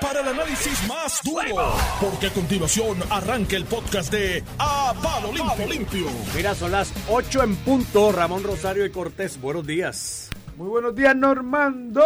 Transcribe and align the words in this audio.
para 0.00 0.20
el 0.20 0.28
análisis 0.28 0.88
más 0.88 1.20
duro, 1.22 1.74
porque 2.00 2.28
a 2.28 2.30
continuación 2.30 2.96
arranca 3.10 3.54
el 3.54 3.66
podcast 3.66 4.10
de 4.10 4.42
A 4.58 4.94
Palo 5.02 5.30
Limpio. 5.30 5.66
Limpio. 5.66 6.06
Mira, 6.34 6.54
son 6.54 6.72
las 6.72 6.90
8 7.10 7.42
en 7.42 7.56
punto. 7.56 8.12
Ramón 8.12 8.44
Rosario 8.44 8.86
y 8.86 8.90
Cortés, 8.90 9.38
buenos 9.38 9.66
días. 9.66 10.30
Muy 10.56 10.68
buenos 10.68 10.94
días, 10.94 11.16
Normando. 11.16 12.02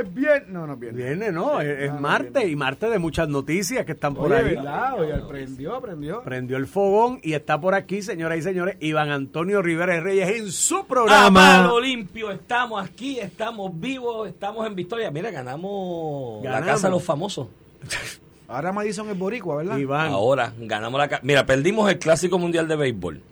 Es 0.00 0.14
bien. 0.14 0.44
No, 0.48 0.66
no 0.68 0.74
es 0.74 0.78
bien. 0.80 0.94
Viene, 0.96 1.32
¿no? 1.32 1.60
Es, 1.60 1.80
es 1.80 1.88
no, 1.88 1.94
no, 1.96 2.00
martes 2.00 2.32
viene. 2.34 2.50
y 2.50 2.56
martes 2.56 2.90
de 2.90 2.98
muchas 3.00 3.28
noticias 3.28 3.84
que 3.84 3.92
están 3.92 4.14
por 4.14 4.32
ahí. 4.32 4.54
¿verdad? 4.54 5.00
Oye, 5.00 5.14
prendió, 5.28 5.80
prendió. 5.80 6.22
Prendió 6.22 6.56
el 6.58 6.66
fogón 6.68 7.18
y 7.24 7.32
está 7.32 7.60
por 7.60 7.74
aquí, 7.74 8.00
señoras 8.00 8.38
y 8.38 8.42
señores, 8.42 8.76
Iván 8.80 9.10
Antonio 9.10 9.62
Rivera 9.62 9.94
de 9.94 10.00
Reyes 10.00 10.28
en 10.30 10.52
su 10.52 10.86
programa. 10.86 11.62
palo 11.64 11.80
limpio, 11.80 12.30
estamos 12.30 12.82
aquí, 12.82 13.18
estamos 13.18 13.72
vivos, 13.78 14.28
estamos 14.28 14.64
en 14.66 14.76
victoria. 14.76 15.10
Mira, 15.10 15.30
ganamos, 15.32 16.42
la 16.44 16.50
Ganamos. 16.52 16.72
casa 16.74 16.86
de 16.86 16.92
los 16.92 17.02
famosos. 17.02 17.48
Ahora 18.48 18.70
Madison 18.72 19.08
es 19.10 19.18
boricua, 19.18 19.56
¿verdad? 19.56 19.78
Iván. 19.78 20.12
Ahora, 20.12 20.52
ganamos 20.58 20.98
la 21.00 21.08
casa. 21.08 21.22
Mira, 21.24 21.46
perdimos 21.46 21.90
el 21.90 21.98
Clásico 21.98 22.38
Mundial 22.38 22.68
de 22.68 22.76
Béisbol. 22.76 23.22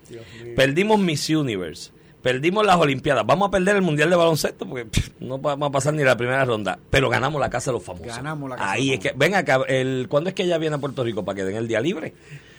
Perdimos 0.56 0.98
Miss 0.98 1.28
Universe. 1.28 1.92
Perdimos 2.22 2.66
las 2.66 2.76
Olimpiadas. 2.76 3.24
Vamos 3.26 3.48
a 3.48 3.50
perder 3.50 3.76
el 3.76 3.82
Mundial 3.82 4.10
de 4.10 4.16
Baloncesto 4.16 4.66
porque 4.66 4.84
pff, 4.84 5.10
no 5.20 5.38
vamos 5.38 5.68
a 5.68 5.72
pasar 5.72 5.94
ni 5.94 6.04
la 6.04 6.16
primera 6.16 6.44
ronda. 6.44 6.78
Pero 6.90 7.08
ganamos 7.08 7.40
la 7.40 7.48
casa 7.48 7.70
de 7.70 7.78
los 7.78 7.84
famosos. 7.84 8.16
Ganamos 8.16 8.50
la 8.50 8.56
casa 8.56 8.70
Ahí 8.72 8.88
de 8.88 8.94
es 8.94 9.00
que, 9.00 9.12
ven 9.16 9.34
acá, 9.34 9.60
el, 9.68 10.06
¿cuándo 10.08 10.28
es 10.28 10.34
que 10.34 10.42
ella 10.42 10.58
viene 10.58 10.76
a 10.76 10.78
Puerto 10.78 11.02
Rico? 11.02 11.24
Para 11.24 11.36
que 11.36 11.44
den 11.44 11.56
el 11.56 11.68
día 11.68 11.80
libre. 11.80 12.12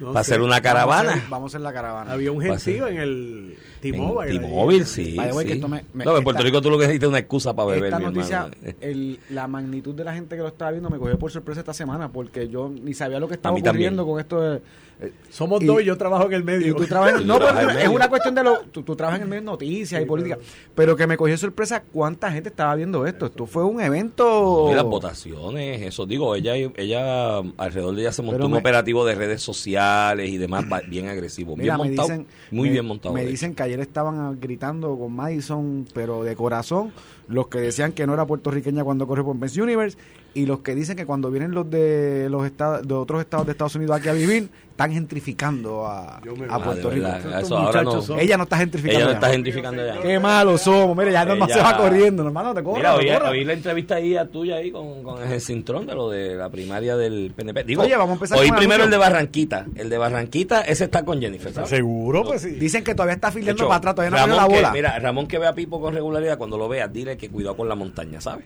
No 0.07 0.13
para 0.13 0.23
sé. 0.23 0.31
hacer 0.33 0.41
una 0.41 0.49
Vamos 0.49 0.57
a 0.59 0.61
caravana. 0.61 1.25
Vamos 1.29 1.45
a 1.45 1.57
hacer 1.57 1.61
la 1.61 1.73
caravana. 1.73 2.11
Había 2.11 2.31
un 2.31 2.39
Va 2.39 2.55
a 2.55 2.59
gentío 2.59 2.85
ser. 2.85 2.93
en 2.95 2.99
el 3.01 3.55
En 3.83 3.91
T-Mobile. 3.93 4.39
T-Mobile, 4.39 4.85
sí. 4.85 5.15
By 5.15 5.29
the 5.29 5.35
way, 5.35 5.43
sí. 5.45 5.47
que 5.47 5.53
esto 5.55 5.67
me- 5.67 5.85
me- 5.93 6.05
no, 6.05 6.17
en 6.17 6.23
Puerto 6.23 6.43
Rico 6.43 6.61
tú 6.61 6.69
lo 6.69 6.77
que 6.77 6.83
necesitas 6.83 7.07
es 7.07 7.09
una 7.09 7.19
excusa 7.19 7.55
para 7.55 7.67
beber. 7.69 7.85
Esta 7.85 7.99
mi 7.99 8.05
noticia, 8.05 8.49
el, 8.81 9.19
la 9.29 9.47
magnitud 9.47 9.95
de 9.95 10.03
la 10.03 10.13
gente 10.13 10.35
que 10.35 10.41
lo 10.41 10.49
estaba 10.49 10.71
viendo 10.71 10.89
me 10.89 10.97
cogió 10.99 11.17
por 11.17 11.31
sorpresa 11.31 11.61
esta 11.61 11.73
semana 11.73 12.11
porque 12.11 12.47
yo 12.49 12.69
ni 12.69 12.93
sabía 12.93 13.19
lo 13.19 13.27
que 13.27 13.35
estaba 13.35 13.55
también. 13.55 13.69
ocurriendo 13.69 14.05
con 14.05 14.19
esto 14.19 14.39
de... 14.41 14.61
eh, 15.01 15.11
Somos 15.31 15.61
Y- 15.63 15.65
dos 15.65 15.81
y 15.81 15.85
yo 15.85 15.97
trabajo 15.97 16.25
en 16.27 16.33
el 16.33 16.43
medio. 16.43 16.67
Y 16.67 16.75
tú 16.75 16.85
trabajas, 16.85 17.25
no, 17.25 17.39
pero 17.39 17.69
en 17.71 17.77
es 17.79 17.87
una 17.87 18.07
cuestión 18.09 18.35
de 18.35 18.43
lo, 18.43 18.59
tú, 18.71 18.83
tú 18.83 18.95
trabajas 18.95 19.19
en 19.19 19.23
el 19.23 19.29
medio 19.29 19.41
de 19.41 19.45
noticias 19.45 20.01
y 20.01 20.05
política, 20.05 20.37
pero 20.75 20.95
que 20.95 21.07
me 21.07 21.17
cogió 21.17 21.35
sorpresa 21.37 21.81
cuánta 21.91 22.31
gente 22.31 22.49
estaba 22.49 22.75
viendo 22.75 23.05
esto. 23.07 23.25
Esto 23.27 23.45
fue 23.47 23.63
un 23.63 23.81
evento. 23.81 24.69
Y 24.71 24.75
las 24.75 24.83
votaciones, 24.83 25.81
eso 25.81 26.05
digo, 26.05 26.35
ella 26.35 26.55
ella 26.55 27.37
alrededor 27.57 27.95
de 27.95 28.01
ella 28.01 28.11
se 28.11 28.21
montó 28.21 28.37
Pero 28.37 28.45
un 28.45 28.51
me- 28.53 28.59
operativo 28.59 29.05
de 29.05 29.15
redes 29.15 29.41
sociales 29.41 29.90
y 30.25 30.37
demás 30.37 30.65
bien 30.87 31.07
agresivo, 31.07 31.55
Mira, 31.55 31.75
bien 31.77 31.87
montado, 31.87 32.07
dicen, 32.09 32.27
muy 32.51 32.67
me- 32.69 32.73
bien 32.73 32.85
montado. 32.85 33.13
Me 33.15 33.25
dicen 33.25 33.53
que 33.55 33.63
ayer 33.63 33.79
estaban 33.79 34.39
gritando 34.39 34.97
con 34.97 35.13
Madison, 35.13 35.85
pero 35.93 36.23
de 36.23 36.35
corazón, 36.35 36.91
los 37.31 37.47
que 37.47 37.59
decían 37.59 37.91
que 37.93 38.05
no 38.05 38.13
era 38.13 38.25
puertorriqueña 38.25 38.83
cuando 38.83 39.07
corre 39.07 39.23
por 39.23 39.35
Miss 39.35 39.57
Universe 39.57 39.97
y 40.33 40.45
los 40.45 40.59
que 40.59 40.75
dicen 40.75 40.95
que 40.95 41.05
cuando 41.05 41.29
vienen 41.31 41.51
los 41.51 41.69
de 41.69 42.27
los 42.29 42.45
estados 42.45 42.87
de 42.87 42.93
otros 42.93 43.21
estados 43.21 43.45
de 43.45 43.51
Estados 43.51 43.75
Unidos 43.75 43.97
aquí 43.97 44.07
a 44.09 44.13
vivir, 44.13 44.49
están 44.71 44.93
gentrificando 44.93 45.85
a, 45.85 46.17
a 46.49 46.63
Puerto 46.63 46.89
Rico. 46.89 47.07
eso 47.39 47.57
ahora 47.57 47.83
no- 47.83 48.01
son- 48.01 48.17
Ella 48.19 48.37
no 48.37 48.43
está 48.43 48.57
gentrificando. 48.57 48.97
ella 48.97 49.05
no 49.05 49.11
ya. 49.11 49.17
está 49.17 49.29
gentrificando 49.33 49.85
ya. 49.85 49.99
Qué 49.99 50.19
malos 50.19 50.61
somos, 50.61 50.95
mire, 50.97 51.11
ya 51.11 51.25
nomás 51.25 51.49
Ella- 51.49 51.57
se 51.57 51.63
va 51.63 51.77
corriendo, 51.77 52.23
nomás 52.23 52.43
no 52.45 52.53
te 52.53 52.63
corras. 52.63 52.97
Mira, 52.97 53.19
no 53.19 53.29
oí, 53.29 53.39
oí 53.39 53.45
la 53.45 53.53
entrevista 53.53 53.95
ahí 53.95 54.15
a 54.15 54.25
tuya 54.25 54.55
ahí 54.55 54.71
con, 54.71 55.03
con 55.03 55.21
el 55.21 55.41
cintrón 55.41 55.85
de 55.85 55.93
lo 55.95 56.09
de 56.09 56.35
la 56.35 56.49
primaria 56.49 56.95
del 56.95 57.33
PNP. 57.35 57.63
Digo, 57.65 57.81
Oye, 57.83 57.91
vamos 57.95 58.11
a 58.11 58.13
empezar 58.13 58.39
oí 58.39 58.47
con 58.47 58.57
primero 58.57 58.85
el 58.85 58.89
de 58.89 58.97
Barranquita. 58.97 59.65
El 59.75 59.89
de 59.89 59.97
Barranquita, 59.97 60.61
ese 60.61 60.85
está 60.85 61.03
con 61.03 61.19
Jennifer, 61.21 61.51
¿sabes? 61.53 61.69
Seguro, 61.69 62.23
pues 62.23 62.41
sí. 62.41 62.51
Dicen 62.51 62.83
que 62.85 62.95
todavía 62.95 63.15
está 63.15 63.27
afiliando 63.27 63.61
hecho, 63.63 63.67
para 63.67 63.77
atrás, 63.79 63.95
todavía 63.95 64.17
no 64.17 64.23
pone 64.23 64.35
la 64.37 64.47
que- 64.47 64.55
bola. 64.55 64.71
mira, 64.71 64.99
Ramón 64.99 65.27
que 65.27 65.37
ve 65.37 65.47
a 65.47 65.53
Pipo 65.53 65.81
con 65.81 65.93
regularidad, 65.93 66.37
cuando 66.37 66.57
lo 66.57 66.69
veas, 66.69 66.91
dile 66.91 67.17
que 67.21 67.29
cuidado 67.29 67.55
con 67.55 67.69
la 67.69 67.75
montaña, 67.75 68.19
¿sabes? 68.19 68.45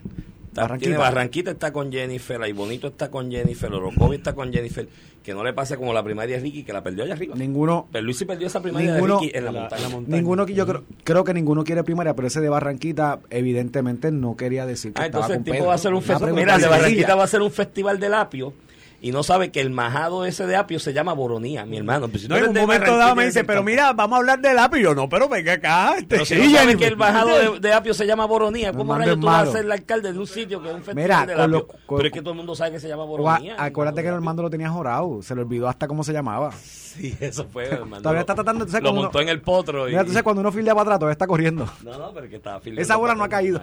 Está- 0.49 0.61
Barranquita. 0.61 0.85
Tiene 0.89 0.97
Barranquita 0.99 1.51
está 1.51 1.73
con 1.73 1.91
Jennifer, 1.91 2.41
ahí 2.41 2.53
Bonito 2.53 2.87
está 2.87 3.09
con 3.11 3.29
Jennifer, 3.31 3.73
Orocovi 3.73 4.15
está 4.17 4.33
con 4.33 4.53
Jennifer, 4.53 4.87
que 5.21 5.33
no 5.33 5.43
le 5.43 5.51
pase 5.51 5.75
como 5.75 5.91
la 5.93 6.01
primaria 6.01 6.37
de 6.37 6.43
Ricky, 6.43 6.63
que 6.63 6.71
la 6.71 6.81
perdió 6.81 7.03
allá 7.03 7.13
arriba. 7.13 7.35
Ninguno, 7.35 7.87
Pero 7.91 8.05
Luis 8.05 8.17
sí 8.17 8.23
perdió 8.25 8.47
esa 8.47 8.61
primaria 8.61 8.93
Ninguno- 8.93 9.19
de 9.19 9.25
Ricky 9.25 9.37
en 9.37 9.45
la, 9.45 9.51
la- 9.51 9.59
montaña. 9.61 9.81
la 9.81 9.89
montaña. 9.89 10.15
ninguno 10.17 10.45
que 10.45 10.53
yo 10.53 10.65
creo, 10.65 10.83
creo 11.03 11.23
que 11.25 11.33
ninguno 11.33 11.63
quiere 11.65 11.83
primaria, 11.83 12.15
pero 12.15 12.27
ese 12.29 12.39
de 12.39 12.47
Barranquita 12.47 13.19
evidentemente 13.29 14.11
no 14.11 14.37
quería 14.37 14.65
decir 14.65 14.93
que 14.93 15.01
Ah, 15.01 15.05
estaba 15.07 15.25
entonces 15.25 15.45
el 15.47 15.53
tipo 15.53 15.65
va 15.65 15.73
a 15.73 15.75
hacer 15.75 15.93
un 15.93 16.01
festival. 16.01 16.33
Mira, 16.33 16.57
de. 16.57 16.67
Barranquita 16.67 17.15
va 17.15 17.21
a 17.23 17.25
hacer 17.25 17.41
un 17.41 17.51
festival 17.51 17.99
del 17.99 18.13
apio 18.13 18.53
y 19.01 19.11
no 19.11 19.23
sabe 19.23 19.51
que 19.51 19.61
el 19.61 19.69
majado 19.69 20.25
ese 20.25 20.47
de 20.47 20.55
apio 20.55 20.79
se 20.79 20.93
llama 20.93 21.13
boronía, 21.13 21.65
mi 21.65 21.77
hermano. 21.77 22.07
Pues 22.07 22.23
si 22.23 22.27
No, 22.27 22.37
en 22.37 22.49
un 22.49 22.53
momento 22.55 22.97
dado 22.97 23.15
me 23.15 23.25
dice, 23.25 23.43
pero 23.43 23.61
mira, 23.63 23.93
vamos 23.93 24.15
a 24.17 24.19
hablar 24.19 24.39
del 24.39 24.57
apio. 24.57 24.79
Y 24.79 24.83
yo, 24.83 24.95
no, 24.95 25.07
pero 25.09 25.29
venga 25.29 25.53
acá. 25.53 25.93
Este, 25.97 26.05
Pero 26.07 26.25
si 26.25 26.35
no 26.35 26.49
sabe 26.57 26.75
que 26.77 26.87
el 26.87 26.95
bajado 26.95 27.37
de, 27.53 27.59
de 27.59 27.73
apio 27.73 27.93
se 27.93 28.05
llama 28.07 28.25
Boronía, 28.25 28.73
¿cómo 28.73 28.97
rayos 28.97 29.19
tú 29.19 29.25
vas 29.27 29.47
a 29.49 29.51
ser 29.51 29.65
el 29.65 29.71
alcalde 29.71 30.11
de 30.13 30.19
un 30.19 30.27
sitio 30.27 30.61
que 30.61 30.69
es 30.69 30.73
un 30.75 30.83
festival 30.83 31.03
Mira, 31.03 31.25
del 31.25 31.37
con 31.37 31.51
lo- 31.51 31.57
apio? 31.57 31.75
con- 31.85 31.97
pero 31.97 32.07
es 32.07 32.13
que 32.13 32.21
todo 32.21 32.31
el 32.31 32.37
mundo 32.37 32.55
sabe 32.55 32.71
que 32.71 32.79
se 32.79 32.87
llama 32.87 33.03
a- 33.03 33.05
Boronía. 33.05 33.55
acuérdate 33.57 34.01
que 34.01 34.07
el 34.07 34.13
Normando 34.15 34.41
lo 34.43 34.49
tenía 34.49 34.69
jorado, 34.69 35.21
se 35.21 35.35
le 35.35 35.41
olvidó 35.41 35.67
hasta 35.67 35.87
cómo 35.87 36.03
se 36.03 36.13
llamaba. 36.13 36.51
Sí, 36.95 37.13
eso 37.19 37.45
fue. 37.51 37.65
hermano. 37.69 38.01
Todavía 38.01 38.21
está 38.21 38.33
tratando, 38.35 38.63
Lo 38.65 38.93
montó 38.93 39.17
uno- 39.17 39.21
en 39.23 39.27
el 39.27 39.41
potro. 39.41 39.85
Y, 39.89 39.91
Mira, 39.91 40.05
sabes 40.05 40.23
cuando 40.23 40.39
uno 40.39 40.49
filea 40.53 40.73
para 40.73 40.83
atrás, 40.83 40.99
todavía 40.99 41.11
está 41.11 41.27
corriendo. 41.27 41.67
No, 41.83 41.97
no, 41.97 42.13
pero 42.13 42.29
que 42.29 42.37
estaba 42.37 42.59
filmando 42.61 42.81
Esa 42.81 42.95
bola 42.95 43.13
no 43.15 43.25
ha 43.25 43.27
caído. 43.27 43.59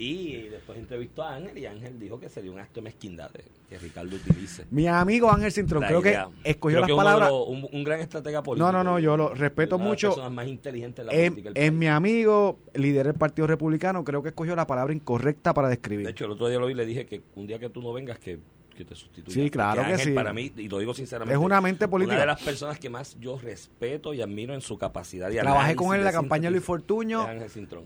Y 0.00 0.48
después 0.48 0.78
entrevistó 0.78 1.22
a 1.22 1.34
Ángel 1.34 1.58
y 1.58 1.66
Ángel 1.66 1.98
dijo 2.00 2.18
que 2.18 2.28
sería 2.28 2.50
un 2.50 2.58
acto 2.58 2.76
de 2.80 2.82
mezquindad 2.84 3.30
de- 3.32 3.44
que 3.68 3.78
Ricardo 3.78 4.16
utilice. 4.16 4.64
Mi 4.70 4.86
amigo 4.86 5.30
Ángel 5.30 5.52
Cintrón, 5.52 5.84
creo 5.86 6.00
que 6.02 6.18
escogió 6.42 6.78
Creo 6.78 6.80
las 6.80 6.86
que 6.86 6.92
de 6.92 6.96
palabras. 6.96 7.30
un, 7.46 7.68
un 7.70 7.84
gran 7.84 8.00
estratega 8.00 8.42
político. 8.42 8.72
No, 8.72 8.82
no, 8.82 8.82
no, 8.82 8.98
yo 8.98 9.16
lo 9.16 9.34
respeto 9.34 9.76
Una 9.76 9.84
de 9.84 9.88
las 9.90 9.92
mucho. 9.96 10.08
personas 10.08 10.32
más 10.32 10.46
inteligentes 10.48 11.04
de 11.04 11.12
la 11.12 11.18
Es, 11.18 11.30
política 11.30 11.52
es 11.54 11.72
mi 11.72 11.86
amigo, 11.86 12.58
líder 12.74 13.06
del 13.08 13.14
Partido 13.16 13.46
Republicano, 13.46 14.02
creo 14.02 14.22
que 14.22 14.30
escogió 14.30 14.56
la 14.56 14.66
palabra 14.66 14.92
incorrecta 14.94 15.52
para 15.54 15.68
describir. 15.68 16.06
De 16.06 16.12
hecho, 16.12 16.24
el 16.24 16.30
otro 16.32 16.48
día 16.48 16.58
lo 16.58 16.66
vi 16.66 16.72
y 16.72 16.76
le 16.76 16.86
dije 16.86 17.04
que 17.06 17.20
un 17.36 17.46
día 17.46 17.58
que 17.58 17.68
tú 17.68 17.82
no 17.82 17.92
vengas, 17.92 18.18
que, 18.18 18.38
que 18.80 18.84
te 18.86 18.94
sustituya. 18.94 19.34
Sí, 19.34 19.50
claro 19.50 19.82
que 19.84 19.98
sí. 19.98 20.12
Para 20.12 20.32
mí, 20.32 20.52
y 20.56 20.68
lo 20.68 20.78
digo 20.78 20.94
sinceramente, 20.94 21.34
Es 21.38 21.44
una 21.44 21.60
mente 21.60 21.86
política. 21.88 22.14
Una 22.16 22.20
de 22.22 22.26
las 22.26 22.42
personas 22.42 22.78
que 22.78 22.88
más 22.90 23.16
yo 23.20 23.38
respeto 23.38 24.14
y 24.14 24.22
admiro 24.22 24.54
en 24.54 24.60
su 24.60 24.78
capacidad 24.78 25.30
Trabajé 25.30 25.76
con 25.76 25.94
él 25.94 26.00
en 26.00 26.04
la 26.06 26.12
campaña 26.12 26.44
de 26.44 26.50
Luis 26.52 26.64
Fortuño. 26.64 27.26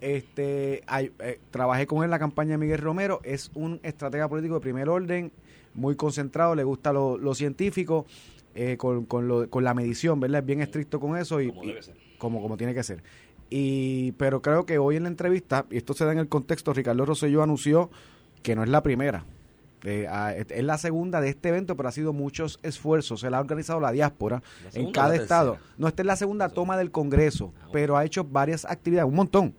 Este, 0.01 0.83
hay- 0.87 1.11
eh, 1.19 1.41
trabajé 1.51 1.87
con 1.87 1.99
él 1.99 2.05
en 2.05 2.11
la 2.11 2.19
campaña 2.19 2.53
de 2.53 2.59
Miguel 2.59 2.79
Romero. 2.79 3.21
Es 3.25 3.51
un 3.55 3.81
estratega 3.83 4.29
político 4.29 4.55
de 4.55 4.61
primer 4.61 4.89
orden, 4.89 5.33
muy 5.75 5.97
concentrado, 5.97 6.55
le 6.55 6.65
gusta 6.65 6.93
lo, 6.93 7.19
lo 7.19 7.35
científico, 7.35 8.07
eh, 8.55 8.77
con, 8.77 9.05
con, 9.07 9.27
lo- 9.29 9.51
con 9.51 9.65
la 9.65 9.75
medición, 9.75 10.21
¿verdad? 10.21 10.41
Es 10.41 10.47
bien 10.47 10.61
estricto 10.61 11.01
con 11.01 11.17
eso 11.17 11.41
y, 11.41 11.49
Como 11.49 11.67
debe 11.67 11.83
ser. 11.83 11.97
como, 12.19 12.41
como 12.41 12.57
tiene 12.57 12.73
que 12.75 12.83
ser. 12.85 13.03
Y, 13.51 14.13
pero 14.13 14.41
creo 14.43 14.65
que 14.67 14.79
hoy 14.79 14.97
en 14.97 15.03
la 15.03 15.09
entrevista, 15.09 15.67
y 15.71 15.77
esto 15.77 15.93
se 15.95 16.05
da 16.05 16.13
en 16.13 16.19
el 16.19 16.29
contexto, 16.29 16.73
Ricardo 16.73 17.05
Rosselló 17.05 17.43
anunció 17.43 17.91
que 18.43 18.55
no 18.57 18.63
es 18.63 18.69
la 18.69 18.83
primera. 18.83 19.25
Eh, 19.85 20.45
es 20.49 20.65
la 20.65 20.79
segunda 20.79 21.21
de 21.21 21.29
este 21.29 21.51
evento, 21.51 21.77
pero 21.77 21.89
ha 21.89 21.93
sido 21.93 22.13
muchos 22.13 22.59
esfuerzos. 22.63 23.21
Se 23.21 23.31
la 23.31 23.39
ha 23.39 23.41
organizado 23.41 23.81
la 23.81 23.93
diáspora 23.93 24.43
¿La 24.73 24.81
en 24.81 24.93
cada 24.93 25.15
estado. 25.15 25.59
No, 25.77 25.89
esta 25.89 26.03
es 26.03 26.07
la 26.07 26.17
segunda 26.17 26.49
toma 26.49 26.77
del 26.77 26.91
Congreso, 26.91 27.53
Ah, 27.61 27.69
pero 27.73 27.97
ha 27.97 28.05
hecho 28.05 28.25
varias 28.25 28.65
actividades, 28.65 29.09
un 29.09 29.17
montón. 29.17 29.55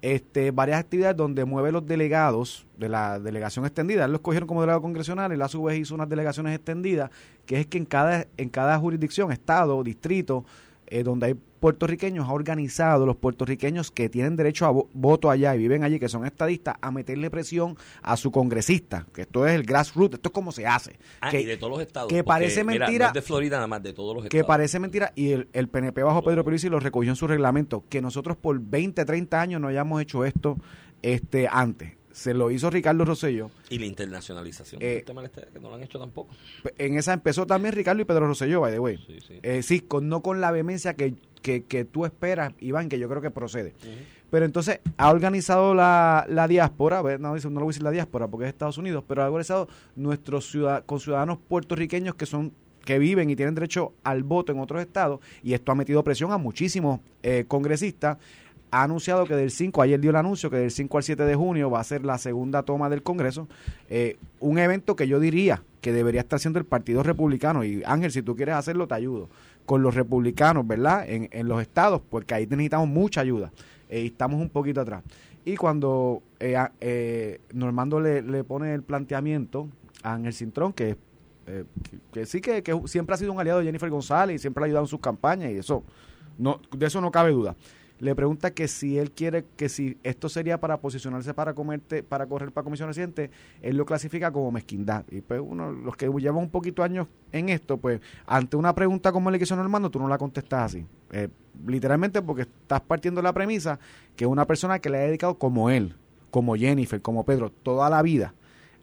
Este, 0.00 0.50
varias 0.50 0.80
actividades 0.80 1.16
donde 1.16 1.44
mueve 1.44 1.70
los 1.70 1.86
delegados 1.86 2.66
de 2.76 2.88
la 2.88 3.20
delegación 3.20 3.64
extendida. 3.64 4.04
Él 4.04 4.10
lo 4.10 4.16
escogieron 4.16 4.48
como 4.48 4.60
delegado 4.60 4.82
congresional, 4.82 5.30
él 5.30 5.40
a 5.40 5.46
su 5.46 5.62
vez 5.62 5.78
hizo 5.78 5.94
unas 5.94 6.08
delegaciones 6.08 6.56
extendidas, 6.56 7.10
que 7.46 7.60
es 7.60 7.66
que 7.68 7.78
en 7.78 7.84
cada, 7.84 8.26
en 8.36 8.48
cada 8.48 8.76
jurisdicción, 8.80 9.30
estado, 9.30 9.80
distrito, 9.84 10.44
eh, 10.88 11.04
donde 11.04 11.26
hay 11.26 11.36
puertorriqueños, 11.62 12.28
ha 12.28 12.32
organizado 12.32 13.06
los 13.06 13.16
puertorriqueños 13.16 13.90
que 13.90 14.08
tienen 14.10 14.36
derecho 14.36 14.66
a 14.66 14.72
vo- 14.72 14.88
voto 14.92 15.30
allá 15.30 15.54
y 15.54 15.58
viven 15.58 15.84
allí, 15.84 15.98
que 16.00 16.08
son 16.08 16.26
estadistas, 16.26 16.74
a 16.82 16.90
meterle 16.90 17.30
presión 17.30 17.76
a 18.02 18.16
su 18.18 18.30
congresista, 18.32 19.06
que 19.14 19.22
esto 19.22 19.46
es 19.46 19.54
el 19.54 19.62
grassroots, 19.62 20.16
esto 20.16 20.28
es 20.28 20.32
como 20.34 20.50
se 20.52 20.66
hace. 20.66 20.98
Ah, 21.20 21.30
que, 21.30 21.40
y 21.40 21.44
de 21.46 21.56
todos 21.56 21.70
los 21.72 21.80
estados. 21.80 22.08
que 22.10 22.24
parece 22.24 22.64
mira, 22.64 22.86
mentira- 22.86 23.04
no 23.06 23.08
es 23.10 23.14
de 23.14 23.22
Florida 23.22 23.56
nada 23.56 23.68
más, 23.68 23.82
de 23.82 23.92
todos 23.92 24.14
los 24.14 24.24
que 24.24 24.38
estados. 24.38 24.46
parece 24.48 24.78
mentira 24.80 25.12
y 25.14 25.30
el, 25.30 25.48
el 25.52 25.68
PNP 25.68 26.02
bajo 26.02 26.22
Pedro 26.22 26.42
Pierluisi 26.44 26.68
lo 26.68 26.80
recogió 26.80 27.10
en 27.10 27.16
su 27.16 27.26
reglamento 27.28 27.84
que 27.88 28.02
nosotros 28.02 28.36
por 28.36 28.60
20, 28.60 29.04
30 29.04 29.40
años 29.40 29.60
no 29.60 29.68
hayamos 29.68 30.02
hecho 30.02 30.24
esto 30.24 30.58
este 31.00 31.48
antes. 31.50 31.92
Se 32.12 32.34
lo 32.34 32.50
hizo 32.50 32.70
Ricardo 32.70 33.04
Rosselló. 33.04 33.50
Y 33.70 33.78
la 33.78 33.86
internacionalización 33.86 34.82
Eh, 34.82 35.02
tema 35.06 35.24
este, 35.24 35.46
que 35.52 35.60
no 35.60 35.70
lo 35.70 35.76
han 35.76 35.82
hecho 35.82 35.98
tampoco. 35.98 36.34
En 36.78 36.96
esa 36.96 37.12
empezó 37.12 37.46
también 37.46 37.74
Ricardo 37.74 38.02
y 38.02 38.04
Pedro 38.04 38.26
Rosselló, 38.26 38.60
by 38.60 38.72
the 38.72 38.78
way. 38.78 38.98
Sí, 39.06 39.18
sí. 39.26 39.40
Eh, 39.42 39.62
sí, 39.62 39.80
con, 39.80 40.08
no 40.08 40.22
con 40.22 40.40
la 40.40 40.50
vehemencia 40.50 40.94
que, 40.94 41.14
que, 41.40 41.64
que 41.64 41.84
tú 41.84 42.04
esperas, 42.04 42.52
Iván, 42.60 42.88
que 42.88 42.98
yo 42.98 43.08
creo 43.08 43.22
que 43.22 43.30
procede. 43.30 43.74
Pero 44.30 44.46
entonces 44.46 44.80
ha 44.96 45.10
organizado 45.10 45.74
la, 45.74 46.24
la 46.28 46.48
diáspora, 46.48 47.02
no, 47.18 47.34
no 47.36 47.50
lo 47.50 47.60
voy 47.60 47.66
a 47.66 47.66
decir 47.66 47.82
la 47.82 47.90
diáspora 47.90 48.28
porque 48.28 48.46
es 48.46 48.48
Estados 48.48 48.78
Unidos, 48.78 49.04
pero 49.06 49.22
ha 49.22 49.26
organizado 49.26 49.68
nuestros 49.94 50.50
ciudad, 50.50 50.86
conciudadanos 50.86 51.38
puertorriqueños 51.48 52.14
que 52.14 52.24
son 52.24 52.52
que 52.82 52.98
viven 52.98 53.30
y 53.30 53.36
tienen 53.36 53.54
derecho 53.54 53.92
al 54.02 54.22
voto 54.22 54.50
en 54.50 54.58
otros 54.58 54.80
estados 54.80 55.20
y 55.42 55.52
esto 55.52 55.70
ha 55.70 55.74
metido 55.74 56.02
presión 56.02 56.32
a 56.32 56.38
muchísimos 56.38 57.00
eh, 57.22 57.44
congresistas. 57.46 58.18
Ha 58.72 58.84
anunciado 58.84 59.26
que 59.26 59.36
del 59.36 59.50
5, 59.50 59.82
ayer 59.82 60.00
dio 60.00 60.10
el 60.10 60.16
anuncio 60.16 60.48
que 60.48 60.56
del 60.56 60.70
5 60.70 60.96
al 60.96 61.02
7 61.04 61.24
de 61.24 61.34
junio 61.34 61.70
va 61.70 61.80
a 61.80 61.84
ser 61.84 62.06
la 62.06 62.16
segunda 62.16 62.62
toma 62.62 62.88
del 62.88 63.02
Congreso. 63.02 63.46
Eh, 63.90 64.16
un 64.40 64.58
evento 64.58 64.96
que 64.96 65.06
yo 65.06 65.20
diría 65.20 65.62
que 65.82 65.92
debería 65.92 66.22
estar 66.22 66.38
haciendo 66.38 66.58
el 66.58 66.64
Partido 66.64 67.02
Republicano. 67.02 67.64
Y 67.64 67.82
Ángel, 67.84 68.10
si 68.10 68.22
tú 68.22 68.34
quieres 68.34 68.54
hacerlo, 68.54 68.88
te 68.88 68.94
ayudo. 68.94 69.28
Con 69.66 69.82
los 69.82 69.94
republicanos, 69.94 70.66
¿verdad? 70.66 71.04
En, 71.06 71.28
en 71.32 71.48
los 71.48 71.60
estados, 71.60 72.00
porque 72.08 72.32
ahí 72.32 72.46
necesitamos 72.46 72.88
mucha 72.88 73.20
ayuda. 73.20 73.52
Eh, 73.90 74.04
y 74.04 74.06
estamos 74.06 74.40
un 74.40 74.48
poquito 74.48 74.80
atrás. 74.80 75.02
Y 75.44 75.56
cuando 75.56 76.22
eh, 76.40 76.56
eh, 76.80 77.40
Normando 77.52 78.00
le, 78.00 78.22
le 78.22 78.42
pone 78.42 78.72
el 78.72 78.82
planteamiento 78.82 79.68
a 80.02 80.14
Ángel 80.14 80.32
Cintrón, 80.32 80.72
que, 80.72 80.96
que, 81.44 81.66
que 82.10 82.24
sí 82.24 82.40
que, 82.40 82.62
que 82.62 82.80
siempre 82.86 83.14
ha 83.14 83.18
sido 83.18 83.32
un 83.32 83.40
aliado 83.40 83.58
de 83.58 83.66
Jennifer 83.66 83.90
González 83.90 84.36
y 84.36 84.38
siempre 84.38 84.62
ha 84.62 84.66
ayudado 84.66 84.84
en 84.84 84.88
sus 84.88 85.00
campañas 85.00 85.50
y 85.50 85.58
eso, 85.58 85.84
no, 86.38 86.58
de 86.74 86.86
eso 86.86 87.02
no 87.02 87.10
cabe 87.10 87.32
duda. 87.32 87.54
Le 88.02 88.16
pregunta 88.16 88.52
que 88.52 88.66
si 88.66 88.98
él 88.98 89.12
quiere, 89.12 89.44
que 89.56 89.68
si 89.68 89.96
esto 90.02 90.28
sería 90.28 90.58
para 90.58 90.80
posicionarse 90.80 91.34
para 91.34 91.54
comerte, 91.54 92.02
para 92.02 92.26
correr 92.26 92.50
para 92.50 92.64
comisión 92.64 92.88
reciente, 92.88 93.30
él 93.60 93.76
lo 93.76 93.86
clasifica 93.86 94.32
como 94.32 94.50
mezquindad. 94.50 95.04
Y 95.08 95.20
pues 95.20 95.40
uno, 95.40 95.70
los 95.70 95.94
que 95.94 96.10
llevan 96.18 96.42
un 96.42 96.50
poquito 96.50 96.82
años 96.82 97.06
en 97.30 97.48
esto, 97.48 97.76
pues 97.76 98.00
ante 98.26 98.56
una 98.56 98.74
pregunta 98.74 99.12
como 99.12 99.30
le 99.30 99.38
que 99.38 99.44
hizo 99.44 99.54
Normando, 99.54 99.88
tú 99.88 100.00
no 100.00 100.08
la 100.08 100.18
contestas 100.18 100.64
así. 100.64 100.84
Eh, 101.12 101.28
literalmente 101.64 102.20
porque 102.22 102.42
estás 102.42 102.80
partiendo 102.80 103.22
la 103.22 103.32
premisa 103.32 103.78
que 104.16 104.26
una 104.26 104.48
persona 104.48 104.80
que 104.80 104.90
le 104.90 104.98
ha 104.98 105.02
dedicado 105.02 105.38
como 105.38 105.70
él, 105.70 105.94
como 106.32 106.56
Jennifer, 106.56 107.00
como 107.00 107.24
Pedro, 107.24 107.52
toda 107.52 107.88
la 107.88 108.02
vida 108.02 108.34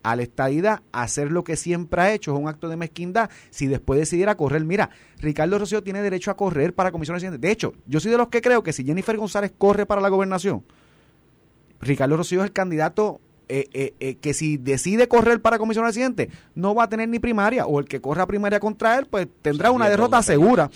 a 0.03 0.15
la 0.15 0.23
estadidad, 0.23 0.81
hacer 0.91 1.31
lo 1.31 1.43
que 1.43 1.55
siempre 1.55 2.01
ha 2.01 2.13
hecho, 2.13 2.33
es 2.33 2.39
un 2.39 2.47
acto 2.47 2.69
de 2.69 2.77
mezquindad, 2.77 3.29
si 3.49 3.67
después 3.67 3.99
decidiera 3.99 4.35
correr, 4.35 4.63
mira, 4.63 4.89
Ricardo 5.19 5.59
Rosselló 5.59 5.83
tiene 5.83 6.01
derecho 6.01 6.31
a 6.31 6.37
correr 6.37 6.73
para 6.73 6.91
comisión 6.91 7.15
residente. 7.15 7.37
De 7.37 7.51
hecho, 7.51 7.73
yo 7.85 7.99
soy 7.99 8.11
de 8.11 8.17
los 8.17 8.29
que 8.29 8.41
creo 8.41 8.63
que 8.63 8.73
si 8.73 8.85
Jennifer 8.85 9.17
González 9.17 9.51
corre 9.57 9.85
para 9.85 10.01
la 10.01 10.09
gobernación, 10.09 10.63
Ricardo 11.81 12.17
Rosselló 12.17 12.41
es 12.41 12.47
el 12.47 12.53
candidato 12.53 13.21
eh, 13.51 13.67
eh, 13.73 13.93
eh, 13.99 14.15
que 14.15 14.35
si 14.35 14.57
decide 14.57 15.07
correr 15.07 15.41
para 15.41 15.57
comisión 15.57 15.83
residente, 15.83 16.29
no 16.53 16.75
va 16.75 16.83
a 16.83 16.89
tener 16.89 17.09
ni 17.09 17.17
primaria, 17.17 17.65
o 17.65 17.79
el 17.79 17.85
que 17.85 17.99
corra 17.99 18.27
primaria 18.27 18.59
contra 18.59 18.99
él, 18.99 19.07
pues 19.09 19.27
tendrá 19.41 19.71
una 19.71 19.89
derrota 19.89 20.21
segura. 20.21 20.69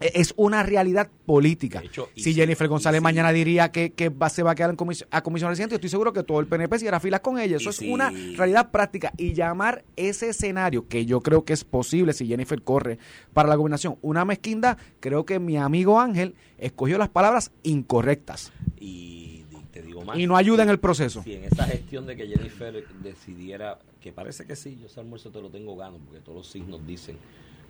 Eh, 0.00 0.12
Es 0.14 0.32
una 0.36 0.62
realidad 0.62 1.10
política. 1.26 1.80
Hecho, 1.84 2.08
si 2.16 2.32
Jennifer 2.34 2.68
González 2.68 3.02
mañana 3.02 3.32
diría 3.32 3.72
que, 3.72 3.90
que 3.90 4.08
va- 4.10 4.28
se 4.28 4.42
va 4.42 4.52
a 4.52 4.54
quedar 4.54 4.70
en 4.70 4.76
comis- 4.76 5.06
a 5.10 5.22
comisión 5.22 5.50
residente, 5.50 5.74
estoy 5.74 5.90
seguro 5.90 6.12
que 6.12 6.22
todo 6.22 6.38
el 6.40 6.46
PNP 6.46 6.78
se 6.78 6.88
hará 6.88 7.00
filas 7.00 7.20
con 7.20 7.38
ella. 7.38 7.56
Eso 7.56 7.70
Y 7.70 7.72
es 7.72 7.80
una 7.92 8.10
realidad 8.36 8.70
práctica. 8.70 9.12
Y 9.16 9.32
llamar 9.34 9.84
ese 9.96 10.28
escenario, 10.28 10.86
que 10.88 11.04
yo 11.06 11.20
creo 11.20 11.44
que 11.44 11.52
es 11.52 11.64
posible 11.64 12.12
si 12.12 12.26
Jennifer 12.26 12.62
corre 12.62 12.98
para 13.32 13.48
la 13.48 13.56
gobernación, 13.56 13.96
una 14.02 14.24
mezquindad, 14.24 14.78
creo 15.00 15.24
que 15.26 15.38
mi 15.40 15.56
amigo 15.56 15.98
Ángel 16.00 16.34
escogió 16.58 16.96
las 16.98 17.08
palabras 17.08 17.50
incorrectas 17.62 18.52
Y, 18.78 19.44
te 19.72 19.82
digo 19.82 20.04
más. 20.04 20.16
y 20.18 20.26
no 20.26 20.36
ayuda 20.36 20.62
en 20.62 20.68
el 20.68 20.78
proceso. 20.78 21.22
Si 21.24 21.34
en 21.34 21.44
esa 21.44 21.64
gestión 21.64 22.06
de 22.06 22.16
que 22.16 22.26
Jennifer 22.26 22.84
decidiera, 23.02 23.78
que 24.00 24.12
parece 24.12 24.46
que 24.46 24.54
sí, 24.54 24.78
yo 24.80 24.86
ese 24.86 25.00
almuerzo 25.00 25.30
te 25.30 25.40
lo 25.40 25.50
tengo 25.50 25.76
gano, 25.76 25.98
porque 26.04 26.20
todos 26.20 26.38
los 26.38 26.46
signos 26.48 26.86
dicen 26.86 27.16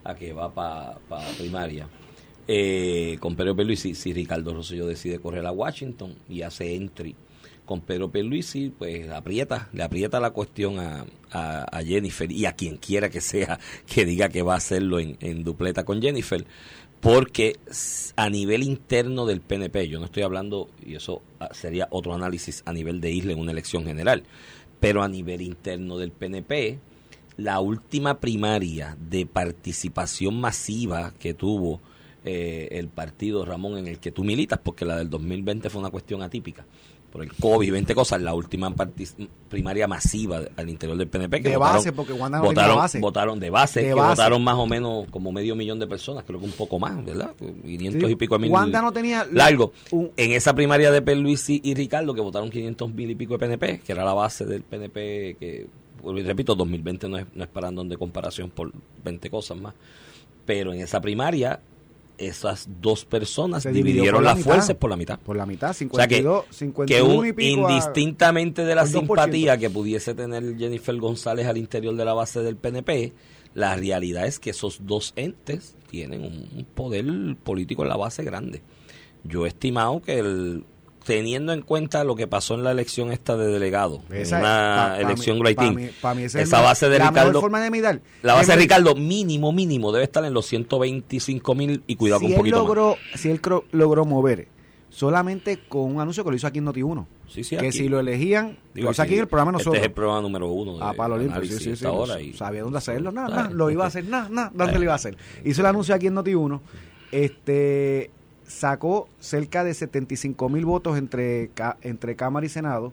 a 0.04 0.14
que 0.14 0.32
va 0.32 0.52
para 0.54 0.98
primaria. 1.38 1.88
Eh, 2.50 3.18
con 3.20 3.36
Pedro 3.36 3.54
Pierluisi, 3.54 3.94
si 3.94 4.14
Ricardo 4.14 4.54
Rosselló 4.54 4.86
decide 4.86 5.18
correr 5.18 5.44
a 5.44 5.52
Washington 5.52 6.14
y 6.30 6.40
hace 6.40 6.74
entry 6.76 7.14
con 7.66 7.82
Pedro 7.82 8.10
Pierluisi, 8.10 8.70
pues 8.70 9.10
aprieta, 9.10 9.68
le 9.74 9.82
aprieta 9.82 10.18
la 10.18 10.30
cuestión 10.30 10.78
a, 10.78 11.04
a- 11.30 11.82
Jennifer 11.84 12.32
y 12.32 12.46
a 12.46 12.52
quien 12.54 12.78
quiera 12.78 13.10
que 13.10 13.20
sea 13.20 13.60
que 13.86 14.06
diga 14.06 14.30
que 14.30 14.40
va 14.40 14.54
a 14.54 14.56
hacerlo 14.56 14.98
en, 14.98 15.18
en 15.20 15.44
dupleta 15.44 15.84
con 15.84 16.00
Jennifer, 16.00 16.46
porque 17.02 17.58
a 18.16 18.30
nivel 18.30 18.62
interno 18.62 19.26
del 19.26 19.42
PNP, 19.42 19.86
yo 19.88 19.98
no 20.00 20.06
estoy 20.06 20.22
hablando, 20.22 20.70
y 20.84 20.94
eso 20.94 21.20
ah, 21.40 21.50
sería 21.52 21.86
otro 21.90 22.14
análisis 22.14 22.62
a 22.64 22.72
nivel 22.72 23.02
de 23.02 23.10
isla 23.12 23.32
en 23.32 23.40
una 23.40 23.52
elección 23.52 23.84
general, 23.84 24.22
pero 24.80 25.02
a 25.02 25.08
nivel 25.08 25.42
interno 25.42 25.98
del 25.98 26.12
PNP, 26.12 26.78
la 27.36 27.60
última 27.60 28.18
primaria 28.20 28.96
de 28.98 29.26
participación 29.26 30.40
masiva 30.40 31.12
que 31.20 31.34
tuvo 31.34 31.82
eh, 32.24 32.68
el 32.72 32.88
partido 32.88 33.44
Ramón 33.44 33.78
en 33.78 33.86
el 33.88 33.98
que 33.98 34.10
tú 34.12 34.24
militas, 34.24 34.58
porque 34.62 34.84
la 34.84 34.96
del 34.96 35.08
2020 35.10 35.70
fue 35.70 35.80
una 35.80 35.90
cuestión 35.90 36.22
atípica, 36.22 36.64
por 37.12 37.22
el 37.22 37.32
COVID 37.32 37.66
y 37.66 37.70
20 37.70 37.94
cosas, 37.94 38.20
la 38.20 38.34
última 38.34 38.74
primaria 39.48 39.88
masiva 39.88 40.42
al 40.56 40.68
interior 40.68 40.98
del 40.98 41.08
PNP. 41.08 41.40
Que 41.40 41.48
De 41.50 41.56
votaron, 41.56 41.76
base, 41.78 41.92
porque 41.92 42.12
Wanda 42.12 42.38
no 42.38 42.44
votaron, 42.44 42.76
base. 42.76 42.98
votaron 43.00 43.40
de 43.40 43.50
base, 43.50 43.80
De 43.80 43.86
que 43.86 43.94
base. 43.94 44.10
votaron 44.10 44.44
más 44.44 44.56
o 44.56 44.66
menos 44.66 45.06
como 45.10 45.32
medio 45.32 45.56
millón 45.56 45.78
de 45.78 45.86
personas, 45.86 46.24
creo 46.24 46.38
que 46.38 46.44
un 46.44 46.52
poco 46.52 46.78
más, 46.78 47.02
¿verdad? 47.04 47.32
500 47.38 48.02
Sí, 48.08 48.12
y 48.12 48.16
pico 48.16 48.34
de 48.36 48.42
mil. 48.42 48.50
Wanda 48.50 48.82
no 48.82 48.92
tenía 48.92 49.26
Largo. 49.32 49.72
un- 49.90 50.10
En 50.16 50.32
esa 50.32 50.54
primaria 50.54 50.90
de 50.90 51.16
Luisi 51.16 51.60
y 51.64 51.74
Ricardo, 51.74 52.12
que 52.14 52.20
votaron 52.20 52.50
500 52.50 52.92
mil 52.92 53.10
y 53.10 53.14
pico 53.14 53.34
de 53.34 53.38
PNP, 53.38 53.80
que 53.80 53.92
era 53.92 54.04
la 54.04 54.12
base 54.12 54.44
del 54.44 54.62
PNP, 54.62 55.36
que, 55.40 55.66
repito, 56.24 56.54
2020 56.54 57.08
no 57.08 57.16
es, 57.18 57.26
no 57.34 57.42
es 57.44 57.48
parandón 57.48 57.88
de 57.88 57.96
comparación 57.96 58.50
por 58.50 58.70
20 59.02 59.30
cosas 59.30 59.56
más. 59.58 59.74
Pero 60.44 60.72
en 60.74 60.80
esa 60.80 61.00
primaria, 61.00 61.60
esas 62.18 62.68
dos 62.80 63.04
personas 63.04 63.62
Se 63.62 63.72
dividieron 63.72 64.22
la 64.24 64.30
las 64.30 64.38
mitad. 64.38 64.50
fuerzas 64.50 64.76
por 64.76 64.90
la 64.90 64.96
mitad. 64.96 65.18
Por 65.20 65.36
la 65.36 65.46
mitad, 65.46 65.70
O 65.70 65.72
sea 65.72 65.78
52, 65.78 66.44
que, 66.46 66.52
51 66.54 67.08
que 67.08 67.16
un- 67.18 67.26
y 67.26 67.32
pico. 67.32 67.66
a- 67.66 67.70
indistintamente 67.72 68.64
de 68.64 68.74
la 68.74 68.82
al 68.82 68.88
2%. 68.92 69.00
simpatía 69.24 69.56
que 69.58 69.70
pudiese 69.70 70.14
tener 70.14 70.56
Jennifer 70.58 70.96
González 70.96 71.46
al 71.46 71.56
interior 71.56 71.94
de 71.96 72.04
la 72.04 72.14
base 72.14 72.40
del 72.40 72.56
PNP, 72.56 73.12
la 73.54 73.74
realidad 73.76 74.26
es 74.26 74.38
que 74.38 74.50
esos 74.50 74.80
dos 74.86 75.12
entes 75.16 75.76
tienen 75.90 76.22
un, 76.22 76.48
un 76.56 76.64
poder 76.64 77.04
político 77.42 77.82
en 77.82 77.88
la 77.88 77.96
base 77.96 78.22
grande. 78.24 78.62
Yo 79.24 79.46
he 79.46 79.48
estimado 79.48 80.00
que 80.02 80.18
el 80.18 80.64
teniendo 81.16 81.52
en 81.52 81.62
cuenta 81.62 82.04
lo 82.04 82.14
que 82.14 82.26
pasó 82.26 82.54
en 82.54 82.62
la 82.64 82.70
elección 82.70 83.10
esta 83.10 83.36
de 83.36 83.46
delegado, 83.48 84.02
Esa- 84.12 84.38
una 84.38 84.48
pa- 84.76 84.88
pa 84.96 85.00
elección 85.00 85.38
mí- 85.38 85.42
rating, 85.44 85.74
pa 85.74 85.80
mí- 85.80 85.88
pa 86.02 86.14
mí 86.14 86.22
esa 86.24 86.40
es 86.40 86.48
esa 86.48 86.58
la- 86.58 86.62
base 86.68 86.88
de 86.88 86.98
la 86.98 87.08
Ricardo, 87.08 87.28
mejor 87.30 87.40
forma 87.42 87.60
de 87.62 87.70
mirar. 87.70 88.00
la 88.22 88.34
base 88.34 88.52
de 88.52 88.58
Ricardo 88.58 88.94
mínimo 88.94 89.50
mínimo 89.52 89.90
debe 89.90 90.04
estar 90.04 90.24
en 90.24 90.34
los 90.34 90.46
125 90.46 91.54
mil 91.54 91.82
y 91.86 91.96
cuidado 91.96 92.20
si 92.20 92.26
con 92.26 92.32
un 92.40 92.46
él 92.46 92.52
poquito 92.52 92.96
más. 93.12 93.20
Si 93.20 93.30
él 93.30 93.40
logró 93.72 94.04
mover 94.04 94.48
solamente 94.90 95.58
con 95.68 95.82
un 95.94 96.00
anuncio 96.00 96.24
que 96.24 96.30
lo 96.30 96.36
hizo 96.36 96.46
aquí 96.46 96.58
en 96.58 96.64
Noti1. 96.66 97.06
Sí, 97.28 97.44
sí, 97.44 97.56
que 97.56 97.68
aquí. 97.68 97.78
si 97.78 97.88
lo 97.88 98.00
elegían, 98.00 98.58
Digo, 98.74 98.86
lo 98.86 98.92
hizo 98.92 99.02
aquí 99.02 99.14
en 99.14 99.20
el 99.20 99.26
programa 99.28 99.52
nosotros. 99.52 99.74
Este 99.76 99.86
es 99.86 99.90
el 99.90 99.94
programa 99.94 100.22
número 100.22 100.48
uno 100.48 100.78
de 100.78 100.84
a 100.84 100.92
palo 100.94 101.16
limpio, 101.18 101.42
sí, 101.44 101.58
sí, 101.58 101.76
sí. 101.76 101.84
ahora 101.86 102.20
y- 102.20 102.32
Sabía 102.32 102.62
dónde 102.62 102.78
hacerlo, 102.78 103.12
nada, 103.12 103.28
nada, 103.28 103.50
lo 103.50 103.70
iba 103.70 103.84
a 103.84 103.88
hacer, 103.88 104.04
nada, 104.06 104.28
nada, 104.30 104.50
¿dónde 104.54 104.74
lo 104.78 104.82
iba 104.84 104.92
a 104.92 104.96
hacer? 104.96 105.16
Hizo 105.44 105.60
el 105.62 105.66
anuncio 105.66 105.94
aquí 105.94 106.06
en 106.06 106.14
Noti1, 106.16 106.60
este, 107.12 108.10
sacó 108.48 109.08
cerca 109.20 109.62
de 109.62 109.72
75 109.74 110.48
mil 110.48 110.64
votos 110.66 110.98
entre, 110.98 111.50
entre 111.82 112.16
Cámara 112.16 112.44
y 112.44 112.48
Senado. 112.48 112.92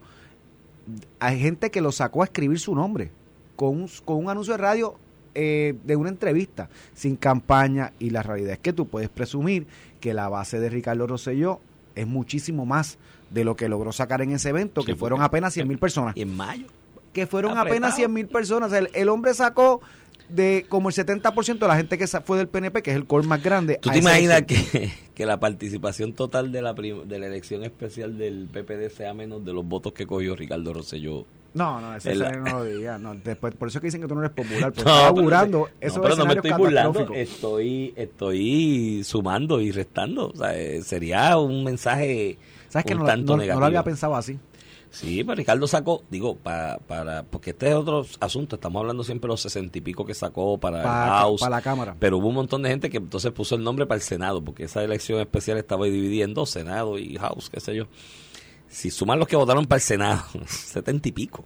Hay 1.19 1.39
gente 1.39 1.71
que 1.71 1.81
lo 1.81 1.91
sacó 1.91 2.21
a 2.21 2.25
escribir 2.25 2.59
su 2.59 2.75
nombre, 2.75 3.11
con 3.55 3.69
un, 3.69 3.89
con 4.05 4.17
un 4.17 4.29
anuncio 4.29 4.53
de 4.53 4.57
radio 4.57 4.95
eh, 5.33 5.73
de 5.83 5.95
una 5.95 6.09
entrevista, 6.09 6.69
sin 6.93 7.15
campaña, 7.15 7.93
y 7.99 8.11
la 8.11 8.21
realidad 8.21 8.53
es 8.53 8.59
que 8.59 8.73
tú 8.73 8.87
puedes 8.87 9.09
presumir 9.09 9.65
que 9.99 10.13
la 10.13 10.29
base 10.29 10.59
de 10.59 10.69
Ricardo 10.69 11.07
Rosselló 11.07 11.59
es 11.95 12.05
muchísimo 12.05 12.65
más 12.65 12.97
de 13.31 13.43
lo 13.43 13.55
que 13.55 13.67
logró 13.67 13.91
sacar 13.91 14.21
en 14.21 14.31
ese 14.31 14.49
evento, 14.49 14.81
Sí, 14.81 14.87
que 14.87 14.95
fueron 14.95 15.21
apenas 15.21 15.53
100 15.53 15.67
mil 15.67 15.79
personas 15.79 16.15
Y 16.15 16.21
en 16.21 16.35
mayo. 16.35 16.67
que 17.13 17.25
fueron 17.25 17.51
Apretado. 17.51 17.69
apenas 17.73 17.95
100 17.95 18.13
mil 18.13 18.27
personas. 18.27 18.67
O 18.67 18.69
sea, 18.69 18.79
el, 18.79 18.89
el 18.93 19.09
hombre 19.09 19.33
sacó 19.33 19.81
de 20.29 20.65
como 20.69 20.89
el 20.89 20.95
70% 20.95 21.59
de 21.59 21.67
la 21.67 21.75
gente 21.75 21.97
que 21.97 22.07
fue 22.07 22.37
del 22.37 22.47
PNP, 22.47 22.81
que 22.81 22.91
es 22.91 22.97
el 22.97 23.05
core 23.05 23.27
más 23.27 23.43
grande. 23.43 23.77
¿Tú 23.81 23.89
te 23.89 23.99
imaginas 23.99 24.41
que, 24.43 24.91
que 25.13 25.25
la 25.25 25.39
participación 25.39 26.13
total 26.13 26.51
de 26.51 26.61
la, 26.61 26.73
de 26.73 27.19
la 27.19 27.27
elección 27.27 27.63
especial 27.63 28.17
del 28.17 28.47
PPD 28.51 28.89
sea 28.95 29.13
menos 29.13 29.45
de 29.45 29.53
los 29.53 29.65
votos 29.65 29.93
que 29.93 30.05
cogió 30.07 30.35
Ricardo 30.35 30.73
Rosselló? 30.73 31.25
No, 31.53 31.79
no, 31.79 31.95
ese 31.95 32.11
el- 32.11 32.21
escenario 32.21 32.43
no 32.53 32.59
lo 32.59 32.65
diría. 32.65 32.97
No, 32.97 33.15
después, 33.15 33.55
por 33.55 33.69
eso 33.69 33.77
es 33.77 33.81
que 33.81 33.87
dicen 33.87 34.01
que 34.01 34.07
tú 34.07 34.15
no 34.15 34.21
eres 34.21 34.33
popular. 34.33 34.73
Porque 34.75 34.83
No, 34.83 34.91
estás 34.91 35.07
pero- 35.11 35.19
augurando 35.19 35.59
no, 35.81 36.01
pero 36.01 36.15
no 36.17 36.25
me 36.25 36.33
estoy 36.33 36.51
burlando, 36.51 37.13
estoy, 37.13 37.93
estoy 37.95 39.01
sumando 39.05 39.61
y 39.61 39.71
restando. 39.71 40.31
O 40.31 40.35
sea, 40.35 40.57
eh, 40.57 40.81
sería 40.81 41.37
un 41.37 41.63
mensaje 41.63 42.37
¿Sabes 42.67 42.85
que 42.85 42.93
un 42.93 42.99
no, 43.01 43.05
tanto 43.05 43.37
no- 43.37 43.45
no 43.45 43.59
lo 43.59 43.65
había 43.67 43.83
pensado 43.83 44.15
así? 44.15 44.37
Sí, 44.95 45.23
pero 45.23 45.35
Ricardo 45.35 45.67
sacó, 45.67 46.03
digo, 46.09 46.37
para, 46.37 46.77
para, 46.79 47.23
porque 47.23 47.49
este 47.51 47.67
es 47.69 47.75
otro 47.75 48.05
asunto, 48.19 48.55
estamos 48.55 48.79
hablando 48.79 49.03
siempre 49.03 49.27
de 49.27 49.33
los 49.33 49.41
sesenta 49.41 49.77
y 49.77 49.81
pico 49.81 50.05
que 50.05 50.13
sacó 50.13 50.57
para, 50.57 50.79
el 50.81 50.87
House, 50.87 51.41
para 51.41 51.57
la 51.57 51.61
Cámara. 51.61 51.95
pero 51.99 52.17
hubo 52.17 52.29
un 52.29 52.35
montón 52.35 52.61
de 52.63 52.69
gente 52.69 52.89
que 52.89 52.97
entonces 52.97 53.31
puso 53.33 53.55
el 53.55 53.63
nombre 53.63 53.85
para 53.85 53.97
el 53.97 54.01
Senado, 54.01 54.41
porque 54.43 54.63
esa 54.63 54.83
elección 54.83 55.19
especial 55.19 55.57
estaba 55.57 55.85
dividida 55.85 56.23
en 56.23 56.33
dos, 56.33 56.49
Senado 56.49 56.97
y 56.97 57.17
House, 57.17 57.49
qué 57.49 57.59
sé 57.59 57.75
yo. 57.75 57.87
Si 58.69 58.89
suman 58.89 59.19
los 59.19 59.27
que 59.27 59.35
votaron 59.35 59.65
para 59.65 59.77
el 59.77 59.83
Senado, 59.83 60.23
setenta 60.47 61.07
y 61.09 61.11
pico. 61.11 61.43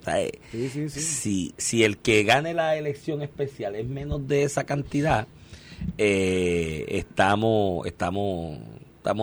O 0.00 0.04
sea, 0.04 0.20
eh, 0.20 0.32
Sí, 0.50 0.68
sí, 0.68 0.88
sí. 0.88 1.00
si, 1.00 1.54
si 1.56 1.84
el 1.84 1.98
que 1.98 2.24
gane 2.24 2.52
la 2.54 2.76
elección 2.76 3.22
especial 3.22 3.74
es 3.76 3.86
menos 3.86 4.26
de 4.26 4.42
esa 4.42 4.64
cantidad, 4.64 5.26
eh, 5.96 6.84
estamos, 6.88 7.86
estamos, 7.86 8.58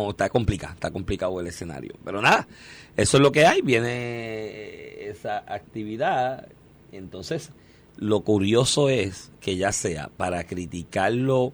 está 0.10 0.30
complicado, 0.30 0.74
está 0.74 0.92
complicado 0.92 1.40
el 1.40 1.48
escenario. 1.48 1.96
Pero 2.04 2.22
nada, 2.22 2.48
eso 2.96 3.18
es 3.18 3.24
lo 3.24 3.32
que 3.32 3.46
hay, 3.46 3.62
viene 3.62 5.08
esa 5.08 5.38
actividad. 5.48 6.48
Entonces, 6.92 7.52
lo 7.98 8.22
curioso 8.22 8.90
es 8.90 9.32
que 9.42 9.58
ya 9.58 9.72
sea 9.72 10.10
para 10.16 10.46
criticarlo 10.46 11.54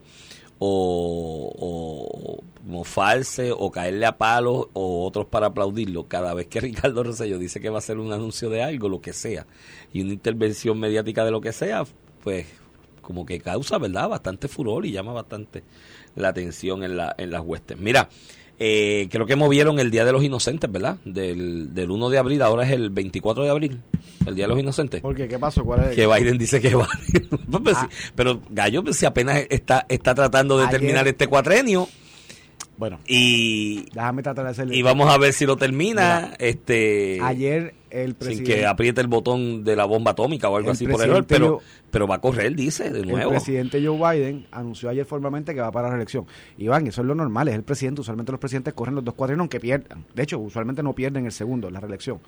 o, 0.60 1.54
o 1.60 2.44
mofarse 2.66 3.52
o 3.52 3.72
caerle 3.72 4.06
a 4.06 4.18
palos 4.18 4.68
o 4.74 5.06
otros 5.06 5.26
para 5.26 5.48
aplaudirlo, 5.48 6.08
cada 6.08 6.34
vez 6.34 6.48
que 6.48 6.62
Ricardo 6.62 7.04
Rosselló 7.04 7.40
dice 7.40 7.60
que 7.60 7.70
va 7.70 7.78
a 7.78 7.80
hacer 7.80 7.98
un 7.98 8.14
anuncio 8.14 8.50
de 8.50 8.64
algo, 8.64 8.90
lo 8.90 9.02
que 9.02 9.14
sea, 9.14 9.46
y 9.94 10.02
una 10.02 10.14
intervención 10.14 10.80
mediática 10.80 11.26
de 11.26 11.32
lo 11.32 11.42
que 11.42 11.54
sea, 11.54 11.84
pues 12.24 12.48
como 13.02 13.26
que 13.26 13.40
causa, 13.40 13.78
¿verdad? 13.78 14.10
Bastante 14.10 14.48
furor 14.48 14.86
y 14.86 14.92
llama 14.92 15.14
bastante 15.14 15.64
la 16.16 16.30
atención 16.30 16.84
en, 16.84 16.98
la, 16.98 17.16
en 17.18 17.32
las 17.32 17.42
huestes. 17.42 17.78
Mira, 17.80 18.10
Eh, 18.64 19.08
creo 19.10 19.26
que 19.26 19.36
movieron 19.36 19.80
el 19.80 19.90
Día 19.90 20.06
de 20.06 20.12
los 20.12 20.24
Inocentes, 20.24 20.72
¿verdad? 20.72 20.98
Del, 21.04 21.74
del 21.74 21.90
1 21.90 22.10
de 22.12 22.18
abril, 22.20 22.44
ahora 22.44 22.64
es 22.64 22.72
el 22.72 22.92
24 22.92 23.44
de 23.44 23.50
abril, 23.50 23.82
el 24.28 24.36
Día 24.36 24.44
de 24.46 24.50
los 24.50 24.60
Inocentes. 24.60 25.02
¿Por 25.02 25.16
qué? 25.16 25.28
¿Qué 25.28 25.40
pasó? 25.40 25.64
¿Cuál 25.66 25.86
es? 25.90 25.96
Que 25.96 26.06
Biden 26.06 26.38
dice 26.38 26.62
que 26.62 26.76
va. 26.76 26.88
Pues, 27.64 27.76
Ah. 27.76 27.90
Pero 28.16 28.40
Gallo, 28.52 28.84
pues, 28.84 28.98
si 28.98 29.08
apenas 29.08 29.48
está, 29.50 29.88
está 29.90 30.14
tratando 30.14 30.58
de 30.60 30.66
Ayer- 30.66 30.80
terminar 30.80 31.08
este 31.08 31.26
cuatrenio 31.26 31.88
Bueno, 32.82 33.00
y, 33.06 33.86
déjame 33.94 34.24
tratar 34.24 34.44
de 34.44 34.50
hacerle. 34.50 34.76
y 34.76 34.82
vamos 34.82 35.08
a 35.14 35.20
ver 35.20 35.34
si 35.34 35.46
lo 35.46 35.56
termina 35.56 36.34
este 36.40 37.20
Ayer 37.22 37.76
el 37.92 38.08
sin 38.08 38.16
presidente. 38.16 38.56
que 38.56 38.66
apriete 38.66 39.02
el 39.02 39.06
botón 39.06 39.64
de 39.64 39.76
la 39.76 39.86
bomba 39.86 40.12
atómica 40.12 40.50
o 40.50 40.58
algo 40.58 40.70
El 40.70 40.74
así 40.74 40.88
por 40.88 41.00
error, 41.00 41.24
pero, 41.28 41.60
pero 41.92 42.08
va 42.08 42.16
a 42.16 42.22
correr, 42.22 42.56
dice, 42.56 42.90
de 42.90 43.02
El 43.02 43.10
nuevo. 43.10 43.30
presidente 43.30 43.86
Joe 43.86 44.00
Biden 44.00 44.48
anunció 44.50 44.90
ayer 44.90 45.06
formalmente 45.06 45.54
que 45.54 45.62
va 45.62 45.72
para 45.72 45.90
la 45.90 45.94
reelección. 45.94 46.26
Iván, 46.58 46.88
eso 46.88 47.02
es 47.02 47.08
lo 47.08 47.14
normal, 47.14 47.50
es 47.50 47.54
el 47.54 47.62
presidente. 47.62 48.02
Usualmente 48.02 48.32
los 48.32 48.42
presidentes 48.42 48.74
corren 48.74 48.96
los 48.96 49.04
dos 49.04 49.14
cuatrienios 49.14 49.44
aunque 49.44 49.60
pierdan. 49.60 50.04
De 50.16 50.24
hecho, 50.24 50.40
usualmente 50.40 50.82
no 50.82 50.96
pierden 50.96 51.28
el 51.28 51.32
segundo, 51.32 51.70
la 51.70 51.82
reelección. 51.82 52.20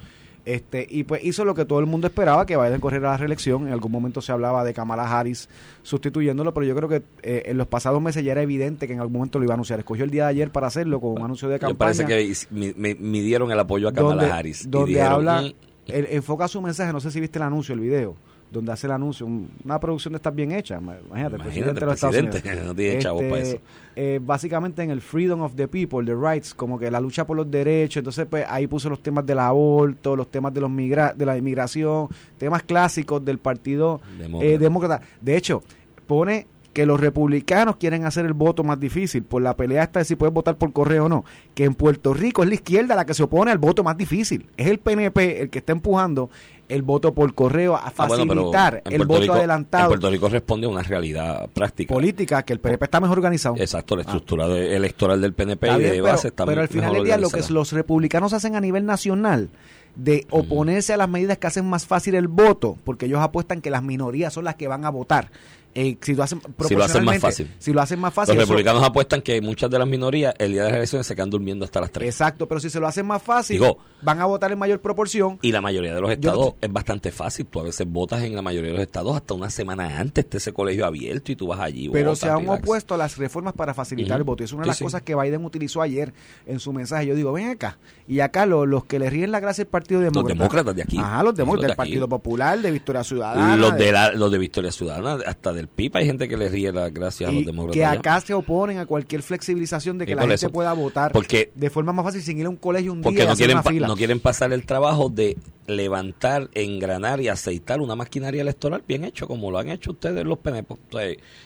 Este, 0.46 0.86
y 0.90 1.06
pues 1.06 1.24
hizo 1.24 1.46
lo 1.46 1.56
que 1.56 1.64
todo 1.64 1.80
el 1.80 1.86
mundo 1.86 2.08
esperaba, 2.08 2.46
que 2.46 2.58
Biden 2.58 2.82
corriera 2.82 3.12
la 3.12 3.18
reelección. 3.18 3.68
En 3.68 3.74
algún 3.74 3.92
momento 3.94 4.20
se 4.22 4.32
hablaba 4.34 4.64
de 4.66 4.74
Kamala 4.74 5.04
Harris 5.10 5.48
sustituyéndolo, 5.84 6.54
pero 6.54 6.66
yo 6.66 6.76
creo 6.76 6.90
que 6.90 7.02
eh, 7.22 7.44
en 7.46 7.58
los 7.58 7.68
pasados 7.68 8.02
meses 8.02 8.24
ya 8.24 8.34
era 8.34 8.42
evidente 8.42 8.88
que 8.88 8.94
en 8.94 9.00
algún 9.00 9.14
momento 9.14 9.40
lo 9.40 9.46
iba 9.46 9.54
a 9.54 9.56
anunciar. 9.56 9.80
Escogió 9.80 10.04
el 10.04 10.12
día 10.12 10.24
de 10.26 10.30
ayer 10.32 10.52
para 10.52 10.68
hacerlo 10.68 11.00
con 11.00 11.12
un 11.12 11.22
anuncio 11.24 11.48
de 11.48 11.56
Me 11.56 11.60
campaña. 11.60 11.78
parece 11.78 12.06
que 12.06 12.74
me- 12.76 12.96
midieron 12.96 13.52
el 13.52 13.60
apoyo 13.60 13.88
a 13.88 13.94
Kamala 13.94 14.16
donde, 14.24 14.32
Harris. 14.36 14.66
y 14.66 14.70
donde 14.70 14.88
dijeron, 14.90 15.14
habla, 15.14 15.42
"Mm, 15.44 15.52
él 15.88 16.08
enfoca 16.12 16.48
su 16.48 16.62
mensaje, 16.62 16.92
no 16.92 17.00
sé 17.00 17.12
si 17.12 17.20
viste 17.22 17.40
el 17.40 17.44
anuncio, 17.44 17.74
el 17.74 17.80
video, 17.82 18.16
donde 18.54 18.72
hace 18.72 18.88
el 18.88 18.94
anuncio, 18.94 19.26
un- 19.26 19.50
una 19.66 19.80
producción 19.80 20.14
de 20.14 20.18
estas 20.18 20.34
bien 20.34 20.52
hecha, 20.54 20.78
imagínate, 20.78 21.02
el 21.02 21.06
Imagínate, 21.08 21.38
presidente 21.44 21.80
de 21.82 21.86
los 21.86 21.96
Estados 21.96 22.16
Unidos. 22.18 22.66
no 22.66 22.76
tiene 22.76 23.00
chavos 23.00 23.24
para 23.24 23.42
eso. 23.42 23.58
eh, 23.96 24.20
básicamente 24.24 24.82
en 24.84 24.92
el 24.92 25.02
freedom 25.02 25.42
of 25.42 25.56
the 25.56 25.68
people, 25.68 26.06
the 26.06 26.16
rights, 26.16 26.54
como 26.54 26.80
que 26.80 26.90
la 26.90 27.00
lucha 27.02 27.26
por 27.28 27.36
los 27.38 27.50
derechos, 27.52 27.98
entonces 27.98 28.26
pues 28.30 28.46
ahí 28.48 28.68
puso 28.68 28.90
los 28.90 29.02
temas 29.04 29.26
del 29.26 29.40
aborto, 29.40 30.16
los 30.16 30.32
temas 30.32 30.54
de 30.54 30.62
los 30.62 30.70
migra 30.70 31.14
de 31.14 31.26
la 31.26 31.38
inmigración, 31.38 32.08
temas 32.38 32.64
clásicos 32.64 33.24
del 33.26 33.38
partido 33.40 34.00
Demócrata. 34.18 34.46
eh, 34.54 34.58
demócrata. 34.58 35.02
De 35.22 35.36
hecho, 35.36 35.64
pone 36.08 36.48
que 36.74 36.88
los 36.88 37.00
republicanos 37.00 37.76
quieren 37.76 38.04
hacer 38.04 38.26
el 38.26 38.34
voto 38.34 38.64
más 38.64 38.80
difícil 38.80 39.22
por 39.22 39.44
la 39.44 39.56
pelea 39.56 39.84
esta 39.84 40.00
de 40.00 40.06
si 40.06 40.16
puedes 40.16 40.34
votar 40.34 40.58
por 40.58 40.74
correo 40.74 41.06
o 41.06 41.10
no, 41.10 41.24
que 41.54 41.66
en 41.66 41.76
Puerto 41.76 42.16
Rico 42.16 42.42
es 42.42 42.50
la 42.50 42.56
izquierda 42.56 42.96
la 42.96 43.06
que 43.06 43.14
se 43.14 43.22
opone 43.22 43.52
al 43.52 43.60
voto 43.60 43.84
más 43.84 43.96
difícil, 43.96 44.48
es 44.58 44.66
el 44.68 44.80
PNP 44.80 45.42
el 45.44 45.50
que 45.52 45.60
está 45.60 45.72
empujando 45.72 46.32
el 46.70 46.82
voto 46.82 47.14
por 47.14 47.34
correo 47.36 47.76
a 47.76 47.80
Ah, 47.88 47.94
bueno, 48.08 48.26
facilitar 48.26 48.82
el 48.86 49.06
voto 49.06 49.22
Rico- 49.22 49.34
En 49.34 49.38
adelantado 49.40 49.88
Puerto 49.90 50.10
Rico 50.10 50.30
responde 50.30 50.66
a 50.66 50.70
una 50.70 50.82
realidad 50.84 51.48
práctica. 51.54 51.94
política 51.94 52.44
que 52.44 52.54
el 52.54 52.60
PNP 52.60 52.86
está 52.86 53.00
mejor 53.00 53.18
organizado. 53.20 53.56
Exacto, 53.58 53.96
la 53.96 54.02
estructura 54.04 54.48
de- 54.48 54.76
electoral 54.76 55.22
del 55.22 55.34
PNP 55.34 55.68
Está 55.68 55.78
y 55.80 55.84
de 55.84 55.92
bien, 55.92 56.04
pero, 56.04 56.14
base 56.16 56.28
está 56.30 56.46
pero 56.46 56.62
al 56.62 56.68
final 56.70 56.94
del 56.94 57.04
día 57.04 57.18
lo 57.18 57.30
que 57.30 57.42
los 57.50 57.72
republicanos 57.74 58.34
hacen 58.34 58.56
a 58.56 58.62
nivel 58.62 58.86
nacional 58.86 59.50
de 59.96 60.26
oponerse 60.32 60.94
a 60.94 60.98
las 60.98 61.08
medidas 61.10 61.38
que 61.38 61.46
hacen 61.48 61.70
más 61.70 61.86
fácil 61.86 62.16
el 62.16 62.28
voto, 62.28 62.78
porque 62.84 63.06
ellos 63.06 63.20
apuestan 63.20 63.62
que 63.62 63.70
las 63.70 63.84
minorías 63.84 64.34
son 64.34 64.44
las 64.46 64.56
que 64.56 64.68
van 64.68 64.86
a 64.86 64.90
votar. 64.90 65.30
Eh, 65.76 65.98
si 66.02 66.14
lo 66.16 66.24
hacen 66.24 66.40
Si 66.68 66.76
lo 66.76 66.84
hacen 66.84 67.04
más 67.04 67.20
fácil. 67.20 67.52
Si 67.60 67.74
lo 67.74 67.82
hacen 67.82 68.00
más 68.00 68.14
fácil. 68.14 68.36
Los 68.36 68.44
eso- 68.44 68.52
republicanos 68.54 68.84
apuestan 68.84 69.22
que 69.22 69.42
muchas 69.42 69.70
de 69.72 69.80
las 69.80 69.88
minorías 69.88 70.34
el 70.38 70.52
día 70.54 70.64
de 70.64 70.70
las 70.70 70.78
elecciones 70.78 71.08
se 71.08 71.16
quedan 71.16 71.30
durmiendo 71.30 71.66
hasta 71.66 71.82
las 71.82 71.92
3. 71.92 72.08
exacto, 72.10 72.48
pero 72.48 72.60
si 72.60 72.70
se 72.70 72.80
lo 72.80 72.88
hacen 72.88 73.06
más 73.06 73.22
fácil, 73.22 73.60
Digo- 73.60 73.78
van 74.02 74.20
a 74.22 74.26
votar 74.26 74.52
en 74.52 74.60
mayor 74.60 74.80
proporción. 74.82 75.40
Y 75.42 75.52
la 75.52 75.62
mayoría 75.62 75.94
de 75.96 76.02
los 76.02 76.12
estados 76.12 76.54
es 76.62 76.72
bastante 76.72 77.12
fácil. 77.12 77.46
Tú 77.48 77.60
a 77.60 77.64
veces 77.64 77.88
votas 77.90 78.22
en 78.24 78.36
la 78.36 78.42
mayoría 78.42 78.72
de 78.72 78.78
los 78.78 78.84
estados 78.86 79.16
hasta 79.16 79.34
una 79.34 79.50
semana 79.50 80.00
antes 80.00 80.30
de 80.30 80.38
ese 80.38 80.54
colegio 80.54 80.86
abierto 80.86 81.32
y 81.32 81.36
tú 81.36 81.48
vas 81.48 81.60
allí. 81.60 81.90
Pero 81.90 82.10
votas, 82.12 82.20
se 82.20 82.30
han 82.30 82.40
relax. 82.42 82.60
opuesto 82.62 82.94
a 82.94 82.98
las 82.98 83.18
reformas 83.18 83.54
para 83.54 83.74
facilitar 83.74 84.18
el 84.18 84.24
voto. 84.24 84.44
Y 84.44 84.46
es 84.46 84.54
una 84.54 84.62
de 84.62 84.66
Sí, 84.66 84.70
las 84.70 84.78
sí. 84.78 84.84
cosas 84.84 85.02
que 85.02 85.16
Biden 85.16 85.44
utilizó 85.44 85.82
ayer 85.82 86.14
en 86.46 86.60
su 86.60 86.72
mensaje. 86.74 87.08
Yo 87.08 87.16
digo, 87.16 87.32
ven 87.34 87.50
acá. 87.50 87.78
Y 88.08 88.20
acá 88.20 88.46
lo- 88.46 88.66
los 88.66 88.86
que 88.86 89.00
le 89.00 89.10
ríen 89.10 89.32
la 89.32 89.40
gracia 89.40 89.64
al 89.64 89.68
Partido 89.70 90.02
Demócrata. 90.02 90.28
demócratas 90.38 90.76
de 90.76 90.82
aquí. 90.84 90.98
Ajá, 91.00 91.24
los 91.24 91.34
demócratas 91.36 91.54
Los 91.54 91.62
de 91.62 91.68
del. 91.68 91.76
Partido 91.78 92.08
Popular, 92.10 92.60
de 92.60 92.72
Victoria 92.72 93.04
Ciudadana. 93.04 93.58
Los 93.58 93.76
de- 93.78 93.86
de, 93.86 93.92
la- 93.92 94.12
los 94.12 94.32
de 94.32 94.38
Victoria 94.38 94.72
Ciudadana, 94.72 95.18
hasta 95.26 95.54
del 95.64 95.68
PIB, 95.70 95.98
hay 95.98 96.06
gente 96.06 96.28
que 96.28 96.36
le 96.38 96.50
ríe 96.50 96.72
la 96.72 96.90
gracia 96.90 97.30
a 97.30 97.32
los 97.32 97.46
demócratas. 97.46 97.74
que 97.76 97.86
acá 97.86 98.20
se 98.22 98.34
oponen 98.34 98.78
a 98.80 98.86
cualquier 98.86 99.22
flexibilización 99.22 99.98
de 99.98 100.06
que 100.06 100.16
la 100.16 100.22
gente 100.22 100.36
eso. 100.36 100.52
pueda 100.52 100.74
votar 100.74 101.12
Porque- 101.12 101.52
de 101.56 101.70
forma 101.70 101.94
más 101.94 102.06
fácil 102.06 102.22
sin 102.22 102.40
ir 102.40 102.46
a 102.46 102.50
un 102.50 102.58
colegio 102.58 102.92
un 102.92 103.02
Porque 103.02 103.20
día 103.22 103.28
no 103.30 103.36
quieren, 103.36 103.64
fila. 103.64 103.88
no 103.88 103.96
quieren 103.96 104.20
pasar 104.20 104.52
el 104.54 104.66
trabajo 104.66 105.10
de 105.10 105.38
levantar, 105.68 106.50
engranar 106.54 107.22
y 107.22 107.30
aceitar 107.30 107.80
una 107.82 107.96
maquinaria 107.96 108.42
electoral 108.42 108.84
bien 108.88 109.04
hecho, 109.06 109.28
como 109.28 109.50
lo 109.52 109.58
han 109.58 109.70
hecho 109.70 109.92
ustedes 109.92 110.26
los 110.26 110.38
PNP. 110.40 110.76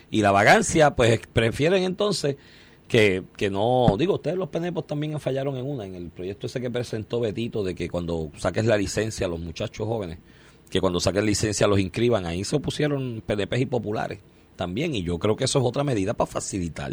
Y 0.09 0.21
la 0.21 0.31
vagancia, 0.31 0.95
pues 0.95 1.19
prefieren 1.31 1.83
entonces 1.83 2.36
que, 2.88 3.24
que 3.36 3.50
no, 3.50 3.95
digo, 4.00 4.15
ustedes 4.15 4.38
los 4.38 4.50
PNP 4.50 4.81
también 4.83 5.19
fallaron 5.19 5.57
en 5.57 5.65
una, 5.69 5.86
en 5.86 5.95
el 5.95 6.09
proyecto 6.09 6.47
ese 6.47 6.59
que 6.62 6.71
presentó 6.71 7.19
Betito, 7.19 7.63
de 7.63 7.75
que 7.75 7.89
cuando 7.89 8.31
saques 8.38 8.65
la 8.65 8.77
licencia 8.77 9.27
a 9.27 9.29
los 9.29 9.39
muchachos 9.39 9.86
jóvenes, 9.88 10.17
que 10.69 10.81
cuando 10.81 11.00
saquen 11.00 11.25
licencia 11.25 11.67
los 11.67 11.79
inscriban, 11.79 12.25
ahí 12.25 12.43
se 12.43 12.55
opusieron 12.55 13.24
PDP 13.25 13.53
y 13.59 13.65
populares 13.65 14.19
también, 14.55 14.95
y 14.95 15.03
yo 15.03 15.19
creo 15.19 15.36
que 15.36 15.45
eso 15.45 15.59
es 15.59 15.65
otra 15.65 15.83
medida 15.83 16.13
para 16.13 16.29
facilitar 16.29 16.91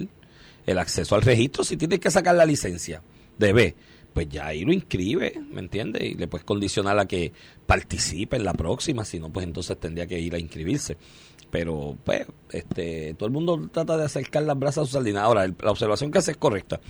el 0.66 0.78
acceso 0.78 1.14
al 1.14 1.22
registro 1.22 1.64
si 1.64 1.76
tienes 1.76 1.98
que 1.98 2.10
sacar 2.10 2.34
la 2.34 2.46
licencia 2.46 3.02
de 3.38 3.52
B, 3.52 3.74
pues 4.14 4.28
ya 4.28 4.46
ahí 4.46 4.64
lo 4.64 4.72
inscribe, 4.72 5.40
¿me 5.50 5.60
entiendes? 5.60 6.02
Y 6.02 6.14
le 6.14 6.28
puedes 6.28 6.44
condicionar 6.44 6.98
a 6.98 7.06
que 7.06 7.32
participe 7.66 8.36
en 8.36 8.44
la 8.44 8.54
próxima, 8.54 9.04
si 9.04 9.18
no, 9.18 9.30
pues 9.30 9.44
entonces 9.44 9.78
tendría 9.78 10.06
que 10.06 10.20
ir 10.20 10.34
a 10.34 10.38
inscribirse. 10.38 10.96
Pero, 11.50 11.96
pues, 12.04 12.26
este, 12.50 13.14
todo 13.14 13.26
el 13.26 13.32
mundo 13.32 13.68
trata 13.72 13.96
de 13.96 14.04
acercar 14.04 14.44
las 14.44 14.58
brasas 14.58 14.84
a 14.84 14.86
su 14.86 14.92
sardina. 14.92 15.22
Ahora, 15.22 15.46
la 15.46 15.70
observación 15.70 16.10
que 16.10 16.18
hace 16.18 16.32
es 16.32 16.36
correcta. 16.36 16.80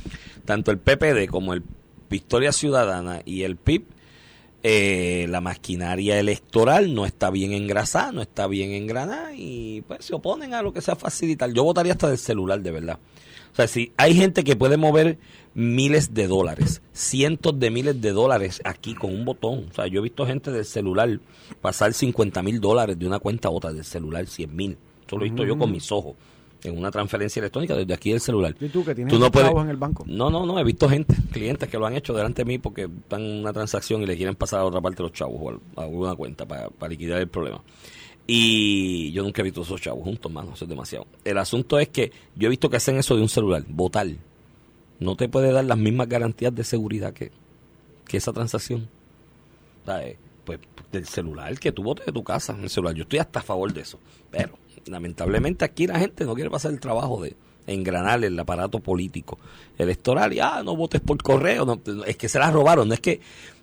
Tanto 0.44 0.70
el 0.70 0.78
PPD 0.78 1.28
como 1.28 1.54
el 1.54 1.62
Victoria 2.08 2.52
Ciudadana 2.52 3.20
y 3.24 3.42
el 3.42 3.56
PIB, 3.56 3.84
eh, 4.66 5.26
la 5.28 5.42
maquinaria 5.42 6.18
electoral 6.18 6.94
no 6.94 7.04
está 7.04 7.28
bien 7.28 7.52
engrasada, 7.52 8.12
no 8.12 8.22
está 8.22 8.46
bien 8.46 8.70
engranada 8.70 9.34
y 9.34 9.82
pues 9.82 10.06
se 10.06 10.14
oponen 10.14 10.54
a 10.54 10.62
lo 10.62 10.72
que 10.72 10.80
sea 10.80 10.96
facilitar. 10.96 11.52
Yo 11.52 11.64
votaría 11.64 11.92
hasta 11.92 12.08
del 12.08 12.16
celular, 12.16 12.62
de 12.62 12.70
verdad. 12.70 12.98
O 13.52 13.56
sea, 13.56 13.68
si 13.68 13.92
hay 13.98 14.14
gente 14.14 14.42
que 14.42 14.56
puede 14.56 14.78
mover 14.78 15.18
miles 15.52 16.14
de 16.14 16.26
dólares, 16.28 16.80
cientos 16.94 17.60
de 17.60 17.70
miles 17.70 18.00
de 18.00 18.12
dólares 18.12 18.62
aquí 18.64 18.94
con 18.94 19.14
un 19.14 19.26
botón. 19.26 19.66
O 19.70 19.74
sea, 19.74 19.86
yo 19.86 20.00
he 20.00 20.02
visto 20.02 20.24
gente 20.26 20.50
del 20.50 20.64
celular 20.64 21.20
pasar 21.60 21.92
50 21.92 22.42
mil 22.42 22.58
dólares 22.58 22.98
de 22.98 23.06
una 23.06 23.18
cuenta 23.18 23.48
a 23.48 23.50
otra, 23.50 23.70
del 23.70 23.84
celular 23.84 24.26
100 24.26 24.56
mil. 24.56 24.78
Eso 25.06 25.18
lo 25.18 25.26
he 25.26 25.28
visto 25.28 25.44
yo 25.44 25.58
con 25.58 25.70
mis 25.70 25.92
ojos, 25.92 26.14
en 26.64 26.76
una 26.78 26.90
transferencia 26.90 27.38
electrónica 27.40 27.76
desde 27.76 27.94
aquí 27.94 28.10
del 28.10 28.20
celular. 28.20 28.56
¿Y 28.58 28.68
tú 28.70 28.84
que 28.84 28.94
tienes 28.94 29.12
Tú 29.12 29.20
no 29.20 29.30
puedes- 29.30 29.48
chavos 29.48 29.64
en 29.64 29.70
el 29.70 29.76
banco? 29.76 30.02
No, 30.08 30.30
no, 30.30 30.44
no, 30.46 30.58
he 30.58 30.64
visto 30.64 30.88
gente, 30.88 31.14
clientes 31.32 31.68
que 31.68 31.78
lo 31.78 31.86
han 31.86 31.94
hecho 31.94 32.12
delante 32.14 32.42
de 32.42 32.46
mí 32.46 32.58
porque 32.58 32.84
están 32.84 33.22
en 33.22 33.40
una 33.40 33.52
transacción 33.52 34.02
y 34.02 34.06
le 34.06 34.16
quieren 34.16 34.34
pasar 34.34 34.60
a 34.60 34.64
otra 34.64 34.80
parte 34.80 35.02
los 35.02 35.12
chavos 35.12 35.58
o 35.76 35.80
a 35.80 35.84
alguna 35.84 36.14
cuenta 36.16 36.44
para, 36.46 36.70
para 36.70 36.90
liquidar 36.90 37.20
el 37.20 37.28
problema. 37.28 37.62
Y 38.26 39.12
yo 39.12 39.22
nunca 39.22 39.42
he 39.42 39.44
visto 39.44 39.62
esos 39.62 39.80
chavos 39.80 40.02
juntos, 40.04 40.32
mano, 40.32 40.52
eso 40.54 40.64
es 40.64 40.68
demasiado. 40.68 41.06
El 41.24 41.36
asunto 41.38 41.78
es 41.78 41.88
que 41.90 42.10
yo 42.34 42.46
he 42.46 42.50
visto 42.50 42.70
que 42.70 42.78
hacen 42.78 42.96
eso 42.96 43.14
de 43.16 43.22
un 43.22 43.28
celular, 43.28 43.64
votar. 43.68 44.06
No 44.98 45.16
te 45.16 45.28
puede 45.28 45.52
dar 45.52 45.64
las 45.66 45.76
mismas 45.76 46.08
garantías 46.08 46.54
de 46.54 46.64
seguridad 46.64 47.12
que, 47.12 47.30
que 48.06 48.16
esa 48.16 48.32
transacción. 48.32 48.88
Eh, 49.86 50.16
Pues 50.44 50.60
del 50.92 51.06
celular, 51.06 51.58
que 51.58 51.72
tú 51.72 51.82
votes 51.82 52.06
de 52.06 52.12
tu 52.12 52.22
casa, 52.22 52.56
el 52.62 52.70
celular. 52.70 52.94
Yo 52.94 53.02
estoy 53.02 53.18
hasta 53.18 53.40
a 53.40 53.42
favor 53.42 53.72
de 53.72 53.80
eso. 53.82 53.98
Pero 54.30 54.56
lamentablemente 54.86 55.64
aquí 55.64 55.86
la 55.86 55.98
gente 55.98 56.24
no 56.24 56.34
quiere 56.34 56.50
pasar 56.50 56.72
el 56.72 56.80
trabajo 56.80 57.22
de 57.22 57.36
engranar 57.66 58.22
el 58.24 58.38
aparato 58.38 58.80
político 58.80 59.38
electoral 59.78 60.32
y 60.34 60.40
ah 60.40 60.62
no 60.64 60.76
votes 60.76 61.00
por 61.00 61.22
correo 61.22 61.64
no, 61.64 61.80
es 62.06 62.16
que 62.16 62.28
se 62.28 62.38
las 62.38 62.52
robaron. 62.52 62.88
No 62.88 62.94
es 62.94 63.00
que 63.00 63.20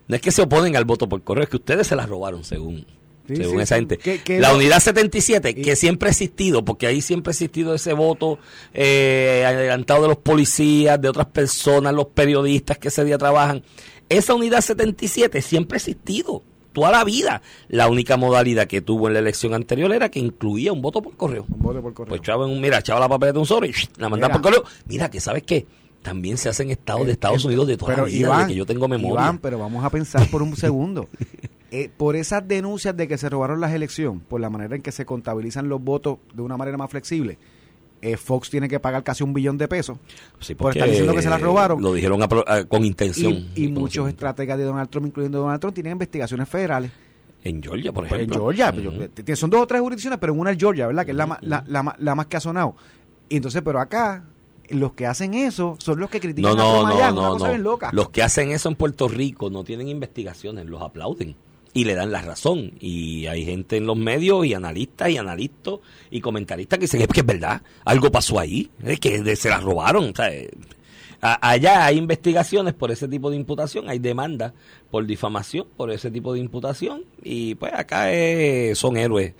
no 0.08 0.16
es 0.16 0.20
que 0.22 0.32
se 0.32 0.42
oponen 0.42 0.76
al 0.76 0.84
voto 0.84 1.08
por 1.08 1.22
correo 1.22 1.44
es 1.44 1.48
que 1.50 1.56
ustedes 1.56 1.86
se 1.86 1.96
las 1.96 2.08
robaron 2.08 2.44
según 2.44 2.84
Sí, 3.28 3.36
según 3.36 3.58
sí, 3.58 3.62
esa 3.62 3.76
gente. 3.76 3.98
Que- 3.98 4.20
que 4.20 4.40
la 4.40 4.52
unidad 4.52 4.80
77 4.80 5.50
Y- 5.50 5.62
que 5.62 5.76
siempre 5.76 6.08
ha 6.08 6.10
existido 6.10 6.64
porque 6.64 6.88
ahí 6.88 7.00
siempre 7.00 7.30
ha 7.30 7.34
existido 7.34 7.72
ese 7.72 7.92
voto 7.92 8.40
eh, 8.74 9.44
adelantado 9.46 10.02
de 10.02 10.08
los 10.08 10.16
policías 10.18 11.00
de 11.00 11.08
otras 11.08 11.26
personas 11.26 11.94
los 11.94 12.06
periodistas 12.06 12.78
que 12.78 12.88
ese 12.88 13.04
día 13.04 13.18
trabajan. 13.18 13.62
Esa 14.08 14.34
unidad 14.34 14.60
77 14.60 15.40
siempre 15.40 15.76
ha 15.76 15.78
existido 15.78 16.42
toda 16.72 16.90
la 16.90 17.04
vida 17.04 17.42
la 17.68 17.88
única 17.88 18.16
modalidad 18.16 18.66
que 18.66 18.80
tuvo 18.80 19.08
en 19.08 19.14
la 19.14 19.20
elección 19.20 19.54
anterior 19.54 19.92
era 19.92 20.10
que 20.10 20.18
incluía 20.18 20.72
un 20.72 20.82
voto 20.82 21.02
por 21.02 21.16
correo 21.16 21.44
Un 21.48 21.62
voto 21.62 21.82
por 21.82 21.94
correo. 21.94 22.08
pues 22.10 22.20
echaba 22.20 22.44
en 22.46 22.52
un, 22.52 22.60
mira, 22.60 22.78
echaba 22.78 23.00
la 23.00 23.08
papeleta 23.08 23.34
de 23.34 23.38
un 23.40 23.46
sobre 23.46 23.68
y 23.68 23.72
la 23.98 24.08
mandaba 24.08 24.34
por 24.34 24.42
correo. 24.42 24.64
Mira, 24.86 25.10
que 25.10 25.20
sabes 25.20 25.42
qué, 25.44 25.66
también 26.02 26.36
se 26.36 26.48
hacen 26.48 26.70
estados 26.70 27.06
de 27.06 27.12
Estados 27.12 27.44
Eh, 27.44 27.46
Unidos 27.48 27.66
de 27.68 27.76
toda 27.76 27.92
pero 27.94 28.06
la 28.06 28.12
vida, 28.12 28.18
Iván, 28.26 28.40
de 28.48 28.52
que 28.54 28.58
yo 28.58 28.66
tengo 28.66 28.88
memoria. 28.88 29.12
Iván, 29.22 29.38
pero 29.38 29.58
vamos 29.58 29.84
a 29.84 29.90
pensar 29.90 30.28
por 30.30 30.42
un 30.42 30.56
segundo. 30.56 31.08
Eh, 31.70 31.90
por 31.96 32.16
esas 32.16 32.46
denuncias 32.46 32.96
de 32.96 33.08
que 33.08 33.16
se 33.16 33.28
robaron 33.30 33.60
las 33.60 33.72
elecciones, 33.72 34.20
por 34.28 34.40
la 34.40 34.50
manera 34.50 34.74
en 34.76 34.82
que 34.82 34.92
se 34.92 35.06
contabilizan 35.06 35.68
los 35.68 35.80
votos 35.82 36.18
de 36.34 36.42
una 36.42 36.56
manera 36.56 36.76
más 36.76 36.90
flexible, 36.90 37.38
eh, 38.02 38.16
Fox 38.16 38.50
tiene 38.50 38.68
que 38.68 38.78
pagar 38.80 39.02
casi 39.04 39.22
un 39.24 39.32
billón 39.32 39.56
de 39.56 39.68
pesos 39.68 39.96
Sí, 40.40 40.54
por 40.54 40.72
estar 40.72 40.88
diciendo 40.88 41.14
que 41.14 41.22
se 41.22 41.30
las 41.30 41.40
robaron. 41.40 41.80
Lo 41.80 41.92
dijeron 41.94 42.22
a 42.22 42.28
pro- 42.28 42.44
a- 42.46 42.64
con 42.64 42.84
intención. 42.84 43.48
y, 43.54 43.68
muchos 43.68 44.08
estrategas 44.08 44.58
de 44.58 44.64
Donald 44.64 44.90
Trump, 44.90 45.06
incluyendo 45.06 45.38
Donald 45.40 45.60
Trump, 45.60 45.74
tienen 45.74 45.92
investigaciones 45.92 46.48
federales. 46.48 46.90
En 47.44 47.62
Georgia, 47.62 47.92
por 47.92 48.04
Pues 48.06 48.12
en 48.20 48.30
ejemplo. 48.30 48.52
Georgia, 48.52 49.08
t- 49.14 49.36
son 49.36 49.50
dos 49.50 49.62
o 49.62 49.66
tres 49.66 49.80
jurisdicciones, 49.80 50.18
pero 50.20 50.34
una 50.34 50.50
es 50.52 50.58
Georgia, 50.58 50.86
¿verdad? 50.86 51.04
Que 51.04 51.10
es 51.12 51.16
la, 51.16 51.26
ma- 51.26 51.38
la, 51.40 51.64
la, 51.66 51.96
la 51.98 52.14
más 52.14 52.26
que 52.26 52.36
ha 52.36 52.40
sonado. 52.40 52.76
Y 53.28 53.36
entonces, 53.36 53.62
pero 53.64 53.80
acá, 53.80 54.24
los 54.68 54.92
que 54.92 55.06
hacen 55.06 55.34
eso 55.34 55.76
son 55.78 55.98
los 55.98 56.08
que 56.08 56.20
critican 56.20 56.56
No, 56.56 56.62
a 56.62 56.64
no, 56.64 56.78
Trump 56.80 56.94
allá, 56.94 57.10
no, 57.10 57.18
una 57.20 57.26
no, 57.28 57.32
cosa 57.34 57.46
no. 57.46 57.50
bien 57.52 57.62
loca. 57.64 57.90
Los 57.92 58.10
que 58.10 58.22
hacen 58.22 58.50
eso 58.52 58.68
en 58.68 58.76
Puerto 58.76 59.08
Rico 59.08 59.50
no 59.50 59.64
tienen 59.64 59.88
investigaciones, 59.88 60.66
los 60.66 60.82
aplauden 60.82 61.34
y 61.74 61.84
le 61.84 61.94
dan 61.94 62.12
la 62.12 62.22
razón. 62.22 62.72
Y 62.80 63.26
hay 63.26 63.44
gente 63.44 63.76
en 63.76 63.86
los 63.86 63.96
medios 63.96 64.44
y 64.46 64.54
analistas 64.54 65.10
y 65.10 65.16
analistas 65.16 65.74
y 66.10 66.20
comentaristas 66.20 66.78
que 66.78 66.84
dicen 66.84 67.02
"Es 67.02 67.08
que 67.08 67.20
es 67.20 67.26
verdad, 67.26 67.62
algo 67.84 68.10
pasó 68.10 68.38
ahí, 68.38 68.70
es 68.84 69.00
que 69.00 69.36
se 69.36 69.48
la 69.48 69.58
robaron. 69.58 70.14
sea, 70.14 70.32
eh, 70.32 70.50
allá 71.20 71.86
hay 71.86 71.98
investigaciones 71.98 72.74
por 72.74 72.90
ese 72.90 73.08
tipo 73.08 73.30
de 73.30 73.36
imputación, 73.36 73.88
hay 73.88 73.98
demandas 73.98 74.52
por 74.90 75.06
difamación 75.06 75.66
por 75.76 75.90
ese 75.90 76.10
tipo 76.10 76.32
de 76.34 76.40
imputación 76.40 77.04
y 77.22 77.54
pues 77.54 77.72
acá 77.72 78.12
eh, 78.12 78.74
son 78.74 78.96
héroes 78.96 79.34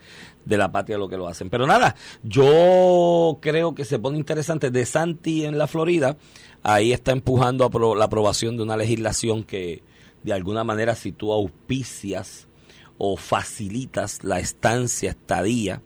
de 0.44 0.56
la 0.56 0.72
patria 0.72 0.98
lo 0.98 1.08
que 1.08 1.16
lo 1.16 1.28
hacen. 1.28 1.50
Pero 1.50 1.66
nada, 1.66 1.94
yo 2.22 3.38
creo 3.40 3.74
que 3.74 3.84
se 3.84 3.98
pone 3.98 4.18
interesante. 4.18 4.70
De 4.70 4.86
Santi 4.86 5.44
en 5.44 5.58
la 5.58 5.66
Florida, 5.66 6.16
ahí 6.62 6.92
está 6.92 7.12
empujando 7.12 7.64
a 7.64 7.96
la 7.96 8.04
aprobación 8.04 8.56
de 8.56 8.62
una 8.62 8.76
legislación 8.76 9.44
que 9.44 9.82
de 10.22 10.32
alguna 10.32 10.64
manera 10.64 10.94
si 10.94 11.12
tú 11.12 11.32
auspicias 11.32 12.48
o 12.98 13.16
facilitas 13.16 14.22
la 14.22 14.38
estancia, 14.38 15.10
estadía, 15.10 15.82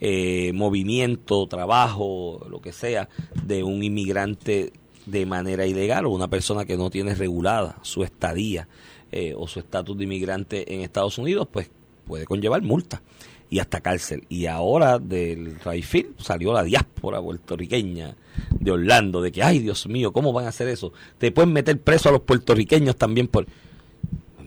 eh, 0.00 0.52
movimiento, 0.52 1.46
trabajo, 1.46 2.46
lo 2.50 2.60
que 2.60 2.72
sea, 2.72 3.08
de 3.44 3.62
un 3.62 3.82
inmigrante 3.82 4.72
de 5.06 5.26
manera 5.26 5.66
ilegal 5.66 6.06
o 6.06 6.10
una 6.10 6.28
persona 6.28 6.64
que 6.64 6.76
no 6.76 6.90
tiene 6.90 7.14
regulada 7.14 7.78
su 7.82 8.02
estadía 8.02 8.68
eh, 9.12 9.34
o 9.36 9.46
su 9.46 9.60
estatus 9.60 9.96
de 9.96 10.04
inmigrante 10.04 10.74
en 10.74 10.80
Estados 10.80 11.18
Unidos, 11.18 11.48
pues 11.50 11.70
puede 12.06 12.26
conllevar 12.26 12.62
multa 12.62 13.02
y 13.48 13.58
hasta 13.60 13.80
cárcel. 13.80 14.24
Y 14.28 14.46
ahora 14.46 14.98
del 14.98 15.58
Rayfield 15.60 16.18
salió 16.20 16.52
la 16.52 16.62
diáspora 16.62 17.20
puertorriqueña 17.20 18.16
de 18.50 18.70
Orlando, 18.70 19.22
de 19.22 19.32
que, 19.32 19.42
ay 19.42 19.60
Dios 19.60 19.86
mío, 19.86 20.12
¿cómo 20.12 20.32
van 20.32 20.46
a 20.46 20.48
hacer 20.48 20.68
eso? 20.68 20.92
Te 21.18 21.30
pueden 21.30 21.52
meter 21.52 21.80
preso 21.80 22.08
a 22.08 22.12
los 22.12 22.22
puertorriqueños 22.22 22.96
también 22.96 23.28
por... 23.28 23.46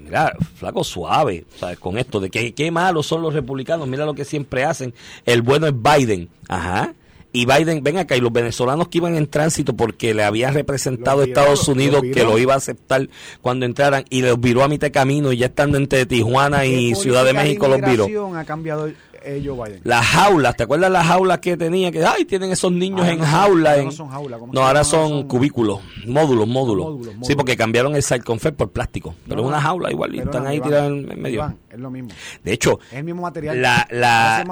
Mira, 0.10 0.34
flaco 0.56 0.84
suave, 0.84 1.46
¿sabes? 1.60 1.78
Con 1.78 2.00
esto 2.00 2.20
de 2.20 2.32
que 2.32 2.54
qué 2.56 2.72
malos 2.72 3.06
son 3.06 3.22
los 3.22 3.32
republicanos, 3.32 3.88
mira 3.88 4.06
lo 4.06 4.16
que 4.16 4.26
siempre 4.26 4.64
hacen. 4.64 4.92
El 5.24 5.44
bueno 5.44 5.68
es 5.68 5.74
Biden, 5.80 6.30
ajá. 6.48 6.96
Y 7.32 7.46
Biden, 7.46 7.84
ven 7.84 7.98
acá, 7.98 8.18
y 8.18 8.22
los 8.22 8.34
venezolanos 8.34 8.88
que 8.88 8.98
iban 8.98 9.16
en 9.16 9.28
tránsito 9.28 9.76
porque 9.76 10.16
le 10.16 10.24
había 10.24 10.50
representado 10.50 11.20
viró, 11.20 11.30
Estados 11.30 11.68
Unidos 11.68 12.02
que 12.12 12.24
lo 12.24 12.40
iba 12.40 12.56
a 12.56 12.58
aceptar 12.58 13.08
cuando 13.42 13.68
entraran 13.68 14.04
y 14.10 14.24
los 14.24 14.40
viró 14.42 14.64
a 14.64 14.68
mitad 14.68 14.88
de 14.88 14.92
camino 14.92 15.32
y 15.32 15.38
ya 15.38 15.46
estando 15.46 15.78
entre 15.78 16.08
Tijuana 16.08 16.66
y 16.66 16.90
¿Qué 16.90 16.96
Ciudad 16.96 17.24
de 17.24 17.34
México 17.34 17.68
los 17.68 17.82
viró. 17.82 18.36
ha 18.36 18.46
cambiado 18.46 18.92
eh, 19.24 19.42
Joe 19.46 19.56
Biden? 19.56 19.82
Las 19.84 20.06
jaulas, 20.06 20.56
¿te 20.56 20.64
acuerdas 20.64 20.92
las 20.92 21.06
jaulas 21.08 21.40
que 21.40 21.58
tenía? 21.58 21.92
Que, 21.92 22.04
ay, 22.06 22.26
tienen 22.26 22.52
esos 22.52 22.72
niños 22.72 23.02
Ahora 23.02 23.12
en 23.14 23.20
no 23.20 23.26
jaula. 23.26 23.78
en- 23.78 23.86
no 23.86 23.92
son 23.92 24.10
jaulas, 24.10 24.40
¿cómo 24.40 24.54
No, 24.54 24.62
ahora 24.68 24.84
son 24.84 25.10
Son- 25.10 25.28
cubículos, 25.28 25.80
módulos, 26.06 26.48
módulos. 26.48 26.86
Módulos, 26.86 27.08
Sí, 27.14 27.18
módulos. 27.20 27.36
porque 27.38 27.58
cambiaron 27.58 27.96
el 27.96 28.04
side 28.04 28.22
confet 28.22 28.56
por 28.56 28.70
plástico. 28.72 29.16
Pero 29.28 29.42
No, 29.42 29.48
una 29.48 29.62
jaula 29.62 29.92
igual 29.92 30.16
y 30.16 30.20
están 30.20 30.48
ahí 30.48 30.58
Iván, 30.58 30.70
tiradas 30.70 30.90
en 30.92 31.22
medio. 31.22 31.36
Iván, 31.36 31.58
es 31.70 31.80
lo 31.80 31.90
mismo. 31.92 32.10
De 32.44 32.54
hecho, 32.54 32.80
Es 32.92 32.98
el 32.98 33.04
mismo 33.04 33.22
material. 33.24 33.62
la, 33.62 33.88
la, 33.92 34.44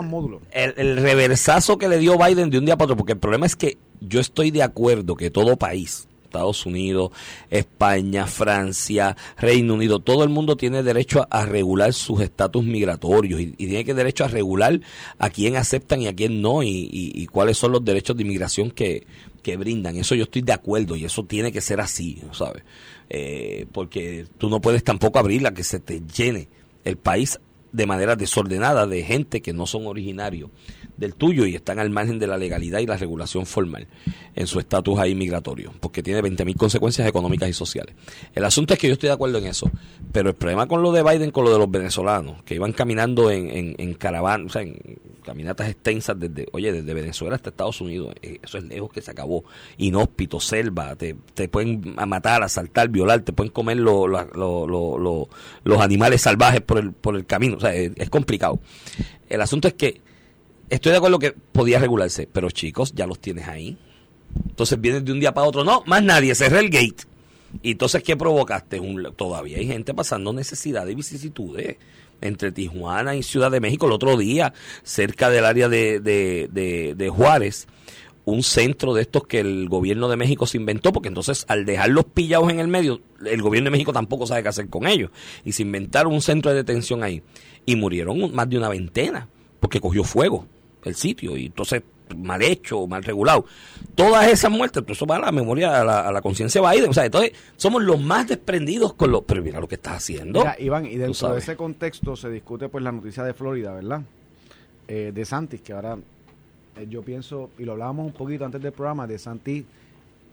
el, 0.51 0.73
el 0.77 0.97
reversazo 0.97 1.77
que 1.77 1.87
le 1.89 1.97
dio 1.97 2.17
Biden 2.17 2.49
de 2.49 2.57
un 2.57 2.65
día 2.65 2.75
para 2.77 2.85
otro, 2.85 2.97
porque 2.97 3.13
el 3.13 3.19
problema 3.19 3.45
es 3.45 3.55
que 3.55 3.77
yo 4.01 4.19
estoy 4.19 4.51
de 4.51 4.63
acuerdo 4.63 5.15
que 5.15 5.31
todo 5.31 5.57
país, 5.57 6.07
Estados 6.27 6.65
Unidos, 6.65 7.11
España, 7.49 8.27
Francia, 8.27 9.15
Reino 9.37 9.73
Unido, 9.73 9.99
todo 9.99 10.23
el 10.23 10.29
mundo 10.29 10.55
tiene 10.57 10.83
derecho 10.83 11.25
a, 11.29 11.45
regular 11.45 11.93
sus 11.93 12.21
estatus 12.21 12.63
migratorios 12.63 13.39
y, 13.41 13.55
y 13.57 13.67
tiene 13.67 13.85
que 13.85 13.93
derecho 13.93 14.25
a 14.25 14.27
regular 14.27 14.79
a 15.17 15.29
quién 15.29 15.55
aceptan 15.55 16.01
y 16.01 16.07
a 16.07 16.15
quién 16.15 16.41
no 16.41 16.61
y, 16.63 16.67
y- 16.69 17.11
y 17.15 17.25
cuáles 17.27 17.57
son 17.57 17.71
los 17.71 17.83
derechos 17.83 18.15
de 18.17 18.23
inmigración 18.23 18.71
que, 18.71 19.07
que 19.41 19.55
brindan. 19.57 19.95
Eso 19.95 20.13
yo 20.15 20.23
estoy 20.23 20.41
de 20.41 20.53
acuerdo 20.53 20.95
y 20.95 21.05
eso 21.05 21.23
tiene 21.25 21.51
que 21.51 21.61
ser 21.61 21.79
así, 21.79 22.21
¿sabes? 22.33 22.63
Eh, 23.09 23.65
porque 23.71 24.25
tú 24.37 24.49
no 24.49 24.59
puedes 24.59 24.83
tampoco 24.83 25.17
abrirla 25.19 25.53
que 25.53 25.63
se 25.63 25.79
te 25.79 26.01
llene 26.01 26.49
el 26.83 26.97
país 26.97 27.39
de 27.71 27.85
manera 27.85 28.15
desordenada 28.15 28.85
de 28.87 29.03
gente 29.03 29.41
que 29.41 29.53
no 29.53 29.65
son 29.65 29.87
originarios 29.87 30.49
del 30.97 31.15
tuyo 31.15 31.45
y 31.45 31.55
están 31.55 31.79
al 31.79 31.89
margen 31.89 32.19
de 32.19 32.27
la 32.27 32.37
legalidad 32.37 32.79
y 32.79 32.85
la 32.85 32.97
regulación 32.97 33.45
formal 33.45 33.87
en 34.35 34.47
su 34.47 34.59
estatus 34.59 34.99
ahí 34.99 35.15
migratorio, 35.15 35.73
porque 35.79 36.03
tiene 36.03 36.21
20.000 36.21 36.55
consecuencias 36.55 37.07
económicas 37.07 37.49
y 37.49 37.53
sociales. 37.53 37.95
El 38.33 38.43
asunto 38.45 38.73
es 38.73 38.79
que 38.79 38.87
yo 38.87 38.93
estoy 38.93 39.07
de 39.07 39.13
acuerdo 39.13 39.37
en 39.37 39.47
eso, 39.47 39.71
pero 40.11 40.29
el 40.29 40.35
problema 40.35 40.67
con 40.67 40.81
lo 40.81 40.91
de 40.91 41.03
Biden, 41.03 41.31
con 41.31 41.45
lo 41.45 41.51
de 41.51 41.59
los 41.59 41.69
venezolanos, 41.69 42.43
que 42.43 42.55
iban 42.55 42.73
caminando 42.73 43.31
en, 43.31 43.49
en, 43.49 43.75
en 43.77 43.93
caravana, 43.93 44.45
o 44.45 44.49
sea, 44.49 44.63
en 44.63 44.77
caminatas 45.23 45.69
extensas 45.69 46.17
desde, 46.19 46.47
oye, 46.53 46.71
desde 46.71 46.93
Venezuela 46.93 47.35
hasta 47.35 47.49
Estados 47.49 47.81
Unidos, 47.81 48.15
eh, 48.21 48.39
eso 48.41 48.57
es 48.57 48.63
lejos 48.63 48.91
que 48.91 49.01
se 49.01 49.11
acabó, 49.11 49.43
inhóspito, 49.77 50.39
selva, 50.39 50.95
te, 50.95 51.15
te 51.33 51.49
pueden 51.49 51.95
matar, 52.07 52.43
asaltar, 52.43 52.89
violar, 52.89 53.21
te 53.21 53.33
pueden 53.33 53.51
comer 53.51 53.77
los 53.77 54.17
animales 55.79 56.21
salvajes 56.21 56.61
por 56.61 56.77
el, 56.77 56.93
por 56.93 57.15
el 57.15 57.25
camino, 57.25 57.57
o 57.57 57.59
sea, 57.59 57.73
es 57.73 58.09
complicado. 58.09 58.59
El 59.29 59.41
asunto 59.41 59.67
es 59.67 59.73
que 59.73 60.06
estoy 60.69 60.91
de 60.91 60.97
acuerdo 60.97 61.19
que 61.19 61.31
podía 61.31 61.79
regularse, 61.79 62.27
pero 62.31 62.49
chicos, 62.51 62.93
ya 62.93 63.07
los 63.07 63.19
tienes 63.19 63.47
ahí. 63.47 63.77
Entonces 64.49 64.79
vienes 64.79 65.03
de 65.05 65.11
un 65.11 65.19
día 65.19 65.33
para 65.33 65.47
otro, 65.47 65.63
no, 65.63 65.83
más 65.85 66.03
nadie, 66.03 66.35
cerré 66.35 66.59
el 66.59 66.69
gate. 66.69 67.03
Y 67.61 67.71
entonces, 67.71 68.03
¿qué 68.03 68.17
provocaste? 68.17 68.79
Un- 68.79 69.13
todavía 69.15 69.57
hay 69.57 69.67
gente 69.67 69.93
pasando 69.93 70.33
necesidad 70.33 70.85
y 70.87 70.95
vicisitudes 70.95 71.77
entre 72.19 72.51
Tijuana 72.51 73.15
y 73.15 73.23
Ciudad 73.23 73.49
de 73.51 73.59
México 73.61 73.85
el 73.85 73.93
otro 73.93 74.17
día, 74.17 74.53
cerca 74.83 75.29
del 75.29 75.45
área 75.45 75.69
de, 75.69 75.99
de, 75.99 76.49
de, 76.51 76.93
de 76.95 77.09
Juárez, 77.09 77.67
un 78.25 78.43
centro 78.43 78.93
de 78.93 79.03
estos 79.03 79.25
que 79.25 79.39
el 79.39 79.69
gobierno 79.69 80.09
de 80.09 80.17
México 80.17 80.45
se 80.45 80.57
inventó, 80.57 80.91
porque 80.91 81.07
entonces 81.07 81.45
al 81.47 81.63
dejarlos 81.65 82.05
pillados 82.13 82.49
en 82.51 82.59
el 82.59 82.67
medio, 82.67 82.99
el 83.25 83.41
gobierno 83.41 83.67
de 83.67 83.71
México 83.71 83.93
tampoco 83.93 84.27
sabe 84.27 84.43
qué 84.43 84.49
hacer 84.49 84.67
con 84.67 84.85
ellos. 84.85 85.11
Y 85.45 85.53
se 85.53 85.61
inventaron 85.61 86.13
un 86.13 86.21
centro 86.21 86.51
de 86.51 86.57
detención 86.57 87.03
ahí. 87.03 87.23
Y 87.65 87.77
murieron 87.77 88.33
más 88.35 88.49
de 88.49 88.57
una 88.57 88.67
veintena, 88.67 89.29
porque 89.61 89.79
cogió 89.79 90.03
fuego 90.03 90.45
el 90.83 90.95
sitio. 90.95 91.35
Y 91.37 91.47
entonces, 91.47 91.83
mal 92.15 92.41
hecho, 92.41 92.87
mal 92.87 93.03
regulado. 93.03 93.45
Todas 93.95 94.27
esas 94.27 94.51
muertes, 94.51 94.83
pues 94.83 94.97
eso 94.97 95.05
va 95.05 95.17
a 95.17 95.19
la 95.19 95.31
memoria, 95.31 95.81
a 95.81 95.83
la, 95.83 96.07
a 96.07 96.11
la 96.11 96.21
conciencia 96.21 96.61
de 96.61 96.69
Biden. 96.69 96.89
O 96.89 96.93
sea, 96.93 97.05
entonces 97.05 97.33
somos 97.55 97.83
los 97.83 97.99
más 97.99 98.27
desprendidos 98.27 98.93
con 98.93 99.11
los... 99.11 99.23
Pero 99.23 99.41
mira 99.41 99.59
lo 99.59 99.67
que 99.67 99.75
estás 99.75 99.97
haciendo. 99.97 100.39
Mira, 100.39 100.55
Iván, 100.59 100.85
y 100.85 100.95
dentro 100.95 101.33
de 101.33 101.39
ese 101.39 101.55
contexto 101.55 102.15
se 102.15 102.29
discute 102.29 102.69
pues 102.69 102.83
la 102.83 102.91
noticia 102.91 103.23
de 103.23 103.33
Florida, 103.33 103.73
¿verdad? 103.73 104.01
Eh, 104.87 105.11
de 105.13 105.25
Santis, 105.25 105.61
que 105.61 105.73
ahora 105.73 105.97
eh, 106.77 106.87
yo 106.89 107.01
pienso, 107.01 107.49
y 107.57 107.63
lo 107.65 107.73
hablábamos 107.73 108.05
un 108.05 108.13
poquito 108.13 108.45
antes 108.45 108.61
del 108.61 108.71
programa, 108.71 109.05
de 109.05 109.19
Santis 109.19 109.65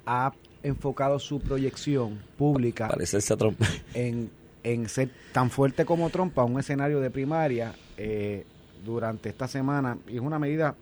ha 0.06 0.32
enfocado 0.62 1.18
su 1.18 1.40
proyección 1.40 2.20
pública 2.38 2.88
Parecerse 2.88 3.32
a 3.34 3.36
Trump. 3.36 3.60
en, 3.94 4.30
en 4.62 4.88
ser 4.88 5.10
tan 5.32 5.50
fuerte 5.50 5.84
como 5.84 6.08
Trump 6.10 6.38
a 6.38 6.44
un 6.44 6.58
escenario 6.58 7.00
de 7.00 7.10
primaria 7.10 7.74
eh, 7.96 8.44
durante 8.84 9.28
esta 9.28 9.48
semana. 9.48 9.98
Y 10.08 10.16
es 10.16 10.20
una 10.20 10.38
medida 10.38 10.74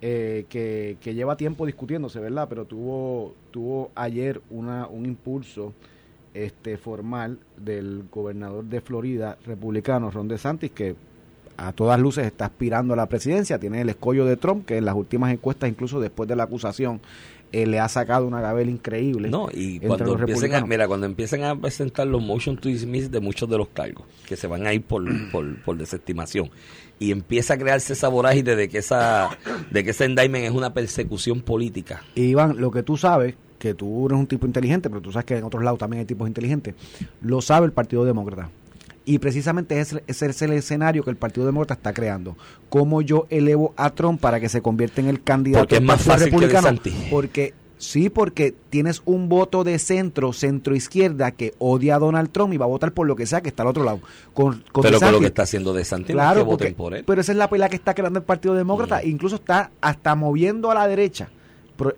eh, 0.00 0.46
que, 0.48 0.96
que 1.00 1.14
lleva 1.14 1.36
tiempo 1.36 1.66
discutiéndose, 1.66 2.20
¿verdad? 2.20 2.46
Pero 2.48 2.64
tuvo, 2.64 3.34
tuvo 3.50 3.90
ayer 3.94 4.40
una, 4.50 4.86
un 4.86 5.06
impulso 5.06 5.72
este 6.34 6.76
formal 6.76 7.38
del 7.56 8.04
gobernador 8.10 8.64
de 8.64 8.80
Florida, 8.80 9.38
republicano, 9.44 10.10
Ron 10.10 10.28
DeSantis, 10.28 10.70
que 10.70 10.94
a 11.56 11.72
todas 11.72 11.98
luces 11.98 12.26
está 12.26 12.46
aspirando 12.46 12.94
a 12.94 12.96
la 12.96 13.06
presidencia, 13.06 13.58
tiene 13.58 13.80
el 13.80 13.88
escollo 13.88 14.24
de 14.24 14.36
Trump, 14.36 14.64
que 14.64 14.76
en 14.76 14.84
las 14.84 14.94
últimas 14.94 15.32
encuestas, 15.32 15.68
incluso 15.68 15.98
después 15.98 16.28
de 16.28 16.36
la 16.36 16.44
acusación, 16.44 17.00
eh, 17.52 17.66
le 17.66 17.80
ha 17.80 17.88
sacado 17.88 18.26
una 18.26 18.40
gabela 18.40 18.70
increíble. 18.70 19.30
No, 19.30 19.48
y 19.52 19.80
cuando 19.80 20.18
empiecen 20.18 20.54
a, 20.54 20.64
mira, 20.66 20.86
cuando 20.86 21.06
empiecen 21.06 21.44
a 21.44 21.56
presentar 21.56 22.06
los 22.06 22.22
motion 22.22 22.56
to 22.56 22.68
dismiss 22.68 23.10
de 23.10 23.20
muchos 23.20 23.48
de 23.48 23.58
los 23.58 23.68
cargos, 23.68 24.04
que 24.26 24.36
se 24.36 24.46
van 24.46 24.66
a 24.66 24.74
ir 24.74 24.82
por, 24.82 25.04
por, 25.32 25.62
por 25.62 25.76
desestimación, 25.76 26.50
y 26.98 27.10
empieza 27.10 27.54
a 27.54 27.58
crearse 27.58 27.92
esa 27.92 28.08
vorágine 28.08 28.56
de 28.56 28.68
que 28.68 28.78
esa, 28.78 29.30
de 29.70 29.84
que 29.84 29.90
ese 29.90 30.04
indictment 30.04 30.44
es 30.44 30.52
una 30.52 30.74
persecución 30.74 31.40
política. 31.40 32.02
Y 32.14 32.22
Iván, 32.22 32.60
lo 32.60 32.70
que 32.70 32.82
tú 32.82 32.96
sabes, 32.96 33.34
que 33.58 33.74
tú 33.74 34.06
eres 34.06 34.18
un 34.18 34.26
tipo 34.26 34.46
inteligente, 34.46 34.88
pero 34.88 35.00
tú 35.00 35.12
sabes 35.12 35.26
que 35.26 35.36
en 35.36 35.44
otros 35.44 35.62
lados 35.62 35.78
también 35.78 36.00
hay 36.00 36.06
tipos 36.06 36.28
inteligentes, 36.28 36.74
lo 37.22 37.40
sabe 37.40 37.66
el 37.66 37.72
Partido 37.72 38.04
Demócrata. 38.04 38.50
Y 39.10 39.18
precisamente 39.20 39.80
ese, 39.80 40.02
ese 40.06 40.26
es 40.26 40.42
el 40.42 40.52
escenario 40.52 41.02
que 41.02 41.08
el 41.08 41.16
Partido 41.16 41.46
Demócrata 41.46 41.72
está 41.74 41.94
creando. 41.94 42.36
¿Cómo 42.68 43.00
yo 43.00 43.26
elevo 43.30 43.72
a 43.78 43.88
Trump 43.90 44.20
para 44.20 44.38
que 44.38 44.50
se 44.50 44.60
convierta 44.60 45.00
en 45.00 45.06
el 45.08 45.22
candidato 45.22 45.62
Porque 45.62 45.76
es 45.76 45.82
más 45.82 46.02
fácil 46.02 46.26
republicano? 46.30 46.68
Porque 47.10 47.54
sí, 47.78 48.10
porque 48.10 48.54
tienes 48.68 49.00
un 49.06 49.30
voto 49.30 49.64
de 49.64 49.78
centro, 49.78 50.34
centro 50.34 50.76
izquierda 50.76 51.30
que 51.30 51.54
odia 51.58 51.94
a 51.94 51.98
Donald 51.98 52.30
Trump 52.32 52.52
y 52.52 52.58
va 52.58 52.66
a 52.66 52.68
votar 52.68 52.92
por 52.92 53.06
lo 53.06 53.16
que 53.16 53.24
sea 53.24 53.40
que 53.40 53.48
está 53.48 53.62
al 53.62 53.68
otro 53.70 53.82
lado. 53.82 54.00
Con, 54.34 54.62
con 54.72 54.82
Pero 54.82 55.00
con 55.00 55.12
lo 55.12 55.20
que 55.20 55.26
está 55.26 55.44
haciendo 55.44 55.72
de 55.72 55.86
Santi, 55.86 56.12
Claro, 56.12 56.40
que 56.40 56.44
porque- 56.44 56.64
voten 56.64 56.74
por 56.74 56.94
él. 56.94 57.04
pero 57.06 57.22
esa 57.22 57.32
es 57.32 57.38
la 57.38 57.48
pelea 57.48 57.70
que 57.70 57.76
está 57.76 57.94
creando 57.94 58.18
el 58.18 58.26
Partido 58.26 58.54
Demócrata. 58.54 59.00
Mm. 59.02 59.08
Incluso 59.08 59.36
está 59.36 59.70
hasta 59.80 60.14
moviendo 60.16 60.70
a 60.70 60.74
la 60.74 60.86
derecha 60.86 61.30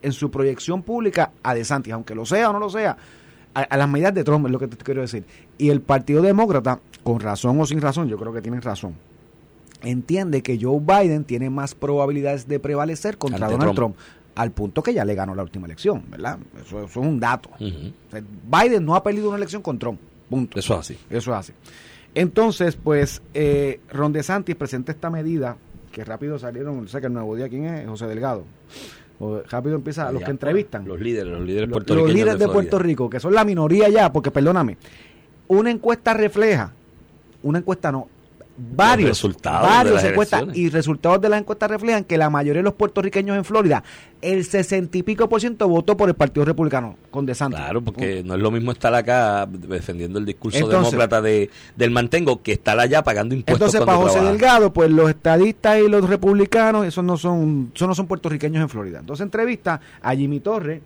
en 0.03 0.13
su 0.13 0.31
proyección 0.31 0.83
pública 0.85 1.33
a 1.43 1.55
DeSantis, 1.55 1.93
aunque 1.93 2.15
lo 2.15 2.25
sea 2.25 2.51
o 2.51 2.53
no 2.53 2.61
lo 2.61 2.71
sea, 2.71 2.97
a, 3.53 3.63
a 3.63 3.77
las 3.77 3.89
medidas 3.89 4.15
de 4.15 4.23
Trump, 4.23 4.47
es 4.47 4.53
lo 4.53 4.61
que 4.61 4.69
te 4.69 4.77
quiero 4.77 5.01
decir. 5.01 5.25
Y 5.59 5.71
el 5.71 5.81
Partido 5.81 6.23
Demócrata, 6.23 6.79
con 7.03 7.21
razón 7.21 7.61
o 7.61 7.67
sin 7.67 7.81
razón, 7.81 8.09
yo 8.09 8.19
creo 8.19 8.33
que 8.33 8.43
tienen 8.43 8.63
razón, 8.63 8.95
entiende 9.83 10.43
que 10.43 10.59
Joe 10.61 10.81
Biden 10.81 11.25
tiene 11.25 11.51
más 11.51 11.75
probabilidades 11.75 12.47
de 12.47 12.61
prevalecer 12.61 13.19
contra 13.19 13.47
Ante 13.47 13.53
Donald 13.53 13.75
Trump. 13.75 13.97
Trump. 13.97 14.09
al 14.35 14.53
punto 14.53 14.83
que 14.83 14.93
ya 14.95 15.05
le 15.05 15.15
ganó 15.15 15.35
la 15.35 15.43
última 15.43 15.67
elección, 15.67 16.05
¿verdad? 16.11 16.39
Eso, 16.65 16.85
eso 16.85 17.01
es 17.01 17.07
un 17.07 17.21
dato. 17.21 17.51
O 17.59 18.11
sea, 18.11 18.23
Biden 18.47 18.85
no 18.85 18.95
ha 18.95 19.03
perdido 19.03 19.29
una 19.29 19.39
elección 19.39 19.63
con 19.63 19.79
Trump, 19.79 20.01
punto. 20.29 20.59
Eso 20.59 20.75
es 20.75 20.81
así. 20.81 20.99
Eso 21.11 21.33
es 21.33 21.37
así. 21.37 21.53
Entonces, 22.15 22.77
pues, 22.77 23.23
eh, 23.35 23.81
Ron 23.91 24.13
DeSantis 24.13 24.57
presenta 24.57 24.93
esta 24.93 25.11
medida 25.11 25.57
que 25.93 26.05
rápido 26.05 26.39
salieron, 26.39 26.89
sé 26.89 27.01
que 27.01 27.07
el 27.07 27.13
nuevo 27.13 27.37
día, 27.37 27.49
¿quién 27.49 27.67
es? 27.67 27.89
José 27.89 28.07
Delgado. 28.07 28.45
O 29.19 29.43
rápido 29.43 29.77
empieza 29.77 30.09
a 30.09 30.13
los 30.13 30.23
que 30.23 30.31
entrevistan. 30.31 30.89
Los 30.89 30.99
líderes, 30.99 31.31
los 31.31 31.43
líderes 31.43 31.69
puertorriqueños. 31.69 32.09
los 32.09 32.15
líderes 32.15 32.39
de. 32.39 32.49
Puerto 32.49 32.79
Rico, 32.79 33.11
que 33.11 33.21
son 33.21 33.35
la 33.35 33.45
minoría 33.45 33.89
ya, 33.89 34.13
porque 34.13 34.31
perdóname, 34.31 34.79
una 35.49 35.71
encuesta 35.71 36.15
refleja, 36.15 36.73
una 37.43 37.59
encuesta 37.59 37.91
no, 37.93 38.09
varios 38.77 39.09
resultados 39.11 39.69
varios 39.69 40.05
encuestas 40.05 40.45
y 40.55 40.69
resultados 40.69 41.21
de 41.21 41.29
las 41.29 41.41
encuestas 41.41 41.71
reflejan 41.71 42.05
que 42.05 42.19
la 42.19 42.29
mayoría 42.29 42.61
de 42.61 42.65
los 42.65 42.75
puertorriqueños 42.75 43.37
en 43.37 43.45
Florida, 43.45 43.83
el 44.21 44.45
sesenta 44.45 44.99
y 44.99 45.03
pico 45.03 45.29
por 45.29 45.41
ciento 45.41 45.67
votó 45.69 45.97
por 45.97 46.09
el 46.11 46.15
Partido 46.15 46.45
Republicano 46.45 46.97
con 47.11 47.25
DeSantis. 47.25 47.59
Claro, 47.59 47.81
porque 47.81 48.23
no 48.23 48.35
es 48.35 48.41
lo 48.41 48.51
mismo 48.51 48.73
estar 48.73 48.95
acá 48.95 49.47
defendiendo 49.51 50.19
el 50.19 50.27
discurso 50.27 50.59
Entonces- 50.59 50.91
demócrata 50.91 51.23
de, 51.23 51.49
del 51.77 51.91
mantengo 51.91 52.43
que 52.43 52.53
estar 52.53 52.79
allá 52.79 53.03
pagando 53.03 53.35
impuestos 53.35 53.75
Entonces, 53.75 53.87
para 53.87 53.97
José 53.97 54.15
trabaja. 54.15 54.33
Delgado, 54.33 54.73
pues 54.73 54.91
los 54.91 55.09
estadistas 55.09 55.79
y 55.81 55.89
los 55.89 56.09
republicanos, 56.09 56.87
esos 56.87 57.03
no 57.03 57.17
son, 57.17 57.73
esos 57.75 57.89
no 57.89 57.95
son 57.95 58.07
puertorriqueños 58.07 58.61
en 58.61 58.69
Florida. 58.69 58.99
Entonces 59.01 59.25
entrevista 59.25 59.81
a 60.03 60.15
Jimmy 60.15 60.41
Torres, 60.41 60.83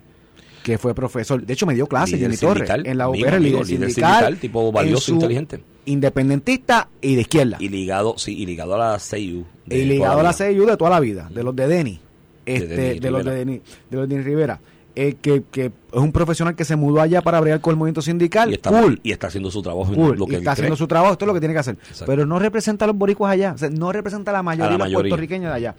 que 0.64 0.78
fue 0.78 0.94
profesor, 0.94 1.44
de 1.46 1.52
hecho 1.52 1.66
me 1.66 1.74
dio 1.74 1.86
clase 1.86 2.16
Líder 2.16 2.30
Jimmy 2.32 2.40
Torres 2.40 2.70
en 2.84 2.98
la 2.98 3.08
UPR, 3.08 3.16
líder 3.18 3.40
líder 3.40 3.66
sindical, 3.66 3.92
sindical, 3.92 4.36
tipo 4.38 4.72
valioso, 4.72 5.12
inteligente. 5.12 5.60
independentista 5.84 6.88
y 7.00 7.14
de 7.14 7.20
izquierda. 7.20 7.56
Y 7.60 7.68
ligado, 7.68 8.14
sí, 8.18 8.36
y 8.36 8.46
ligado 8.46 8.74
a 8.74 8.78
la 8.92 8.98
CIU. 8.98 9.44
de 9.66 9.78
y 9.78 9.84
ligado 9.84 10.20
a 10.20 10.22
la. 10.22 10.32
CIU 10.32 10.66
de 10.66 10.76
toda 10.76 10.90
la 10.90 11.00
vida, 11.00 11.28
de 11.32 11.42
los 11.44 11.54
de 11.54 11.68
Denny, 11.68 12.00
este, 12.46 12.66
de, 12.66 12.76
Denny 12.94 13.10
los 13.10 13.24
de. 13.24 13.30
Denny, 13.34 13.60
de 13.90 13.96
los 13.96 14.08
de 14.08 14.14
Denny 14.16 14.26
Rivera, 14.26 14.60
eh, 14.96 15.16
que, 15.20 15.42
que 15.50 15.66
es 15.66 15.72
un 15.92 16.12
profesional 16.12 16.54
que 16.56 16.64
se 16.64 16.76
mudó 16.76 17.00
allá 17.00 17.20
para 17.20 17.40
bregar 17.40 17.60
con 17.60 17.72
el 17.72 17.76
movimiento 17.76 18.00
sindical, 18.02 18.50
Y 18.50 18.54
está, 18.54 18.70
cool, 18.70 19.00
y 19.02 19.12
está 19.12 19.26
haciendo 19.26 19.50
su 19.50 19.60
trabajo 19.60 19.88
en 19.92 19.94
cool, 19.96 20.16
lo 20.18 20.26
que 20.26 20.34
y 20.34 20.36
está 20.36 20.52
haciendo 20.52 20.74
cree. 20.74 20.78
su 20.78 20.86
trabajo, 20.88 21.12
esto 21.12 21.24
es 21.24 21.26
lo 21.26 21.34
que 21.34 21.40
tiene 21.40 21.52
que 21.54 21.60
hacer, 21.60 21.74
Exacto. 21.74 22.04
pero 22.06 22.24
no 22.26 22.38
representa 22.38 22.84
a 22.84 22.88
los 22.88 22.96
boricuas 22.96 23.32
allá, 23.32 23.52
o 23.54 23.58
sea, 23.58 23.68
no 23.70 23.92
representa 23.92 24.30
a 24.30 24.34
la 24.34 24.42
mayoría 24.42 24.66
A 24.66 24.70
la 24.70 24.72
de 24.72 24.78
los 24.78 24.86
mayoría. 24.86 25.10
puertorriqueños 25.10 25.50
de 25.50 25.56
allá. 25.56 25.74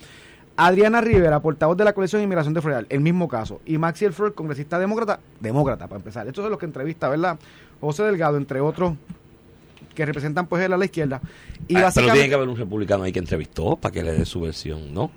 Adriana 0.58 1.02
Rivera, 1.02 1.40
portavoz 1.42 1.76
de 1.76 1.84
la 1.84 1.94
colección 1.94 2.20
de 2.22 2.24
inmigración 2.24 2.54
de 2.54 2.62
Florida, 2.62 2.86
el 2.90 3.00
mismo 3.02 3.28
caso. 3.28 3.60
Y 3.66 3.78
Maxi 3.78 4.06
Elford, 4.06 4.34
congresista 4.34 4.80
demócrata, 4.80 5.20
demócrata 5.42 5.88
para 5.88 5.98
empezar. 5.98 6.28
Estos 6.28 6.44
son 6.44 6.52
los 6.52 6.60
que 6.60 6.66
entrevista, 6.66 7.10
¿verdad? 7.10 7.38
José 7.82 8.04
Delgado, 8.04 8.38
entre 8.38 8.62
otros, 8.62 8.94
que 9.94 10.06
representan 10.06 10.48
pues 10.48 10.64
él 10.64 10.72
a 10.74 10.78
la 10.78 10.86
izquierda. 10.86 11.22
Y 11.68 11.76
Ah, 11.78 11.92
pero 11.94 12.12
tiene 12.14 12.30
que 12.30 12.36
haber 12.36 12.48
un 12.48 12.56
republicano 12.58 13.04
ahí 13.04 13.12
que 13.12 13.20
entrevistó 13.20 13.76
para 13.76 13.92
que 13.92 14.02
le 14.04 14.14
dé 14.14 14.26
su 14.26 14.42
versión, 14.42 14.94
¿no? 14.94 15.12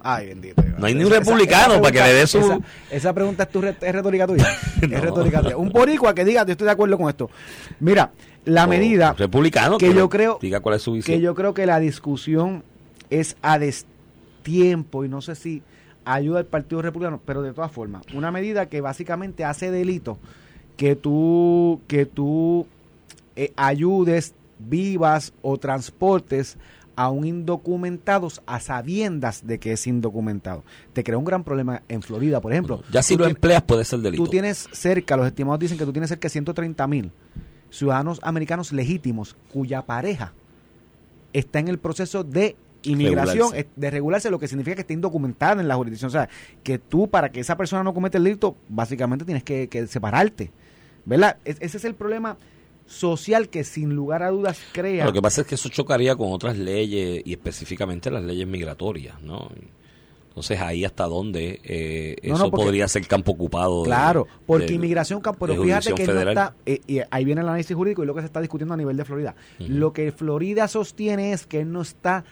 Ay, 0.00 0.26
bendito. 0.28 0.62
No 0.78 0.86
hay 0.86 0.94
ni 0.94 1.04
un 1.04 1.10
republicano 1.10 1.80
para 1.80 1.90
que 1.92 2.00
le 2.00 2.12
dé 2.14 2.26
su- 2.26 2.38
Esa, 2.38 2.58
esa 2.90 3.12
pregunta 3.14 3.44
es, 3.44 3.48
tu, 3.50 3.62
es 3.64 3.80
retórica 3.80 4.26
tuya. 4.26 4.46
No. 4.88 4.94
Es 4.96 5.00
retórica 5.02 5.42
tuya. 5.42 5.56
Un 5.56 5.70
boricua 5.70 6.14
que 6.14 6.24
diga, 6.24 6.44
yo 6.44 6.52
estoy 6.52 6.66
de 6.66 6.70
acuerdo 6.72 6.96
con 6.98 7.08
esto. 7.08 7.30
Mira, 7.80 8.12
la 8.44 8.64
O 8.64 8.68
medida 8.68 9.14
republicano 9.14 9.78
que 9.78 9.92
yo 9.94 10.08
creo 10.10 10.38
diga 10.40 10.60
cuál 10.60 10.76
es 10.76 10.82
su 10.82 10.92
visión. 10.92 11.16
que 11.16 11.22
yo 11.22 11.34
creo 11.34 11.54
que 11.54 11.64
la 11.66 11.80
discusión 11.80 12.62
es 13.10 13.36
a 13.42 13.58
destiempo 14.46 15.04
y 15.04 15.08
no 15.08 15.20
sé 15.20 15.34
si 15.34 15.62
ayuda 16.04 16.38
al 16.38 16.46
Partido 16.46 16.82
Republicano, 16.82 17.20
pero 17.24 17.42
de 17.42 17.52
todas 17.52 17.72
formas, 17.72 18.04
una 18.14 18.30
medida 18.30 18.66
que 18.66 18.80
básicamente 18.80 19.44
hace 19.44 19.70
delito 19.70 20.18
que 20.76 20.94
tú 20.94 21.80
que 21.88 22.06
tú 22.06 22.66
eh, 23.34 23.52
ayudes, 23.56 24.34
vivas 24.58 25.32
o 25.42 25.58
transportes 25.58 26.56
a 26.94 27.10
un 27.10 27.26
indocumentado 27.26 28.28
a 28.46 28.58
sabiendas 28.60 29.46
de 29.46 29.58
que 29.58 29.72
es 29.72 29.86
indocumentado. 29.86 30.64
Te 30.94 31.04
crea 31.04 31.18
un 31.18 31.26
gran 31.26 31.44
problema 31.44 31.82
en 31.88 32.00
Florida, 32.00 32.40
por 32.40 32.52
ejemplo. 32.52 32.76
Bueno, 32.76 32.90
ya 32.90 33.02
si 33.02 33.16
Tú 33.16 33.24
lo 33.24 33.28
empleas 33.28 33.62
puede 33.62 33.84
ser 33.84 33.98
delito. 33.98 34.24
Tú 34.24 34.30
tienes 34.30 34.68
cerca, 34.72 35.16
los 35.16 35.26
estimados 35.26 35.60
dicen 35.60 35.76
que 35.76 35.84
tú 35.84 35.92
tienes 35.92 36.08
cerca 36.08 36.26
de 36.26 36.30
130 36.30 36.86
mil 36.86 37.10
ciudadanos 37.68 38.20
americanos 38.22 38.72
legítimos 38.72 39.36
cuya 39.52 39.82
pareja 39.82 40.32
está 41.32 41.58
en 41.58 41.68
el 41.68 41.78
proceso 41.78 42.24
de 42.24 42.56
inmigración, 42.90 43.50
Regularse. 43.52 43.68
de 43.76 43.90
regularse, 43.90 44.30
lo 44.30 44.38
que 44.38 44.48
significa 44.48 44.74
que 44.76 44.80
esté 44.82 44.94
indocumentada 44.94 45.60
en 45.60 45.68
la 45.68 45.74
jurisdicción. 45.76 46.08
O 46.08 46.12
sea, 46.12 46.28
que 46.62 46.78
tú, 46.78 47.08
para 47.08 47.30
que 47.30 47.40
esa 47.40 47.56
persona 47.56 47.82
no 47.82 47.92
cometa 47.94 48.18
el 48.18 48.24
delito, 48.24 48.56
básicamente 48.68 49.24
tienes 49.24 49.42
que, 49.44 49.68
que 49.68 49.86
separarte. 49.86 50.50
¿Verdad? 51.04 51.36
Es- 51.44 51.58
ese 51.60 51.76
es 51.76 51.84
el 51.84 51.94
problema 51.94 52.36
social 52.86 53.48
que 53.48 53.64
sin 53.64 53.94
lugar 53.94 54.22
a 54.22 54.30
dudas 54.30 54.58
crea. 54.72 55.04
Lo 55.04 55.12
que 55.12 55.22
pasa 55.22 55.40
es 55.42 55.46
que 55.46 55.54
eso 55.56 55.68
chocaría 55.68 56.14
con 56.16 56.32
otras 56.32 56.56
leyes 56.56 57.22
y 57.24 57.32
específicamente 57.32 58.10
las 58.10 58.22
leyes 58.22 58.46
migratorias, 58.46 59.20
¿no? 59.22 59.50
Entonces 60.28 60.60
ahí 60.60 60.84
hasta 60.84 61.04
dónde 61.04 61.60
eh, 61.64 62.16
No, 62.22 62.34
eso 62.34 62.44
no, 62.44 62.50
porque- 62.50 62.64
podría 62.66 62.86
ser 62.88 63.06
campo 63.08 63.32
ocupado. 63.32 63.82
de- 63.82 63.86
Claro, 63.86 64.26
porque 64.46 64.66
de- 64.66 64.74
inmigración, 64.74 65.20
camp- 65.22 65.38
pero 65.40 65.62
fíjate 65.62 65.94
que 65.94 66.06
no 66.06 66.20
está, 66.20 66.54
eh, 66.66 66.80
y 66.86 67.00
ahí 67.10 67.24
viene 67.24 67.40
el 67.40 67.48
análisis 67.48 67.74
jurídico 67.74 68.02
y 68.02 68.06
lo 68.06 68.14
que 68.14 68.20
se 68.20 68.26
está 68.26 68.40
discutiendo 68.40 68.74
a 68.74 68.76
nivel 68.76 68.96
de 68.98 69.04
Florida. 69.06 69.34
Lo 69.60 69.92
que 69.94 70.12
Florida 70.12 70.68
sostiene 70.68 71.32
es 71.32 71.46
que 71.46 71.60
él 71.60 71.72
no 71.72 71.80
está 71.80 72.24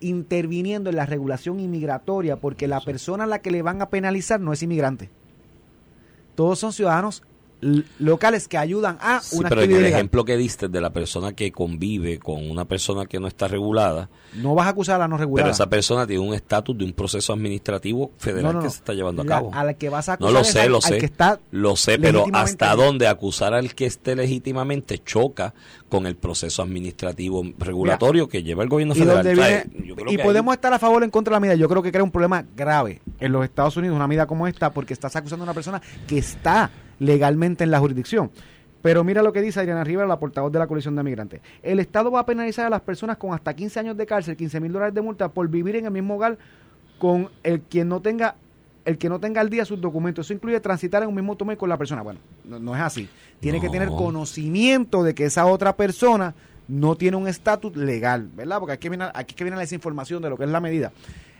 interviniendo 0.00 0.90
en 0.90 0.96
la 0.96 1.06
regulación 1.06 1.60
inmigratoria 1.60 2.36
porque 2.36 2.68
la 2.68 2.80
persona 2.80 3.24
a 3.24 3.26
la 3.26 3.40
que 3.40 3.50
le 3.50 3.62
van 3.62 3.82
a 3.82 3.90
penalizar 3.90 4.40
no 4.40 4.52
es 4.52 4.62
inmigrante. 4.62 5.10
Todos 6.34 6.58
son 6.58 6.72
ciudadanos 6.72 7.22
locales 7.98 8.46
que 8.48 8.56
ayudan 8.56 8.98
a 9.00 9.20
Sí, 9.20 9.36
una 9.38 9.48
pero 9.48 9.62
en 9.62 9.72
el 9.74 9.84
ejemplo 9.86 10.24
que 10.24 10.36
diste 10.36 10.68
de 10.68 10.80
la 10.80 10.90
persona 10.90 11.32
que 11.32 11.50
convive 11.50 12.18
con 12.18 12.48
una 12.50 12.64
persona 12.66 13.06
que 13.06 13.18
no 13.18 13.26
está 13.26 13.48
regulada, 13.48 14.08
No 14.34 14.54
vas 14.54 14.66
a 14.66 14.70
acusar 14.70 14.96
a 14.96 14.98
la 15.00 15.08
no 15.08 15.16
regulada. 15.16 15.44
pero 15.46 15.52
esa 15.54 15.68
persona 15.68 16.06
tiene 16.06 16.22
un 16.26 16.34
estatus 16.34 16.76
de 16.78 16.84
un 16.84 16.92
proceso 16.92 17.32
administrativo 17.32 18.12
federal 18.18 18.44
No, 18.44 18.52
no, 18.54 18.58
que 18.60 18.64
no. 18.66 18.70
se 18.70 18.76
está 18.78 18.92
llevando 18.94 19.22
a 19.22 19.26
cabo. 19.26 19.50
a 19.52 19.64
la 19.64 19.74
que 19.74 19.88
vas 19.88 20.08
a 20.08 20.12
No 20.20 20.28
acusar 20.28 20.32
lo 20.34 20.40
es 20.40 20.46
sé, 20.52 20.60
al- 20.60 20.68
lo 20.70 20.76
al 20.76 20.82
sé. 20.82 20.98
que 20.98 21.06
está 21.06 21.40
Lo 21.50 21.76
sé, 21.76 21.98
pero 21.98 22.26
hasta 22.32 22.74
dónde 22.76 23.08
acusar 23.08 23.54
al 23.54 23.74
que 23.74 23.86
esté 23.86 24.14
legítimamente 24.14 24.98
choca 24.98 25.54
con 25.88 26.06
el 26.06 26.16
proceso 26.16 26.62
administrativo 26.62 27.42
regulatorio 27.58 28.28
que 28.28 28.42
lleva 28.42 28.62
el 28.62 28.68
gobierno 28.68 28.94
y, 28.94 28.98
federal. 28.98 29.26
O 29.26 29.34
sea, 29.34 29.64
y 29.74 30.16
que 30.16 30.22
podemos 30.22 30.54
estar 30.54 30.72
a 30.72 30.78
favor 30.78 31.02
o 31.02 31.04
en 31.04 31.10
contra 31.10 31.32
de 31.32 31.36
la 31.36 31.40
medida. 31.40 31.54
Yo 31.56 31.68
creo 31.68 31.82
que 31.82 31.90
crea 31.90 32.04
un 32.04 32.10
problema 32.10 32.44
grave 32.56 33.00
en 33.20 33.32
los 33.32 33.44
Estados 33.44 33.76
Unidos, 33.76 33.96
una 33.96 34.06
medida 34.06 34.26
como 34.26 34.46
esta, 34.46 34.70
porque 34.72 34.92
estás 34.92 35.16
acusando 35.16 35.42
a 35.42 35.46
una 35.46 35.54
persona 35.54 35.80
que 36.06 36.18
está 36.18 36.70
legalmente 36.98 37.64
en 37.64 37.70
la 37.70 37.80
jurisdicción. 37.80 38.30
Pero 38.82 39.02
mira 39.02 39.22
lo 39.22 39.32
que 39.32 39.42
dice 39.42 39.60
Adriana 39.60 39.82
Rivera, 39.82 40.06
la 40.06 40.18
portavoz 40.18 40.52
de 40.52 40.58
la 40.58 40.66
coalición 40.66 40.94
de 40.94 41.02
migrantes. 41.02 41.40
El 41.62 41.80
Estado 41.80 42.10
va 42.10 42.20
a 42.20 42.26
penalizar 42.26 42.66
a 42.66 42.70
las 42.70 42.80
personas 42.80 43.16
con 43.16 43.34
hasta 43.34 43.54
15 43.54 43.80
años 43.80 43.96
de 43.96 44.06
cárcel, 44.06 44.36
15 44.36 44.60
mil 44.60 44.72
dólares 44.72 44.94
de 44.94 45.02
multa 45.02 45.28
por 45.28 45.48
vivir 45.48 45.76
en 45.76 45.86
el 45.86 45.90
mismo 45.90 46.14
hogar 46.14 46.38
con 46.98 47.28
el 47.42 47.60
quien 47.62 47.88
no 47.88 48.00
tenga 48.00 48.36
el 48.84 48.96
que 48.96 49.10
no 49.10 49.20
tenga 49.20 49.42
al 49.42 49.50
día 49.50 49.66
sus 49.66 49.78
documentos. 49.78 50.26
Eso 50.26 50.32
incluye 50.32 50.58
transitar 50.60 51.02
en 51.02 51.10
un 51.10 51.14
mismo 51.14 51.32
automóvil 51.32 51.58
con 51.58 51.68
la 51.68 51.76
persona. 51.76 52.00
Bueno, 52.00 52.20
no, 52.44 52.58
no 52.58 52.74
es 52.74 52.80
así. 52.80 53.06
Tiene 53.38 53.60
que 53.60 53.68
tener 53.68 53.88
conocimiento 53.88 55.02
de 55.02 55.14
que 55.14 55.26
esa 55.26 55.44
otra 55.44 55.76
persona 55.76 56.34
no 56.68 56.96
tiene 56.96 57.16
un 57.16 57.28
estatus 57.28 57.76
legal, 57.76 58.30
¿verdad? 58.34 58.58
Porque 58.60 58.72
aquí 58.72 58.88
viene, 58.88 59.06
aquí 59.12 59.32
es 59.32 59.36
que 59.36 59.44
viene 59.44 59.56
la 59.56 59.62
desinformación 59.62 60.22
de 60.22 60.30
lo 60.30 60.36
que 60.36 60.44
es 60.44 60.50
la 60.50 60.60
medida. 60.60 60.92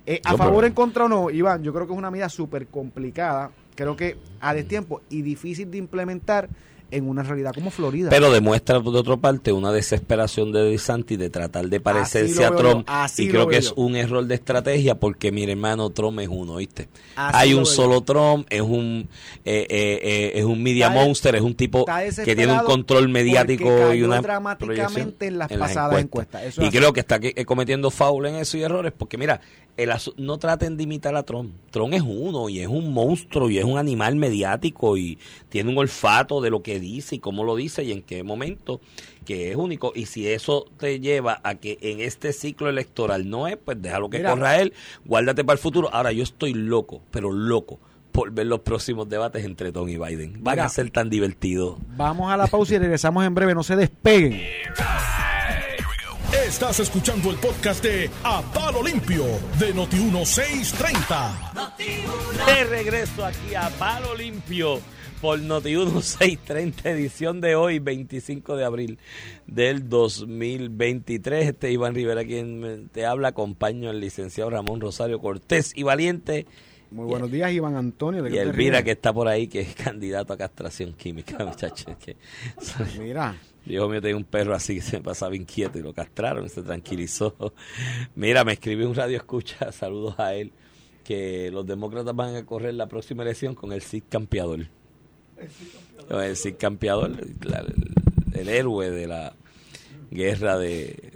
Eh, 0.04 0.20
a 0.24 0.36
favor, 0.36 0.64
en 0.64 0.72
contra 0.72 1.04
o 1.04 1.08
no, 1.08 1.30
Iván, 1.30 1.62
yo 1.62 1.72
creo 1.72 1.86
que 1.86 1.92
es 1.92 1.98
una 1.98 2.10
medida 2.10 2.28
súper 2.28 2.66
complicada, 2.66 3.50
creo 3.78 3.94
que 3.94 4.16
a 4.40 4.54
destiempo 4.54 5.02
y 5.08 5.22
difícil 5.22 5.70
de 5.70 5.78
implementar 5.78 6.48
en 6.90 7.08
una 7.08 7.22
realidad 7.22 7.52
como 7.54 7.70
Florida. 7.70 8.10
Pero 8.10 8.32
demuestra, 8.32 8.80
por 8.80 8.94
otra 8.96 9.16
parte, 9.16 9.52
una 9.52 9.72
desesperación 9.72 10.52
de 10.52 10.62
DeSantis 10.64 11.18
de 11.18 11.30
tratar 11.30 11.66
de 11.68 11.80
parecerse 11.80 12.44
a 12.44 12.54
Trump. 12.54 12.86
yo, 12.88 13.22
y 13.24 13.28
creo 13.28 13.46
que 13.48 13.58
es 13.58 13.72
un 13.76 13.96
error 13.96 14.24
de 14.26 14.34
estrategia 14.34 14.94
porque, 14.98 15.30
mi 15.32 15.44
hermano, 15.44 15.90
Trump 15.90 16.20
es 16.20 16.28
uno, 16.28 16.56
¿viste? 16.56 16.88
Así 17.16 17.36
Hay 17.38 17.54
un 17.54 17.66
solo 17.66 18.00
Trump, 18.02 18.46
es 18.50 18.62
un 18.62 19.08
eh, 19.44 19.66
eh, 19.68 20.00
eh, 20.02 20.32
es 20.36 20.44
un 20.44 20.62
media 20.62 20.86
Está 20.88 20.98
de- 21.00 21.04
monster, 21.06 21.34
es 21.36 21.42
un 21.42 21.54
tipo 21.54 21.84
que 22.24 22.34
tiene 22.36 22.52
un 22.52 22.60
control 22.64 23.08
mediático 23.08 23.92
y 23.92 24.02
una 24.02 24.20
dramáticamente 24.20 25.26
en 25.26 25.38
las 25.38 25.48
pasadas 25.52 26.00
encuestas. 26.00 26.42
Eso 26.44 26.62
y 26.62 26.66
así. 26.66 26.76
creo 26.78 26.92
que 26.92 27.00
está 27.00 27.18
que- 27.20 27.32
eh, 27.36 27.44
cometiendo 27.44 27.90
foul 27.90 28.26
en 28.26 28.36
eso 28.36 28.56
y 28.56 28.62
errores 28.62 28.92
porque, 28.96 29.16
mira, 29.18 29.40
el 29.76 29.90
no 30.16 30.38
traten 30.38 30.76
de 30.76 30.82
imitar 30.82 31.14
a 31.14 31.22
Trump. 31.22 31.52
Trump 31.70 31.94
es 31.94 32.02
uno 32.02 32.48
y 32.48 32.60
es 32.60 32.66
un 32.66 32.92
monstruo 32.92 33.48
y 33.48 33.58
es 33.58 33.64
un 33.64 33.78
animal 33.78 34.16
mediático 34.16 34.96
y 34.96 35.18
tiene 35.48 35.70
un 35.70 35.78
olfato 35.78 36.40
de 36.40 36.50
lo 36.50 36.62
que 36.62 36.77
dice 36.80 37.16
y 37.16 37.18
cómo 37.18 37.44
lo 37.44 37.56
dice 37.56 37.84
y 37.84 37.92
en 37.92 38.02
qué 38.02 38.22
momento, 38.22 38.80
que 39.24 39.50
es 39.50 39.56
único. 39.56 39.92
Y 39.94 40.06
si 40.06 40.28
eso 40.28 40.66
te 40.78 41.00
lleva 41.00 41.40
a 41.42 41.56
que 41.56 41.78
en 41.80 42.00
este 42.00 42.32
ciclo 42.32 42.68
electoral 42.68 43.28
no 43.28 43.48
es, 43.48 43.56
pues 43.56 43.80
déjalo 43.80 44.10
que 44.10 44.18
Mira. 44.18 44.30
corra 44.30 44.60
él, 44.60 44.72
guárdate 45.04 45.44
para 45.44 45.54
el 45.54 45.58
futuro. 45.62 45.92
Ahora, 45.92 46.12
yo 46.12 46.22
estoy 46.22 46.54
loco, 46.54 47.02
pero 47.10 47.32
loco 47.32 47.78
por 48.12 48.32
ver 48.32 48.46
los 48.46 48.60
próximos 48.60 49.08
debates 49.08 49.44
entre 49.44 49.70
Trump 49.70 49.88
y 49.90 49.96
Biden. 49.96 50.42
Van 50.42 50.54
Mira. 50.56 50.64
a 50.64 50.68
ser 50.68 50.90
tan 50.90 51.08
divertidos. 51.10 51.76
Vamos 51.96 52.32
a 52.32 52.36
la 52.36 52.46
pausa 52.46 52.74
y 52.74 52.78
regresamos 52.78 53.24
en 53.24 53.34
breve, 53.34 53.54
no 53.54 53.62
se 53.62 53.76
despeguen. 53.76 54.40
Estás 56.32 56.80
escuchando 56.80 57.30
el 57.30 57.36
podcast 57.36 57.82
de 57.82 58.10
A 58.24 58.42
Palo 58.54 58.82
Limpio 58.82 59.24
de 59.58 59.74
Noti1630. 59.74 61.76
De 62.46 62.64
regreso 62.64 63.24
aquí 63.24 63.54
a 63.54 63.68
Palo 63.78 64.14
Limpio 64.14 64.80
por 65.20 65.40
Noti1 65.40 66.00
630, 66.02 66.90
edición 66.90 67.40
de 67.40 67.56
hoy, 67.56 67.78
25 67.78 68.56
de 68.56 68.64
abril 68.64 68.98
del 69.46 69.88
2023. 69.88 71.48
Este 71.48 71.68
es 71.68 71.74
Iván 71.74 71.94
Rivera 71.94 72.24
quien 72.24 72.88
te 72.92 73.04
habla, 73.04 73.28
acompaño 73.28 73.90
al 73.90 74.00
licenciado 74.00 74.50
Ramón 74.50 74.80
Rosario 74.80 75.20
Cortés 75.20 75.72
y 75.74 75.82
Valiente 75.82 76.46
Muy 76.90 77.06
buenos 77.06 77.30
días, 77.30 77.52
Iván 77.52 77.76
Antonio. 77.76 78.22
¿de 78.22 78.34
Y 78.34 78.38
Elvira, 78.38 78.82
que 78.82 78.92
está 78.92 79.12
por 79.12 79.28
ahí, 79.28 79.48
que 79.48 79.60
es 79.60 79.74
candidato 79.74 80.32
a 80.32 80.36
castración 80.36 80.92
química, 80.92 81.36
muchachos. 81.44 81.96
Que, 81.96 82.16
Mira, 82.98 83.36
Dios 83.64 83.90
mío, 83.90 84.00
tenía 84.00 84.16
un 84.16 84.24
perro 84.24 84.54
así 84.54 84.76
que 84.76 84.82
se 84.82 84.98
me 84.98 85.04
pasaba 85.04 85.34
inquieto 85.34 85.78
y 85.78 85.82
lo 85.82 85.92
castraron 85.92 86.48
se 86.48 86.62
tranquilizó. 86.62 87.34
Mira, 88.14 88.44
me 88.44 88.52
escribió 88.52 88.88
un 88.88 88.94
radio 88.94 89.16
escucha, 89.16 89.72
saludos 89.72 90.18
a 90.18 90.34
él, 90.34 90.52
que 91.02 91.50
los 91.50 91.66
demócratas 91.66 92.14
van 92.14 92.36
a 92.36 92.46
correr 92.46 92.74
la 92.74 92.86
próxima 92.86 93.22
elección 93.22 93.54
con 93.54 93.72
el 93.72 93.82
Cid 93.82 94.04
campeador. 94.08 94.77
El 96.10 96.36
Cid 96.36 96.54
campeador, 96.58 97.12
el, 98.34 98.48
héroe 98.48 98.90
de 98.90 99.06
la 99.06 99.34
guerra 100.10 100.58
de 100.58 101.12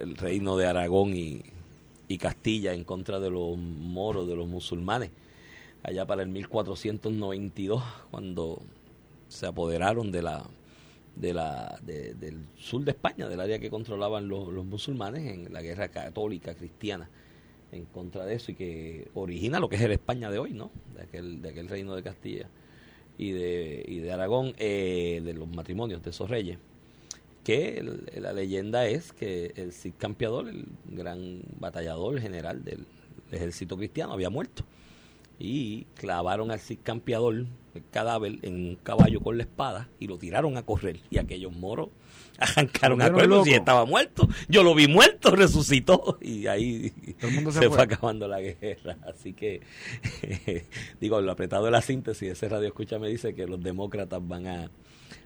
el 0.00 0.16
reino 0.16 0.56
de 0.56 0.66
Aragón 0.66 1.14
y, 1.16 1.42
y 2.08 2.18
Castilla 2.18 2.74
en 2.74 2.84
contra 2.84 3.20
de 3.20 3.30
los 3.30 3.56
moros, 3.56 4.28
de 4.28 4.36
los 4.36 4.46
musulmanes, 4.48 5.10
allá 5.82 6.06
para 6.06 6.22
el 6.22 6.28
1492, 6.28 7.82
cuando 8.10 8.60
se 9.28 9.46
apoderaron 9.46 10.10
de 10.12 10.22
la 10.22 10.44
de 11.16 11.34
la 11.34 11.78
de- 11.82 12.14
del 12.14 12.36
sur 12.56 12.84
de 12.84 12.92
España, 12.92 13.28
del 13.28 13.40
área 13.40 13.58
que 13.58 13.70
controlaban 13.70 14.28
los, 14.28 14.52
los 14.52 14.64
musulmanes 14.64 15.26
en 15.32 15.52
la 15.52 15.62
guerra 15.62 15.88
católica 15.88 16.54
cristiana 16.54 17.08
en 17.72 17.84
contra 17.86 18.24
de 18.24 18.34
eso 18.34 18.52
y 18.52 18.54
que 18.54 19.08
origina 19.14 19.58
lo 19.58 19.68
que 19.68 19.76
es 19.76 19.82
el 19.82 19.90
España 19.92 20.30
de 20.30 20.38
hoy, 20.38 20.52
¿no? 20.52 20.70
De 20.94 21.02
aquel, 21.02 21.42
de 21.42 21.48
aquel 21.50 21.68
reino 21.68 21.94
de 21.96 22.02
Castilla 22.04 22.46
y 23.18 23.32
de, 23.32 23.84
y 23.86 23.98
de 23.98 24.12
Aragón, 24.12 24.54
eh, 24.58 25.20
de 25.24 25.34
los 25.34 25.48
matrimonios 25.48 26.02
de 26.02 26.10
esos 26.10 26.30
reyes. 26.30 26.58
Que 27.44 27.82
la 28.16 28.32
leyenda 28.32 28.86
es 28.86 29.12
que 29.12 29.52
el 29.56 29.72
Cid 29.72 29.94
Campeador, 29.98 30.48
el 30.48 30.66
gran 30.86 31.40
batallador 31.58 32.20
general 32.20 32.64
del 32.64 32.86
ejército 33.32 33.76
cristiano, 33.76 34.12
había 34.12 34.30
muerto. 34.30 34.64
Y 35.38 35.84
clavaron 35.94 36.50
al 36.50 36.60
Cid 36.60 36.78
Campeador, 36.82 37.46
el 37.74 37.82
cadáver, 37.90 38.38
en 38.42 38.54
un 38.54 38.76
caballo 38.76 39.20
con 39.20 39.36
la 39.36 39.44
espada 39.44 39.88
y 39.98 40.06
lo 40.06 40.18
tiraron 40.18 40.56
a 40.56 40.62
correr. 40.62 41.00
Y 41.10 41.18
aquellos 41.18 41.52
moros 41.52 41.88
arrancaron 42.38 43.02
a 43.02 43.06
si 43.08 43.26
locos. 43.26 43.48
estaba 43.48 43.84
muerto. 43.84 44.28
Yo 44.48 44.62
lo 44.62 44.74
vi 44.74 44.86
muerto, 44.86 45.30
resucitó 45.34 46.18
y 46.20 46.46
ahí 46.46 46.90
Todo 47.20 47.28
el 47.30 47.34
mundo 47.34 47.50
se 47.50 47.60
se, 47.60 47.66
fue. 47.66 47.76
fue 47.76 47.84
acabando 47.84 48.28
la 48.28 48.40
guerra. 48.40 48.96
Así 49.06 49.32
que, 49.32 49.60
digo, 51.00 51.20
lo 51.20 51.32
apretado 51.32 51.64
de 51.64 51.70
la 51.70 51.82
síntesis, 51.82 52.30
ese 52.30 52.48
radio 52.48 52.68
escucha 52.68 52.98
me 52.98 53.08
dice 53.08 53.34
que 53.34 53.46
los 53.46 53.62
demócratas 53.62 54.26
van 54.26 54.46
a 54.46 54.70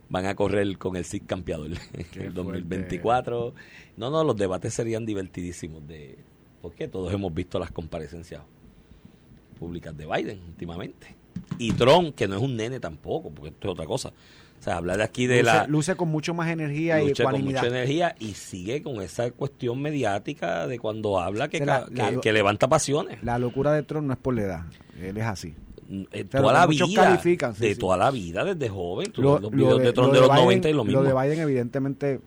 van 0.09 0.27
a 0.27 0.35
correr 0.35 0.77
con 0.77 0.97
el 0.97 1.05
Cid 1.07 1.23
campeador 1.27 1.71
en 1.93 2.23
el 2.23 2.35
2024. 2.35 3.55
No, 3.97 4.11
no, 4.11 4.25
los 4.25 4.37
debates 4.37 4.75
serían 4.75 5.07
divertidísimos 5.07 5.87
de 5.87 6.19
porque 6.61 6.87
todos 6.87 7.13
hemos 7.13 7.35
visto 7.35 7.59
las 7.59 7.73
comparecencias 7.73 8.43
públicas 9.59 9.97
de 9.97 10.07
Biden 10.07 10.41
últimamente. 10.47 11.17
Y 11.59 11.73
Trump, 11.73 12.15
que 12.15 12.29
no 12.29 12.37
es 12.37 12.43
un 12.43 12.57
nene 12.57 12.79
tampoco, 12.79 13.31
porque 13.31 13.51
esto 13.51 13.69
es 13.69 13.73
otra 13.73 13.87
cosa. 13.87 14.13
O 14.63 14.65
sea, 14.65 14.77
hablar 14.77 14.97
de 14.99 15.03
aquí 15.03 15.27
de 15.27 15.41
luce, 15.43 15.53
la 15.55 15.67
luce 15.67 15.97
con 15.97 16.09
mucho 16.09 16.35
más 16.35 16.49
energía 16.49 17.03
y 17.03 17.13
con 17.15 17.43
mucha 17.43 17.67
energía 17.67 18.15
y 18.21 18.35
sigue 18.35 18.81
con 18.81 19.03
esa 19.03 19.29
cuestión 19.33 19.83
mediática 19.83 20.69
de 20.69 20.79
cuando 20.79 21.19
habla 21.19 21.49
que, 21.49 21.61
O 21.61 21.65
sea, 21.65 21.81
la- 21.81 21.87
que, 22.09 22.15
la- 22.15 22.21
que 22.21 22.33
levanta 22.33 22.69
pasiones. 22.69 23.21
La 23.25 23.41
locura 23.41 23.73
de 23.73 23.83
Trump 23.83 24.07
no 24.07 24.13
es 24.13 24.21
por 24.21 24.35
la 24.37 24.43
edad, 24.43 24.63
él 25.01 25.17
es 25.17 25.25
así. 25.25 25.53
Eh, 25.91 26.25
Pero 26.31 26.45
toda 26.45 26.53
la 26.53 26.67
vida, 26.69 26.87
sí, 27.21 27.37
de 27.59 27.75
sí. 27.75 27.79
toda 27.81 27.97
la 27.97 28.11
vida, 28.13 28.45
desde 28.45 28.69
joven. 28.69 29.13
Lo, 29.17 29.33
los 29.41 29.43
lo 29.43 29.51
videos 29.51 29.83
de, 29.83 29.93
Trump 29.93 30.13
de, 30.13 30.21
lo 30.21 30.27
los 30.29 30.31
Biden- 30.37 30.43
90 30.45 30.69
y 30.69 30.73
lo 30.75 30.85
mismo. 30.85 31.03
de 31.03 31.13
Biden, 31.13 31.41
evidentemente, 31.41 32.21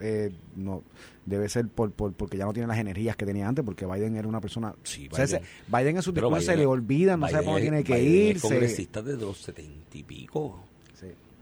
eh, 0.00 0.30
no 0.56 0.82
debe 1.26 1.48
ser 1.48 1.68
por, 1.68 1.90
por- 1.92 2.12
porque 2.14 2.36
ya 2.38 2.44
no 2.46 2.52
tiene 2.52 2.66
las 2.66 2.78
energías 2.78 3.16
que 3.16 3.26
tenía 3.26 3.46
antes, 3.48 3.64
porque 3.64 3.84
Biden 3.84 4.16
era 4.16 4.26
una 4.26 4.40
persona. 4.40 4.74
Sí, 4.84 5.08
o 5.10 5.16
sea, 5.16 5.26
Biden- 5.26 5.42
Biden 5.68 5.96
en 5.96 6.02
sus 6.02 6.14
Pero 6.14 6.28
discursos 6.28 6.46
se 6.46 6.52
Biden- 6.52 6.58
le 6.60 6.66
olvida, 6.66 7.16
no 7.16 7.26
sabe 7.26 7.32
Biden 7.40 7.44
cómo 7.46 7.58
es- 7.58 7.62
tiene 7.62 7.84
que 7.84 7.94
Biden 7.96 8.22
es 8.22 8.30
irse. 8.36 8.48
congresista 8.48 9.02
desde 9.02 9.20
los 9.20 9.36
70 9.38 9.98
y 9.98 10.02
pico. 10.04 10.60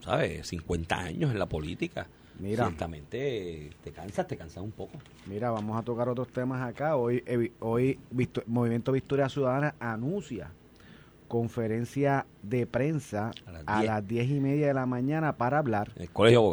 ¿Sabes? 0.01 0.47
50 0.49 0.97
años 0.99 1.31
en 1.33 1.39
la 1.39 1.47
política. 1.47 2.07
Mira. 2.41 2.67
Ciertamente 2.67 3.71
te 3.83 3.91
cansas, 3.91 4.27
te 4.29 4.37
cansas 4.37 4.63
un 4.63 4.71
poco. 4.71 4.99
Mira, 5.27 5.51
vamos 5.51 5.77
a 5.77 5.83
tocar 5.83 6.09
otros 6.09 6.29
temas 6.29 6.63
acá. 6.63 6.95
Hoy, 6.97 7.23
evi- 7.27 7.51
hoy 7.59 7.99
Movimiento 8.47 8.93
Victoria 8.93 9.29
Ciudadana 9.29 9.75
anuncia 9.81 10.51
conferencia 11.27 12.27
de 12.43 12.67
prensa 12.67 13.33
A 13.47 13.51
las 13.53 13.63
a 13.67 13.77
10. 13.81 13.87
las 13.91 14.09
diez 14.09 14.31
y 14.31 14.41
media 14.41 14.69
de 14.69 14.75
la 14.75 14.87
mañana 14.87 15.37
para 15.37 15.59
hablar 15.59 15.93
En 15.97 16.03
el 16.03 16.11
colegio 16.11 16.41
de 16.41 16.47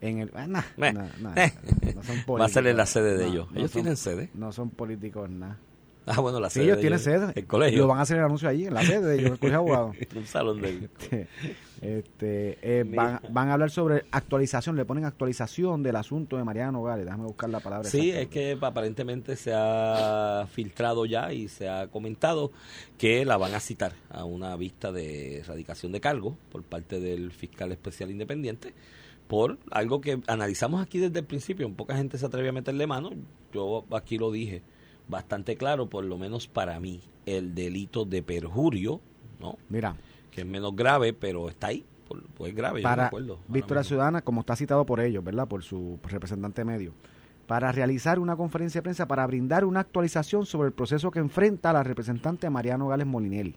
en 0.00 0.18
el... 0.18 0.30
ah, 0.34 0.46
nah, 0.48 0.62
nah, 0.76 0.92
nah, 1.20 1.32
Eh. 1.36 1.52
no 1.94 2.02
son 2.02 2.16
Va 2.40 2.44
a 2.46 2.48
ser 2.48 2.66
en 2.66 2.76
la 2.76 2.86
sede 2.86 3.16
de 3.16 3.26
ellos. 3.28 3.46
ellos 3.54 3.70
son- 3.70 3.82
tienen 3.82 3.96
sede. 3.96 4.30
No 4.34 4.50
son 4.52 4.70
políticos, 4.70 5.30
nada. 5.30 5.58
Ah, 6.16 6.20
bueno, 6.20 6.38
la 6.38 6.48
Sí, 6.50 6.60
sede. 6.60 6.64
ellos 6.66 6.80
tienen 6.80 6.98
sede. 7.00 7.32
El 7.34 7.46
colegio. 7.46 7.78
Lo 7.80 7.88
van 7.88 7.98
a 7.98 8.02
hacer 8.02 8.18
el 8.18 8.24
anuncio 8.24 8.48
allí, 8.48 8.66
en 8.66 8.74
la 8.74 8.82
sede 8.84 9.00
de 9.06 9.18
ellos, 9.20 9.38
el 9.42 9.54
abogados. 9.54 9.96
Un 10.14 10.24
salón 10.26 10.60
de 10.62 10.68
Este, 10.70 11.28
este, 11.82 12.58
eh, 12.62 12.84
van, 12.84 13.20
van 13.30 13.48
a 13.48 13.54
hablar 13.54 13.70
sobre 13.70 14.04
actualización, 14.12 14.76
le 14.76 14.84
ponen 14.84 15.04
actualización 15.04 15.82
del 15.82 15.96
asunto 15.96 16.36
de 16.36 16.44
Mariano 16.44 16.72
Nogales. 16.72 17.04
Déjame 17.06 17.24
buscar 17.24 17.50
la 17.50 17.58
palabra. 17.58 17.90
Sí, 17.90 18.10
exacta. 18.10 18.22
es 18.22 18.28
que 18.28 18.58
aparentemente 18.64 19.34
se 19.34 19.52
ha 19.52 20.46
filtrado 20.50 21.06
ya 21.06 21.32
y 21.32 21.48
se 21.48 21.68
ha 21.68 21.88
comentado 21.88 22.52
que 22.98 23.24
la 23.24 23.36
van 23.36 23.54
a 23.54 23.60
citar 23.60 23.92
a 24.08 24.24
una 24.24 24.54
vista 24.56 24.92
de 24.92 25.40
erradicación 25.40 25.90
de 25.90 26.00
cargo 26.00 26.38
por 26.52 26.62
parte 26.62 27.00
del 27.00 27.32
fiscal 27.32 27.72
especial 27.72 28.12
independiente 28.12 28.74
por 29.26 29.58
algo 29.72 30.00
que 30.00 30.20
analizamos 30.28 30.80
aquí 30.80 31.00
desde 31.00 31.18
el 31.18 31.26
principio. 31.26 31.68
Poca 31.74 31.96
gente 31.96 32.16
se 32.16 32.26
atreve 32.26 32.50
a 32.50 32.52
meterle 32.52 32.86
mano. 32.86 33.10
Yo 33.52 33.84
aquí 33.90 34.18
lo 34.18 34.30
dije 34.30 34.62
bastante 35.08 35.56
claro, 35.56 35.88
por 35.88 36.04
lo 36.04 36.18
menos 36.18 36.48
para 36.48 36.78
mí, 36.80 37.00
el 37.26 37.54
delito 37.54 38.04
de 38.04 38.22
perjurio, 38.22 39.00
¿no? 39.40 39.58
Mira, 39.68 39.96
que 40.30 40.42
es 40.42 40.46
menos 40.46 40.74
grave, 40.74 41.12
pero 41.12 41.48
está 41.48 41.68
ahí. 41.68 41.84
Por, 42.08 42.22
pues 42.22 42.50
es 42.50 42.56
grave, 42.56 42.82
yo 42.82 42.88
no 42.88 42.90
me 42.90 42.96
para 42.96 43.06
acuerdo. 43.08 43.38
Victoria. 43.48 43.82
Ciudadana, 43.82 44.22
como 44.22 44.40
está 44.40 44.54
citado 44.54 44.86
por 44.86 45.00
ellos, 45.00 45.24
¿verdad? 45.24 45.48
Por 45.48 45.62
su 45.62 45.98
representante 46.04 46.64
medio, 46.64 46.92
para 47.46 47.72
realizar 47.72 48.18
una 48.18 48.36
conferencia 48.36 48.78
de 48.80 48.82
prensa 48.82 49.06
para 49.06 49.26
brindar 49.26 49.64
una 49.64 49.80
actualización 49.80 50.46
sobre 50.46 50.68
el 50.68 50.72
proceso 50.72 51.10
que 51.10 51.18
enfrenta 51.18 51.72
la 51.72 51.82
representante 51.82 52.48
Mariano 52.50 52.88
Gales 52.88 53.06
Molinelli. 53.06 53.56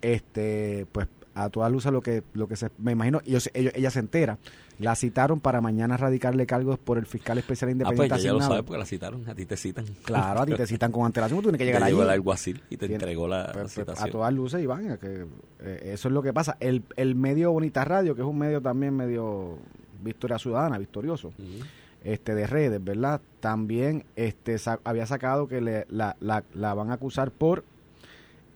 Este, 0.00 0.86
pues 0.92 1.08
a 1.34 1.48
toda 1.50 1.68
luz 1.70 1.86
a 1.86 1.90
lo 1.90 2.00
que 2.02 2.22
lo 2.34 2.46
que 2.48 2.56
se 2.56 2.70
me 2.78 2.92
imagino 2.92 3.20
ellos, 3.24 3.50
ellos- 3.54 3.72
ella 3.74 3.90
se 3.90 3.98
entera 4.00 4.38
la 4.78 4.96
citaron 4.96 5.38
para 5.40 5.60
mañana 5.60 5.96
radicarle 5.96 6.44
cargos 6.46 6.78
por 6.78 6.98
el 6.98 7.06
fiscal 7.06 7.38
especial 7.38 7.70
Ah, 7.70 7.72
pues 7.72 7.88
independiente 7.88 8.16
ya, 8.18 8.24
ya 8.24 8.32
lo 8.32 8.40
sabes 8.40 8.62
porque 8.64 8.78
la 8.78 8.86
citaron, 8.86 9.28
a 9.28 9.34
ti 9.34 9.46
te 9.46 9.56
citan. 9.56 9.84
claro 10.04 10.40
a 10.40 10.46
ti 10.46 10.54
te 10.54 10.66
citan 10.66 10.90
con 10.92 11.06
antelación 11.06 11.38
tú 11.38 11.44
tienes 11.44 11.58
que 11.58 11.64
llegar 11.66 11.82
allí 11.82 11.92
llegó 11.92 12.02
el 12.02 12.10
alguacil 12.10 12.62
y 12.70 12.76
te 12.76 12.86
entregó 12.92 13.28
la 13.28 13.44
Pues, 13.52 13.56
pues, 13.62 13.72
citación. 13.74 14.08
a 14.08 14.12
todas 14.12 14.32
luces, 14.34 14.62
Iván, 14.62 14.98
que, 14.98 15.26
eh, 15.60 15.90
eso 15.92 16.08
es 16.08 16.14
lo 16.14 16.22
que 16.22 16.32
pasa. 16.32 16.56
El, 16.60 16.82
el 16.96 17.14
medio 17.14 17.52
Bonita 17.52 17.84
Radio, 17.84 18.14
que 18.14 18.22
es 18.22 18.26
un 18.26 18.38
medio 18.38 18.60
también 18.60 18.94
medio 18.96 19.58
Victoria 20.02 20.38
Ciudadana, 20.38 20.78
victorioso, 20.78 21.28
Ujú. 21.28 21.64
este 22.02 22.34
de 22.34 22.46
redes, 22.48 22.82
¿verdad? 22.82 23.20
También 23.40 24.04
este 24.16 24.58
sa- 24.58 24.80
había 24.84 25.06
sacado 25.06 25.46
que 25.46 25.60
le, 25.60 25.86
la, 25.90 26.16
la, 26.20 26.42
la 26.54 26.74
van 26.74 26.90
a 26.90 26.94
acusar 26.94 27.30
por 27.30 27.64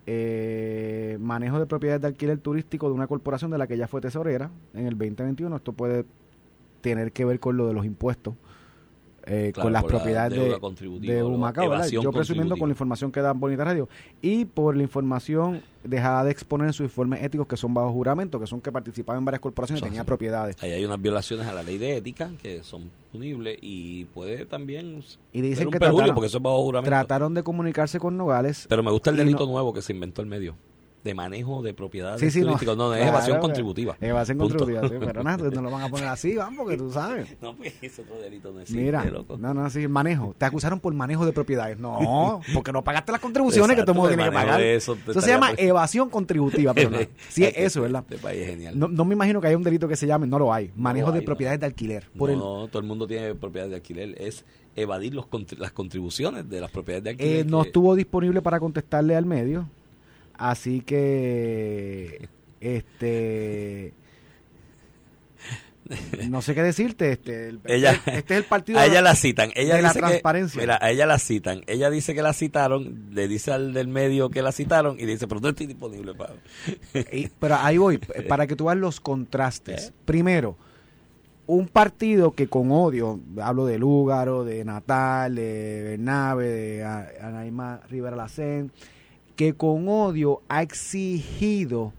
eh, 0.06 1.18
manejo 1.20 1.58
de 1.58 1.66
propiedades 1.66 2.00
de 2.00 2.08
alquiler 2.08 2.38
turístico 2.38 2.88
de 2.88 2.94
una 2.94 3.06
corporación 3.06 3.50
de 3.50 3.58
la 3.58 3.66
que 3.66 3.74
ella 3.74 3.88
fue 3.88 4.00
tesorera 4.00 4.50
en 4.72 4.86
el 4.86 4.96
2021. 4.96 5.56
Esto 5.56 5.72
puede 5.72 6.06
tener 6.80 7.12
que 7.12 7.24
ver 7.24 7.40
con 7.40 7.56
lo 7.56 7.66
de 7.66 7.74
los 7.74 7.84
impuestos. 7.84 8.34
Eh, 9.26 9.50
Claro, 9.52 9.64
con 9.66 9.72
las 9.72 9.82
la 9.82 9.88
propiedades 9.88 10.32
de, 10.38 10.58
de 11.00 11.22
Humacao, 11.22 11.84
Yo 11.88 12.12
presumiendo 12.12 12.56
con 12.56 12.68
la 12.68 12.72
información 12.72 13.10
que 13.12 13.20
da 13.20 13.32
Bonita 13.32 13.64
Radio 13.64 13.88
y 14.22 14.44
por 14.44 14.76
la 14.76 14.82
información 14.82 15.62
dejada 15.84 16.24
de 16.24 16.30
exponer 16.32 16.68
en 16.68 16.72
sus 16.72 16.84
informes 16.84 17.22
éticos 17.22 17.46
que 17.46 17.56
son 17.56 17.72
bajo 17.74 17.92
juramento, 17.92 18.40
que 18.40 18.46
son 18.46 18.60
que 18.60 18.72
participaba 18.72 19.18
en 19.18 19.24
varias 19.24 19.40
corporaciones 19.40 19.82
y 19.82 19.84
tenía 19.84 20.04
propiedades. 20.04 20.56
Ahí 20.62 20.72
hay 20.72 20.84
unas 20.84 21.00
violaciones 21.00 21.46
a 21.46 21.52
la 21.52 21.62
ley 21.62 21.78
de 21.78 21.96
ética 21.96 22.30
que 22.42 22.62
son 22.62 22.90
punibles 23.12 23.58
y 23.60 24.04
puede 24.06 24.46
también 24.46 25.02
Y 25.32 25.40
dicen 25.40 25.66
un 25.68 25.72
que 25.72 25.78
trataron, 25.78 26.14
porque 26.14 26.26
eso 26.26 26.38
es 26.38 26.42
bajo 26.42 26.62
juramento. 26.62 26.90
trataron 26.90 27.34
de 27.34 27.42
comunicarse 27.42 27.98
con 28.00 28.16
Nogales. 28.16 28.66
Pero 28.68 28.82
me 28.82 28.90
gusta 28.90 29.10
el 29.10 29.16
delito 29.16 29.46
no- 29.46 29.52
nuevo 29.52 29.72
que 29.72 29.82
se 29.82 29.92
inventó 29.92 30.22
el 30.22 30.28
medio 30.28 30.54
de 31.06 31.14
manejo 31.14 31.62
de 31.62 31.72
propiedades 31.72 32.20
Sí, 32.20 32.30
sí, 32.30 32.40
no. 32.40 32.46
turísticas. 32.48 32.76
No, 32.76 32.88
no, 32.88 32.94
es 32.94 33.00
Claro, 33.00 33.16
evasión 33.16 33.38
contributiva. 33.40 33.96
Evasión 34.00 34.36
Punto. 34.38 34.56
contributiva, 34.58 34.88
sí, 34.88 35.04
pero 35.06 35.22
nada, 35.22 35.50
no 35.50 35.62
lo 35.62 35.70
van 35.70 35.82
a 35.84 35.88
poner 35.88 36.08
así, 36.08 36.34
vamos, 36.34 36.58
porque 36.58 36.76
tú 36.76 36.90
sabes. 36.90 37.28
No, 37.40 37.54
pues 37.56 37.72
ese 37.80 38.02
otro 38.02 38.16
delito 38.20 38.52
no 38.52 38.60
existe, 38.60 38.82
Mira, 38.82 39.04
loco. 39.06 39.36
no, 39.38 39.54
no, 39.54 39.70
sí, 39.70 39.86
manejo. 39.88 40.34
Te 40.36 40.44
acusaron 40.44 40.80
por 40.80 40.92
manejo 40.92 41.24
de 41.24 41.32
propiedades. 41.32 41.78
No, 41.78 42.40
porque 42.54 42.72
no 42.72 42.82
pagaste 42.84 43.12
las 43.12 43.20
contribuciones 43.20 43.76
que 43.76 43.82
todo 43.82 43.92
el 43.92 43.96
mundo 43.98 44.08
tiene 44.08 44.24
que 44.24 44.32
pagar. 44.32 44.60
Eso, 44.60 44.98
eso 45.08 45.20
se 45.20 45.30
llama 45.30 45.50
estaría- 45.50 45.70
evasión 45.70 46.10
contributiva, 46.10 46.74
pero 46.74 46.90
no. 46.90 46.98
Sí, 47.28 47.44
es 47.44 47.54
eso, 47.56 47.82
¿verdad? 47.82 48.04
Este 48.08 48.18
país 48.22 48.42
es 48.42 48.48
genial. 48.50 48.78
No, 48.78 48.88
no 48.88 49.04
me 49.04 49.14
imagino 49.14 49.40
que 49.40 49.46
haya 49.46 49.56
un 49.56 49.62
delito 49.62 49.86
que 49.88 49.96
se 49.96 50.06
llame, 50.06 50.26
no 50.26 50.38
lo 50.38 50.52
hay. 50.52 50.72
Manejo 50.76 51.12
de 51.12 51.22
propiedades 51.22 51.58
no. 51.58 51.60
de 51.60 51.66
alquiler. 51.66 52.08
Por 52.18 52.30
el, 52.30 52.38
no, 52.38 52.66
todo 52.68 52.80
el 52.80 52.86
mundo 52.88 53.06
tiene 53.06 53.34
propiedades 53.34 53.70
de 53.70 53.76
alquiler. 53.76 54.14
Es 54.20 54.44
evadir 54.74 55.14
los 55.14 55.26
las 55.58 55.72
contribuciones 55.72 56.48
de 56.50 56.60
las 56.60 56.70
propiedades 56.70 57.04
de 57.04 57.10
Eh, 57.10 57.12
alquiler. 57.12 57.46
no 57.46 57.62
estuvo 57.62 57.94
disponible 57.94 58.42
para 58.42 58.58
contestarle 58.60 59.14
al 59.16 59.24
medio. 59.24 59.68
Así 60.38 60.80
que 60.80 62.28
este 62.60 63.92
no 66.28 66.42
sé 66.42 66.54
qué 66.56 66.62
decirte. 66.64 67.12
Este, 67.12 67.48
el- 67.48 67.60
Ella, 67.64 67.92
este 68.06 68.34
es 68.34 68.38
el 68.40 68.44
partido 68.44 68.78
a 68.80 68.86
ella 68.86 68.94
la- 68.96 69.10
la 69.10 69.14
citan. 69.14 69.50
Ella 69.54 69.76
de 69.76 69.82
la 69.82 69.88
dice 69.90 70.00
que- 70.00 70.06
transparencia. 70.06 70.60
mira, 70.60 70.78
a 70.82 70.90
ella 70.90 71.06
la 71.06 71.18
citan. 71.18 71.62
Ella 71.68 71.90
dice 71.90 72.12
que 72.14 72.22
la 72.22 72.32
citaron, 72.32 73.06
le 73.12 73.28
dice 73.28 73.52
al 73.52 73.72
del 73.72 73.86
medio 73.86 74.28
que 74.30 74.42
la 74.42 74.50
citaron 74.50 74.98
y 74.98 75.06
dice, 75.06 75.28
pero 75.28 75.40
no 75.40 75.48
estoy 75.50 75.66
disponible 75.66 76.14
para... 76.14 76.34
Y- 77.12 77.28
pero 77.38 77.54
ahí 77.56 77.78
voy, 77.78 77.98
para 78.28 78.46
que 78.48 78.56
tú 78.56 78.64
veas 78.64 78.78
los 78.78 78.98
contrastes. 79.00 79.92
Primero, 80.04 80.56
un 81.46 81.68
partido 81.68 82.32
que 82.32 82.48
con 82.48 82.72
odio, 82.72 83.20
hablo 83.40 83.66
de 83.66 83.78
Lúgaro, 83.78 84.44
de 84.44 84.64
Natal, 84.64 85.36
de 85.36 85.82
Bernabe, 85.84 86.48
de 86.48 86.82
A- 86.84 87.08
Anaíma 87.22 87.80
Rivera 87.88 88.16
Lacén, 88.16 88.72
que 89.36 89.54
con 89.54 89.88
odio 89.88 90.42
ha 90.48 90.62
exigido 90.62 91.92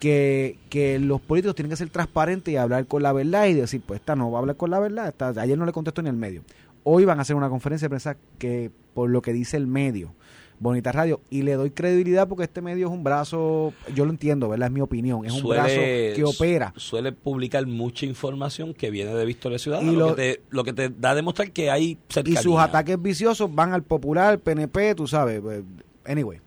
que, 0.00 0.58
que 0.68 0.98
los 0.98 1.20
políticos 1.20 1.54
tienen 1.54 1.70
que 1.70 1.76
ser 1.76 1.88
transparentes 1.88 2.52
y 2.52 2.56
hablar 2.56 2.86
con 2.86 3.02
la 3.02 3.12
verdad 3.12 3.46
y 3.46 3.54
decir, 3.54 3.80
pues 3.86 4.00
esta 4.00 4.16
no 4.16 4.30
va 4.30 4.38
a 4.38 4.40
hablar 4.40 4.56
con 4.56 4.70
la 4.70 4.78
verdad, 4.78 5.08
esta- 5.08 5.28
ayer 5.40 5.56
no 5.56 5.64
le 5.66 5.72
contestó 5.72 6.02
ni 6.02 6.08
el 6.08 6.16
medio. 6.16 6.42
Hoy 6.82 7.04
van 7.06 7.18
a 7.18 7.22
hacer 7.22 7.36
una 7.36 7.48
conferencia 7.48 7.86
de 7.86 7.90
prensa 7.90 8.16
que 8.38 8.70
por 8.92 9.08
lo 9.08 9.22
que 9.22 9.32
dice 9.32 9.56
el 9.56 9.66
medio, 9.66 10.14
Bonita 10.60 10.92
Radio, 10.92 11.20
y 11.30 11.42
le 11.42 11.54
doy 11.54 11.70
credibilidad 11.70 12.28
porque 12.28 12.44
este 12.44 12.60
medio 12.60 12.86
es 12.86 12.92
un 12.92 13.02
brazo, 13.02 13.72
yo 13.94 14.04
lo 14.04 14.10
entiendo, 14.10 14.48
¿verdad? 14.48 14.68
Es 14.68 14.72
mi 14.72 14.80
opinión, 14.82 15.24
es 15.24 15.32
un 15.32 15.48
brazo 15.48 15.74
que 15.74 16.22
opera. 16.24 16.72
Suele 16.76 17.12
publicar 17.12 17.66
mucha 17.66 18.04
información 18.06 18.72
que 18.74 18.90
viene 18.90 19.14
de 19.14 19.24
Victoria 19.24 19.58
Ciudadana, 19.58 19.90
Y 19.90 19.96
lo, 19.96 20.08
lo- 20.10 20.14
que 20.16 20.22
te, 20.22 20.42
lo 20.50 20.64
que 20.64 20.72
te 20.72 20.88
da 20.90 21.10
a 21.10 21.14
demostrar 21.14 21.50
que 21.50 21.70
hay 21.70 21.84
Y 21.92 21.98
cercanía. 22.08 22.42
sus 22.42 22.58
ataques 22.58 23.00
viciosos 23.00 23.52
van 23.54 23.72
al 23.72 23.82
popular, 23.82 24.38
PNP, 24.38 24.94
tú 24.94 25.06
sabes. 25.06 25.40
pues, 25.40 25.62
Anyway. 26.06 26.38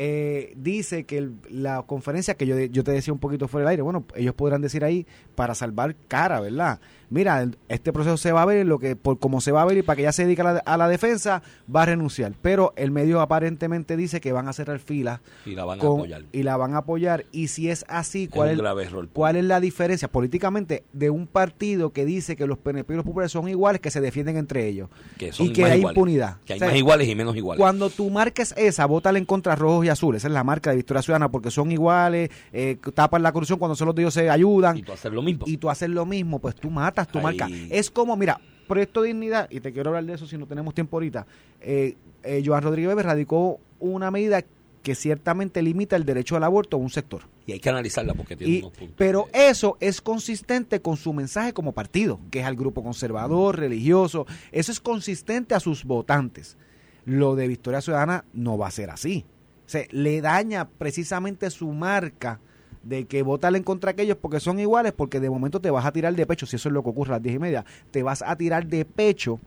Eh, 0.00 0.52
dice 0.56 1.02
que 1.04 1.18
el- 1.18 1.34
la 1.50 1.82
conferencia 1.82 2.34
que 2.34 2.46
yo, 2.46 2.56
yo 2.56 2.84
te 2.84 2.92
decía 2.92 3.12
un 3.12 3.18
poquito 3.18 3.48
fuera 3.48 3.64
del 3.64 3.70
aire, 3.72 3.82
bueno, 3.82 4.04
ellos 4.14 4.32
podrán 4.32 4.60
decir 4.62 4.84
ahí 4.84 5.08
para 5.34 5.56
salvar 5.56 5.96
cara, 6.06 6.38
¿verdad? 6.40 6.78
Mira, 7.10 7.48
este 7.68 7.92
proceso 7.92 8.16
se 8.16 8.32
va 8.32 8.42
a 8.42 8.44
ver, 8.44 8.66
lo 8.66 8.78
que 8.78 8.96
por 8.96 9.18
como 9.18 9.40
se 9.40 9.52
va 9.52 9.62
a 9.62 9.64
ver 9.64 9.78
y 9.78 9.82
para 9.82 9.96
que 9.96 10.02
ella 10.02 10.12
se 10.12 10.24
dedique 10.24 10.42
a 10.42 10.52
la, 10.52 10.58
a 10.58 10.76
la 10.76 10.88
defensa, 10.88 11.42
va 11.74 11.82
a 11.82 11.86
renunciar. 11.86 12.32
Pero 12.42 12.72
el 12.76 12.90
medio 12.90 13.20
aparentemente 13.20 13.96
dice 13.96 14.20
que 14.20 14.32
van 14.32 14.48
a 14.48 14.52
cerrar 14.52 14.78
filas 14.78 15.20
Y 15.46 15.54
la 15.54 15.64
van 15.64 15.80
a 15.80 15.82
apoyar. 15.82 16.24
y 16.32 16.42
la 16.42 16.56
van 16.56 16.74
a 16.74 16.78
apoyar. 16.78 17.24
Y 17.32 17.48
si 17.48 17.70
es 17.70 17.84
así, 17.88 18.28
¿cuál 18.28 18.50
es, 18.50 18.58
grave 18.58 18.84
error. 18.84 19.08
¿Cuál 19.12 19.36
es 19.36 19.44
la 19.44 19.60
diferencia 19.60 20.08
políticamente 20.08 20.84
de 20.92 21.10
un 21.10 21.26
partido 21.26 21.90
que 21.92 22.04
dice 22.04 22.36
que 22.36 22.46
los 22.46 22.58
PNP 22.58 22.92
y 22.92 22.96
los 22.96 23.04
populares 23.04 23.32
son 23.32 23.48
iguales, 23.48 23.80
que 23.80 23.90
se 23.90 24.00
defienden 24.00 24.36
entre 24.36 24.66
ellos? 24.66 24.88
Que 25.16 25.32
son 25.32 25.46
y 25.46 25.52
que 25.52 25.64
hay 25.64 25.78
iguales. 25.78 25.96
impunidad. 25.96 26.36
Que 26.44 26.54
hay 26.54 26.58
O 26.58 26.60
sea, 26.60 26.68
más 26.68 26.76
iguales 26.76 27.08
y 27.08 27.14
menos 27.14 27.36
iguales. 27.36 27.58
Cuando 27.58 27.90
tu 27.90 28.10
marca 28.10 28.42
es 28.42 28.54
esa, 28.56 28.86
vótale 28.86 29.18
en 29.18 29.24
contra 29.24 29.54
rojos 29.56 29.86
y 29.86 29.88
azules. 29.88 30.20
Esa 30.20 30.28
es 30.28 30.34
la 30.34 30.44
marca 30.44 30.70
de 30.70 30.76
Victoria 30.76 31.02
Ciudadana 31.02 31.30
porque 31.30 31.50
son 31.50 31.70
iguales, 31.72 32.30
eh, 32.52 32.76
tapan 32.94 33.22
la 33.22 33.32
corrupción 33.32 33.58
cuando 33.58 33.74
solo 33.76 33.94
ellos 33.96 34.14
se 34.14 34.28
ayudan. 34.28 34.76
Y 34.76 34.82
tú 34.82 34.92
hacer 34.92 35.12
lo 35.12 35.22
mismo. 35.22 35.44
Y 35.46 35.56
tú 35.56 35.70
haces 35.70 35.88
lo 35.88 36.04
mismo, 36.04 36.38
pues 36.40 36.54
tú 36.54 36.70
matas 36.70 36.97
tu 37.06 37.18
Ahí. 37.18 37.24
marca. 37.24 37.48
Es 37.70 37.90
como, 37.90 38.16
mira, 38.16 38.40
Proyecto 38.66 39.02
Dignidad, 39.02 39.48
y 39.50 39.60
te 39.60 39.72
quiero 39.72 39.90
hablar 39.90 40.04
de 40.04 40.14
eso 40.14 40.26
si 40.26 40.36
no 40.36 40.46
tenemos 40.46 40.74
tiempo 40.74 40.96
ahorita, 40.96 41.26
eh, 41.60 41.96
eh, 42.22 42.42
Joan 42.44 42.62
Rodríguez 42.62 42.88
Bebe 42.90 43.02
radicó 43.02 43.60
una 43.78 44.10
medida 44.10 44.42
que 44.82 44.94
ciertamente 44.94 45.60
limita 45.62 45.96
el 45.96 46.04
derecho 46.04 46.36
al 46.36 46.44
aborto 46.44 46.76
a 46.76 46.80
un 46.80 46.90
sector. 46.90 47.22
Y 47.46 47.52
hay 47.52 47.60
que 47.60 47.68
analizarla 47.70 48.14
porque 48.14 48.36
tiene 48.36 48.52
Y- 48.54 48.58
unos 48.60 48.72
puntos. 48.72 48.94
pero 48.98 49.28
eso 49.32 49.76
es 49.80 50.00
consistente 50.00 50.80
con 50.82 50.96
su 50.96 51.12
mensaje 51.12 51.52
como 51.52 51.72
partido, 51.72 52.20
que 52.30 52.40
es 52.40 52.46
al 52.46 52.56
grupo 52.56 52.82
conservador, 52.82 53.58
religioso. 53.58 54.26
Eso 54.52 54.70
es 54.72 54.80
consistente 54.80 55.54
a 55.54 55.60
sus 55.60 55.84
votantes. 55.84 56.56
Lo 57.04 57.36
de 57.36 57.48
Victoria 57.48 57.80
Ciudadana 57.80 58.24
no 58.34 58.58
va 58.58 58.68
a 58.68 58.70
ser 58.70 58.90
así. 58.90 59.24
O 59.66 59.68
sea, 59.70 59.84
le 59.90 60.20
daña 60.20 60.68
precisamente 60.68 61.50
su 61.50 61.68
marca 61.72 62.40
de 62.82 63.04
que 63.06 63.22
votarle 63.22 63.58
en 63.58 63.64
contra 63.64 63.90
aquellos 63.92 64.16
porque 64.16 64.40
son 64.40 64.58
iguales, 64.60 64.92
porque 64.92 65.20
de 65.20 65.30
momento 65.30 65.60
te 65.60 65.70
vas 65.70 65.84
a 65.86 65.92
tirar 65.92 66.14
de 66.14 66.26
pecho, 66.26 66.46
si 66.46 66.56
eso 66.56 66.68
es 66.68 66.72
lo 66.72 66.82
que 66.82 66.90
ocurre 66.90 67.10
a 67.10 67.16
las 67.16 67.22
diez 67.22 67.36
y 67.36 67.38
media, 67.38 67.64
te 67.90 68.02
vas 68.02 68.22
a 68.26 68.36
tirar 68.36 68.66
de 68.66 68.84
pecho 68.84 69.40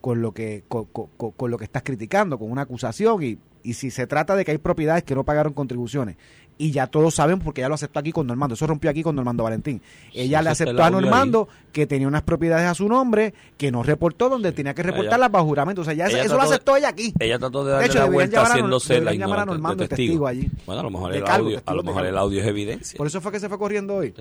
con 0.00 0.20
lo 0.22 0.32
que 0.32 0.64
con- 0.68 0.86
con- 0.86 1.08
con 1.32 1.50
lo 1.50 1.58
que 1.58 1.64
estás 1.64 1.82
criticando, 1.82 2.38
con 2.38 2.50
una 2.50 2.62
acusación 2.62 3.22
y, 3.22 3.38
y 3.62 3.74
si 3.74 3.90
se 3.90 4.06
trata 4.06 4.34
de 4.36 4.44
que 4.44 4.50
hay 4.50 4.58
propiedades 4.58 5.04
que 5.04 5.14
no 5.14 5.24
pagaron 5.24 5.52
contribuciones 5.52 6.16
y 6.62 6.70
ya 6.70 6.86
todos 6.86 7.14
saben 7.14 7.38
porque 7.40 7.60
ella 7.60 7.68
lo 7.68 7.74
aceptó 7.74 7.98
aquí 7.98 8.12
con 8.12 8.26
Normando, 8.26 8.54
eso 8.54 8.66
rompió 8.66 8.90
aquí 8.90 9.02
con 9.02 9.16
Normando 9.16 9.42
Valentín. 9.44 9.80
Ella 10.12 10.38
Sí, 10.38 10.44
le 10.44 10.50
aceptó 10.50 10.82
a 10.84 10.90
Normando 10.90 11.48
que 11.72 11.86
tenía 11.86 12.06
unas 12.06 12.22
propiedades 12.22 12.66
a 12.68 12.74
su 12.74 12.88
nombre 12.88 13.34
que 13.56 13.72
no 13.72 13.82
reportó 13.82 14.28
donde 14.28 14.52
tenía 14.52 14.74
que 14.74 14.82
reportarlas 14.82 15.30
bajo 15.32 15.46
juramento, 15.46 15.80
o 15.82 15.84
sea, 15.84 15.94
ya 15.94 16.06
eso, 16.06 16.16
Ella 16.16 16.24
eso 16.26 16.34
lo 16.36 16.40
de- 16.42 16.46
aceptó 16.48 16.76
ella 16.76 16.88
aquí. 16.88 17.12
Ella 17.18 17.38
trató 17.38 17.60
de 17.64 17.66
De 17.66 17.72
darle 17.72 17.86
hecho, 17.88 17.98
la 17.98 18.04
vuelta 18.06 18.42
haciéndose 18.42 18.94
la 19.00 19.12
llamar 19.12 19.12
a 19.12 19.14
ignorante 19.14 19.50
Normando 19.52 19.76
de 19.76 19.84
de 19.84 19.88
testigo. 19.88 20.06
testigo 20.12 20.26
allí. 20.26 20.50
Bueno, 20.66 20.80
a 20.80 20.84
lo 20.84 20.90
mejor, 20.90 21.12
De 21.12 21.18
el, 21.18 21.24
cargo, 21.24 21.44
audio, 21.46 21.56
a 21.58 21.60
testigo 21.60 21.76
lo 21.76 21.82
de 21.82 21.86
mejor 21.88 22.02
el 22.02 22.08
cargo. 22.12 22.20
audio 22.26 22.40
es 22.40 22.46
evidencia. 22.46 22.96
Por 22.96 23.06
eso 23.06 23.20
fue 23.20 23.32
que 23.32 23.40
se 23.40 23.48
fue 23.48 23.58
corriendo 23.58 23.96
hoy. 23.96 24.14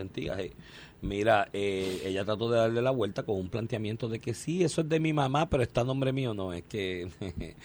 Mira, 1.04 1.48
eh, 1.52 2.04
ella 2.06 2.24
trató 2.26 2.50
de 2.52 2.58
darle 2.60 2.82
la 2.82 2.92
vuelta 2.92 3.24
con 3.24 3.36
un 3.36 3.50
planteamiento 3.50 4.08
de 4.08 4.20
que 4.20 4.36
sí, 4.36 4.64
eso 4.64 4.82
es 4.82 4.90
de 4.90 5.00
mi 5.00 5.14
mamá, 5.14 5.50
pero 5.50 5.64
está 5.64 5.82
a 5.82 5.84
nombre 5.84 6.12
mío. 6.14 6.34
No, 6.34 6.54
es 6.54 6.64
que... 6.64 7.08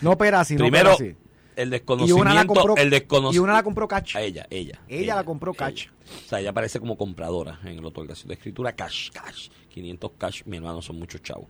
No 0.00 0.12
opera 0.12 0.40
así, 0.40 0.54
no 0.54 0.60
Primero, 0.60 0.94
opera 0.94 1.10
así. 1.10 1.16
El 1.56 1.68
Y 1.68 1.70
desconocimiento... 1.70 2.22
una 2.22 2.34
la 2.34 2.46
compró, 2.46 2.76
el 2.76 3.06
y 3.32 3.38
una 3.38 3.52
la 3.54 3.62
compró 3.62 3.88
cash. 3.88 4.16
A 4.16 4.22
ella, 4.22 4.46
ella. 4.50 4.80
Ella 4.88 5.16
la 5.16 5.24
compró 5.24 5.54
cash. 5.54 5.88
O 6.24 6.28
sea, 6.28 6.40
ella 6.40 6.50
aparece 6.50 6.78
como 6.78 6.96
compradora 6.96 7.58
en 7.64 7.80
la 7.80 7.88
otorgación 7.88 8.28
de 8.28 8.34
escritura 8.34 8.72
cash, 8.76 9.10
cash. 9.10 9.48
500 9.70 10.10
cash, 10.16 10.42
mi 10.44 10.58
hermano, 10.58 10.82
son 10.82 10.98
muchos 10.98 11.22
chavos. 11.22 11.46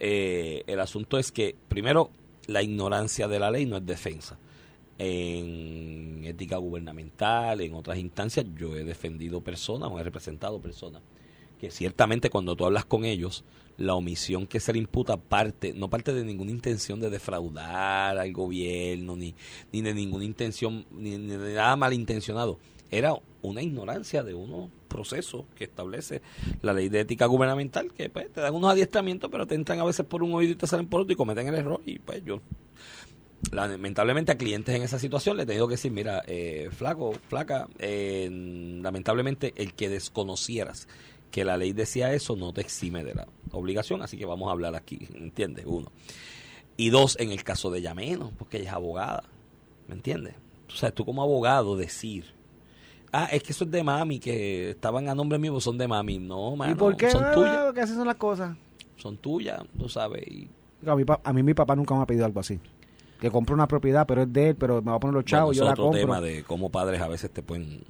Eh, 0.00 0.64
el 0.66 0.80
asunto 0.80 1.18
es 1.18 1.30
que, 1.30 1.54
primero, 1.68 2.10
la 2.46 2.62
ignorancia 2.62 3.28
de 3.28 3.38
la 3.38 3.50
ley 3.50 3.66
no 3.66 3.76
es 3.76 3.86
defensa. 3.86 4.38
En 4.98 6.24
ética 6.24 6.56
gubernamental, 6.56 7.60
en 7.60 7.74
otras 7.74 7.98
instancias, 7.98 8.46
yo 8.56 8.76
he 8.76 8.84
defendido 8.84 9.40
personas 9.40 9.90
o 9.92 9.98
he 9.98 10.02
representado 10.02 10.60
personas 10.60 11.02
que 11.62 11.70
ciertamente 11.70 12.28
cuando 12.28 12.56
tú 12.56 12.64
hablas 12.64 12.84
con 12.84 13.04
ellos, 13.04 13.44
la 13.76 13.94
omisión 13.94 14.48
que 14.48 14.58
se 14.58 14.72
le 14.72 14.80
imputa 14.80 15.16
parte, 15.16 15.72
no 15.72 15.88
parte 15.88 16.12
de 16.12 16.24
ninguna 16.24 16.50
intención 16.50 16.98
de 16.98 17.08
defraudar 17.08 18.18
al 18.18 18.32
gobierno, 18.32 19.14
ni, 19.14 19.36
ni 19.70 19.80
de 19.80 19.94
ninguna 19.94 20.24
intención, 20.24 20.84
ni, 20.90 21.16
de 21.16 21.54
nada 21.54 21.76
malintencionado. 21.76 22.58
Era 22.90 23.14
una 23.42 23.62
ignorancia 23.62 24.24
de 24.24 24.34
unos 24.34 24.70
procesos 24.88 25.44
que 25.54 25.62
establece 25.62 26.20
la 26.62 26.72
ley 26.72 26.88
de 26.88 26.98
ética 26.98 27.26
gubernamental, 27.26 27.92
que 27.92 28.10
pues, 28.10 28.32
te 28.32 28.40
dan 28.40 28.56
unos 28.56 28.72
adiestramientos, 28.72 29.30
pero 29.30 29.46
te 29.46 29.54
entran 29.54 29.78
a 29.78 29.84
veces 29.84 30.04
por 30.04 30.24
un 30.24 30.34
oído 30.34 30.54
y 30.54 30.56
te 30.56 30.66
salen 30.66 30.88
por 30.88 31.02
otro 31.02 31.12
y 31.12 31.16
cometen 31.16 31.46
el 31.46 31.54
error. 31.54 31.80
Y 31.86 32.00
pues 32.00 32.24
yo, 32.24 32.40
lamentablemente 33.52 34.32
a 34.32 34.36
clientes 34.36 34.74
en 34.74 34.82
esa 34.82 34.98
situación 34.98 35.36
le 35.36 35.44
he 35.44 35.46
tenido 35.46 35.68
que 35.68 35.74
decir, 35.74 35.92
mira, 35.92 36.24
eh, 36.26 36.70
flaco, 36.72 37.12
flaca, 37.28 37.68
eh, 37.78 38.28
lamentablemente 38.82 39.52
el 39.56 39.74
que 39.74 39.88
desconocieras 39.88 40.88
que 41.32 41.44
la 41.44 41.56
ley 41.56 41.72
decía 41.72 42.12
eso 42.14 42.36
no 42.36 42.52
te 42.52 42.60
exime 42.60 43.02
de 43.02 43.14
la 43.14 43.26
obligación, 43.50 44.02
así 44.02 44.16
que 44.16 44.24
vamos 44.26 44.48
a 44.48 44.52
hablar 44.52 44.76
aquí, 44.76 45.08
¿entiendes? 45.14 45.64
Uno. 45.66 45.90
Y 46.76 46.90
dos, 46.90 47.16
en 47.18 47.32
el 47.32 47.42
caso 47.42 47.70
de 47.72 47.80
ella 47.80 47.94
menos, 47.94 48.30
porque 48.38 48.58
ella 48.58 48.68
es 48.70 48.74
abogada, 48.74 49.24
¿me 49.88 49.94
entiendes? 49.94 50.34
O 50.68 50.76
sea, 50.76 50.90
tú 50.92 51.04
como 51.04 51.22
abogado 51.22 51.76
decir, 51.76 52.26
ah, 53.12 53.28
es 53.32 53.42
que 53.42 53.52
eso 53.52 53.64
es 53.64 53.70
de 53.70 53.82
mami, 53.82 54.20
que 54.20 54.70
estaban 54.70 55.08
a 55.08 55.14
nombre 55.14 55.38
mío, 55.38 55.52
pues 55.52 55.64
son 55.64 55.76
de 55.78 55.88
mami. 55.88 56.18
No, 56.18 56.54
mano, 56.56 56.72
¿Y 56.72 56.74
por 56.76 56.96
qué? 56.96 57.10
son 57.10 57.24
tuyas, 57.34 57.72
¿Qué 57.74 57.80
así 57.80 57.94
son 57.94 58.06
las 58.06 58.16
cosas? 58.16 58.56
son 58.96 59.16
tuyas, 59.16 59.60
tú 59.78 59.88
sabes. 59.88 60.22
Y, 60.28 60.48
A 60.86 60.94
mí, 60.94 61.04
a 61.24 61.32
mí 61.32 61.42
mi 61.42 61.54
papá 61.54 61.74
nunca 61.74 61.94
me 61.94 62.02
ha 62.02 62.06
pedido 62.06 62.24
algo 62.24 62.40
así. 62.40 62.60
Que 63.20 63.30
compre 63.30 63.54
una 63.54 63.66
propiedad, 63.68 64.06
pero 64.06 64.22
es 64.22 64.32
de 64.32 64.50
él, 64.50 64.56
pero 64.56 64.80
me 64.82 64.90
va 64.90 64.96
a 64.96 65.00
poner 65.00 65.14
los 65.14 65.24
chavos, 65.24 65.56
bueno, 65.56 65.62
yo 65.62 65.64
es 65.66 65.72
otro 65.72 65.84
compro. 65.84 66.00
tema 66.00 66.20
de 66.20 66.42
cómo 66.44 66.70
padres 66.70 67.00
a 67.00 67.08
veces 67.08 67.30
te 67.30 67.42
pueden... 67.42 67.82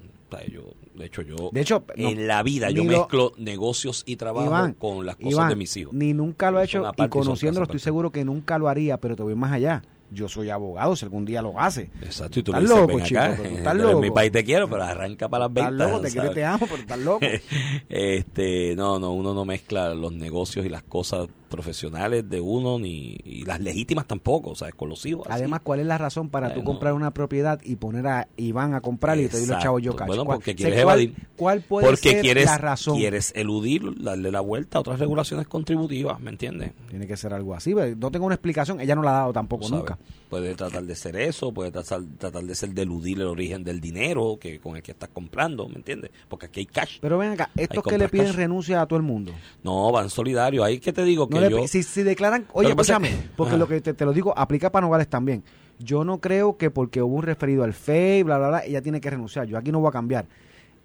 yo, 0.52 0.62
de 0.94 1.06
hecho, 1.06 1.22
yo 1.22 1.50
De 1.52 1.60
hecho, 1.60 1.84
no, 1.96 2.08
en 2.08 2.26
la 2.26 2.42
vida 2.42 2.70
yo 2.70 2.84
lo- 2.84 2.90
mezclo 2.90 3.32
negocios 3.36 4.02
y 4.06 4.16
trabajo 4.16 4.46
Iván, 4.48 4.72
con 4.74 5.04
las 5.06 5.16
cosas 5.16 5.32
Iván, 5.32 5.48
de 5.50 5.56
mis 5.56 5.76
hijos. 5.76 5.92
Ni 5.94 6.12
nunca 6.14 6.50
lo 6.50 6.58
Son 6.58 6.64
hecho 6.64 6.92
y 6.96 7.08
conociéndolo 7.08 7.64
estoy 7.64 7.80
seguro 7.80 8.10
que 8.10 8.24
nunca 8.24 8.58
lo 8.58 8.68
haría, 8.68 8.98
pero 8.98 9.16
te 9.16 9.22
voy 9.22 9.34
más 9.34 9.52
allá. 9.52 9.82
Yo 10.14 10.28
soy 10.28 10.50
abogado, 10.50 10.94
si 10.94 11.06
algún 11.06 11.24
día 11.24 11.40
lo 11.40 11.58
hace. 11.58 11.90
Exacto, 12.02 12.38
y 12.38 12.42
tú 12.42 12.52
me 12.52 12.58
Estás 12.58 12.68
dices, 12.70 12.82
loco, 12.86 12.96
ven 12.98 13.06
chico, 13.06 13.20
acá, 13.20 13.30
pero 13.34 13.48
tú 13.48 13.54
eh, 13.54 13.58
estás 13.58 13.76
loco. 13.76 14.00
mi 14.02 14.10
país 14.10 14.30
te 14.32 14.44
quiero, 14.44 14.68
pero 14.68 14.82
arranca 14.82 15.28
para 15.30 15.48
las 15.48 15.56
Estás 15.56 15.70
ventas. 15.70 15.90
loco, 15.90 16.00
te 16.02 16.08
quiero 16.10 16.24
y 16.24 16.28
¿sabes? 16.28 16.34
te 16.34 16.44
amo, 16.44 16.66
pero 16.66 16.82
estás 16.82 16.98
loco. 16.98 17.20
este, 17.88 18.76
no, 18.76 18.98
no, 18.98 19.12
uno 19.12 19.32
no 19.34 19.44
mezcla 19.44 19.94
los 19.94 20.12
negocios 20.12 20.66
y 20.66 20.68
las 20.68 20.82
cosas 20.82 21.28
profesionales 21.52 22.28
de 22.28 22.40
uno 22.40 22.78
ni 22.78 23.16
y 23.24 23.44
las 23.44 23.60
legítimas 23.60 24.06
tampoco, 24.06 24.54
¿sabes? 24.56 24.74
Con 24.74 24.88
los 24.88 25.04
hijos. 25.06 25.26
Además, 25.30 25.60
¿cuál 25.62 25.80
es 25.80 25.86
la 25.86 25.98
razón 25.98 26.28
para 26.30 26.48
tú 26.48 26.56
Bueno. 26.56 26.70
comprar 26.70 26.94
una 26.94 27.12
propiedad 27.12 27.60
y 27.62 27.76
poner 27.76 28.06
a 28.08 28.26
Iván 28.36 28.74
a 28.74 28.80
comprar 28.80 29.18
y 29.18 29.28
te 29.28 29.38
doy 29.38 29.46
los 29.46 29.58
chavos 29.62 29.82
yo 29.82 29.94
cacho? 29.94 30.06
Bueno, 30.08 30.24
¿Cuál- 30.24 30.38
porque 30.38 30.54
quieres 30.56 30.78
evadir. 30.80 31.14
¿Cuál 31.36 31.60
puede 31.60 31.86
porque 31.86 32.10
ser 32.10 32.20
quieres, 32.22 32.46
la 32.46 32.58
razón? 32.58 32.96
quieres 32.96 33.32
eludir, 33.36 33.82
darle 34.02 34.30
la 34.32 34.40
vuelta 34.40 34.78
a 34.78 34.80
otras 34.80 34.98
regulaciones 34.98 35.46
contributivas, 35.46 36.18
¿me 36.20 36.30
entiendes? 36.30 36.72
Tiene 36.88 37.06
que 37.06 37.16
ser 37.16 37.32
algo 37.34 37.54
así. 37.54 37.74
pero 37.74 37.94
No 37.96 38.10
tengo 38.10 38.26
una 38.26 38.34
explicación. 38.34 38.80
Ella 38.80 38.94
no 38.94 39.02
la 39.02 39.10
ha 39.10 39.18
dado 39.20 39.32
tampoco 39.32 39.64
¿sabes? 39.68 39.78
nunca. 39.80 39.98
Puede 40.30 40.54
tratar 40.54 40.84
de 40.84 40.94
ser 40.96 41.14
eso, 41.16 41.52
puede 41.52 41.70
tratar, 41.70 42.00
tratar 42.18 42.42
de 42.44 42.54
ser 42.54 42.70
de 42.70 42.82
eludir 42.82 43.18
el 43.20 43.26
origen 43.26 43.62
del 43.62 43.80
dinero 43.80 44.38
que 44.40 44.58
con 44.60 44.76
el 44.76 44.82
que 44.82 44.92
estás 44.92 45.10
comprando, 45.10 45.68
¿me 45.68 45.74
entiendes? 45.76 46.10
Porque 46.28 46.46
aquí 46.46 46.60
hay 46.60 46.66
cash. 46.66 46.98
Pero 47.02 47.18
ven 47.18 47.32
acá, 47.32 47.50
estos 47.54 47.82
que 47.84 47.98
le 47.98 48.08
piden 48.08 48.28
cash. 48.28 48.36
renuncia 48.36 48.80
a 48.80 48.86
todo 48.86 48.96
el 48.96 49.02
mundo. 49.02 49.32
No, 49.62 49.92
van 49.92 50.08
solidarios. 50.08 50.64
Ahí 50.64 50.78
que 50.80 50.92
te 50.92 51.04
digo 51.04 51.28
que 51.28 51.34
No 51.34 51.40
le 51.42 51.50
yo... 51.50 51.56
pi- 51.62 51.68
si, 51.68 51.82
si 51.82 52.02
declaran, 52.02 52.46
oye, 52.52 52.70
escúchame, 52.70 53.10
porque 53.36 53.50
Ajá. 53.50 53.58
lo 53.58 53.68
que 53.68 53.80
te, 53.80 53.94
te 53.94 54.04
lo 54.04 54.12
digo 54.12 54.32
aplica 54.36 54.70
para 54.70 54.86
Nogales 54.86 55.08
también. 55.08 55.42
Yo 55.78 56.04
no 56.04 56.18
creo 56.20 56.56
que 56.56 56.70
porque 56.70 57.02
hubo 57.02 57.16
un 57.16 57.22
referido 57.22 57.64
al 57.64 57.72
FEI, 57.72 58.22
bla, 58.22 58.38
bla, 58.38 58.48
bla, 58.48 58.64
ella 58.64 58.82
tiene 58.82 59.00
que 59.00 59.10
renunciar. 59.10 59.46
Yo 59.46 59.58
aquí 59.58 59.72
no 59.72 59.80
voy 59.80 59.88
a 59.88 59.92
cambiar. 59.92 60.26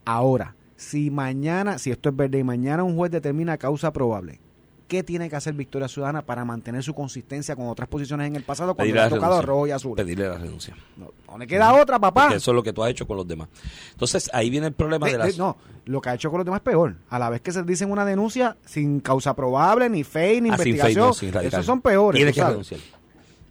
Ahora, 0.06 0.56
si 0.76 1.12
mañana, 1.12 1.78
si 1.78 1.92
esto 1.92 2.10
es 2.10 2.16
verdad 2.16 2.40
y 2.40 2.44
mañana 2.44 2.84
un 2.84 2.96
juez 2.96 3.12
determina 3.12 3.58
causa 3.58 3.92
probable, 3.94 4.40
¿qué 4.88 5.04
tiene 5.04 5.30
que 5.30 5.36
hacer 5.36 5.54
Victoria 5.54 5.88
Ciudadana 5.88 6.22
para 6.22 6.46
mantener 6.46 6.82
su 6.84 6.94
consistencia 6.94 7.56
con 7.56 7.68
otras 7.68 7.88
posiciones 7.90 8.28
en 8.28 8.36
el 8.36 8.44
pasado 8.44 8.74
cuando 8.76 8.94
le 8.94 9.00
ha 9.02 9.10
tocado 9.10 9.42
rojo 9.42 9.68
y 9.68 9.72
azul? 9.72 9.96
Pedirle 9.96 10.28
la 10.30 10.38
renuncia. 10.38 10.76
No, 10.96 11.12
no 11.28 11.38
le 11.38 11.46
queda 11.48 11.74
otra, 11.80 12.00
papá. 12.00 12.24
Porque 12.24 12.38
eso 12.38 12.52
es 12.52 12.56
lo 12.56 12.64
que 12.64 12.74
tú 12.74 12.84
has 12.84 12.92
hecho 12.92 13.06
con 13.06 13.18
los 13.18 13.28
demás. 13.28 13.48
Entonces, 13.92 14.30
ahí 14.34 14.50
viene 14.50 14.68
el 14.68 14.74
problema 14.74 15.06
De- 15.06 15.14
de, 15.14 15.18
de- 15.20 15.24
las... 15.26 15.38
no, 15.38 15.58
lo 15.86 16.02
que 16.02 16.10
ha 16.10 16.14
hecho 16.16 16.30
con 16.30 16.40
los 16.40 16.46
demás 16.46 16.60
es 16.60 16.64
peor. 16.64 16.96
A 17.10 17.20
la 17.20 17.30
vez 17.30 17.42
que 17.42 17.52
se 17.52 17.64
dicen 17.64 17.92
una 17.92 18.06
denuncia 18.06 18.58
sin 18.66 19.00
causa 19.02 19.36
probable, 19.36 19.90
ni 19.90 20.04
fe, 20.04 20.40
ni 20.42 20.50
Ah, 20.50 20.58
sin 20.58 20.68
investigación, 20.70 21.08
no, 21.08 21.14
sin 21.14 21.32
radical. 21.34 21.60
esos 21.60 21.66
son 21.66 21.82
peores. 21.82 22.18
Tiene 22.18 22.32
que 22.34 22.40
sabes. 22.40 22.52
renunciar. 22.52 22.80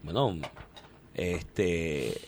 Bueno, 0.03 0.34
este... 1.14 2.20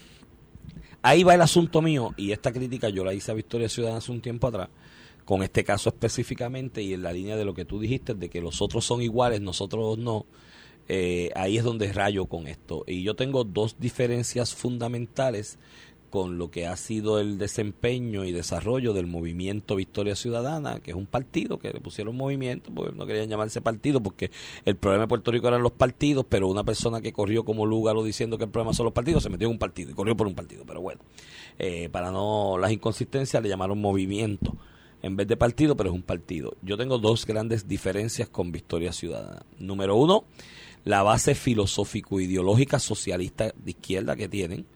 Ahí 1.00 1.22
va 1.22 1.34
el 1.34 1.40
asunto 1.42 1.80
mío, 1.80 2.12
y 2.16 2.32
esta 2.32 2.52
crítica 2.52 2.88
yo 2.88 3.04
la 3.04 3.14
hice 3.14 3.30
a 3.30 3.34
Victoria 3.34 3.68
Ciudadana 3.68 3.98
hace 3.98 4.10
un 4.10 4.20
tiempo 4.20 4.48
atrás, 4.48 4.68
con 5.28 5.42
este 5.42 5.62
caso 5.62 5.90
específicamente 5.90 6.80
y 6.80 6.94
en 6.94 7.02
la 7.02 7.12
línea 7.12 7.36
de 7.36 7.44
lo 7.44 7.52
que 7.52 7.66
tú 7.66 7.78
dijiste, 7.78 8.14
de 8.14 8.30
que 8.30 8.40
los 8.40 8.62
otros 8.62 8.86
son 8.86 9.02
iguales, 9.02 9.42
nosotros 9.42 9.98
no. 9.98 10.24
eh, 10.88 11.30
ahí 11.34 11.58
es 11.58 11.64
donde 11.64 11.92
rayo 11.92 12.24
con 12.24 12.46
esto. 12.46 12.82
Y 12.86 13.02
yo 13.02 13.14
tengo 13.14 13.44
dos 13.44 13.76
diferencias 13.78 14.54
fundamentales 14.54 15.58
con 16.08 16.38
lo 16.38 16.50
que 16.50 16.66
ha 16.66 16.74
sido 16.78 17.20
el 17.20 17.36
desempeño 17.36 18.24
y 18.24 18.32
desarrollo 18.32 18.94
del 18.94 19.06
movimiento 19.06 19.76
Victoria 19.76 20.16
Ciudadana, 20.16 20.80
que 20.80 20.92
es 20.92 20.96
un 20.96 21.04
partido 21.04 21.58
que 21.58 21.74
le 21.74 21.80
pusieron 21.80 22.16
movimiento, 22.16 22.70
porque 22.74 22.96
no 22.96 23.04
querían 23.04 23.28
llamarse 23.28 23.60
partido, 23.60 24.02
porque 24.02 24.30
el 24.64 24.76
problema 24.76 25.04
de 25.04 25.08
Puerto 25.08 25.30
Rico 25.30 25.48
eran 25.48 25.62
los 25.62 25.72
partidos, 25.72 26.24
pero 26.26 26.48
una 26.48 26.64
persona 26.64 27.02
que 27.02 27.12
corrió 27.12 27.44
como 27.44 27.66
Lúgaro 27.66 28.02
diciendo 28.02 28.38
que 28.38 28.44
el 28.44 28.50
problema 28.50 28.72
son 28.72 28.84
los 28.84 28.94
partidos, 28.94 29.24
se 29.24 29.28
metió 29.28 29.48
en 29.48 29.52
un 29.52 29.58
partido 29.58 29.90
y 29.90 29.94
corrió 29.94 30.16
por 30.16 30.26
un 30.26 30.34
partido. 30.34 30.64
Pero 30.66 30.80
bueno, 30.80 31.02
eh, 31.58 31.90
para 31.92 32.10
no 32.10 32.56
las 32.56 32.72
inconsistencias 32.72 33.42
le 33.42 33.50
llamaron 33.50 33.78
movimiento 33.78 34.56
en 35.02 35.16
vez 35.16 35.26
de 35.28 35.36
partido, 35.36 35.76
pero 35.76 35.90
es 35.90 35.94
un 35.94 36.02
partido. 36.02 36.56
Yo 36.62 36.76
tengo 36.76 36.98
dos 36.98 37.26
grandes 37.26 37.68
diferencias 37.68 38.28
con 38.28 38.52
Victoria 38.52 38.92
Ciudadana. 38.92 39.42
Número 39.58 39.96
uno, 39.96 40.24
la 40.84 41.02
base 41.02 41.34
filosófico-ideológica 41.34 42.78
socialista 42.78 43.52
de 43.56 43.70
izquierda 43.70 44.16
que 44.16 44.28
tienen, 44.28 44.66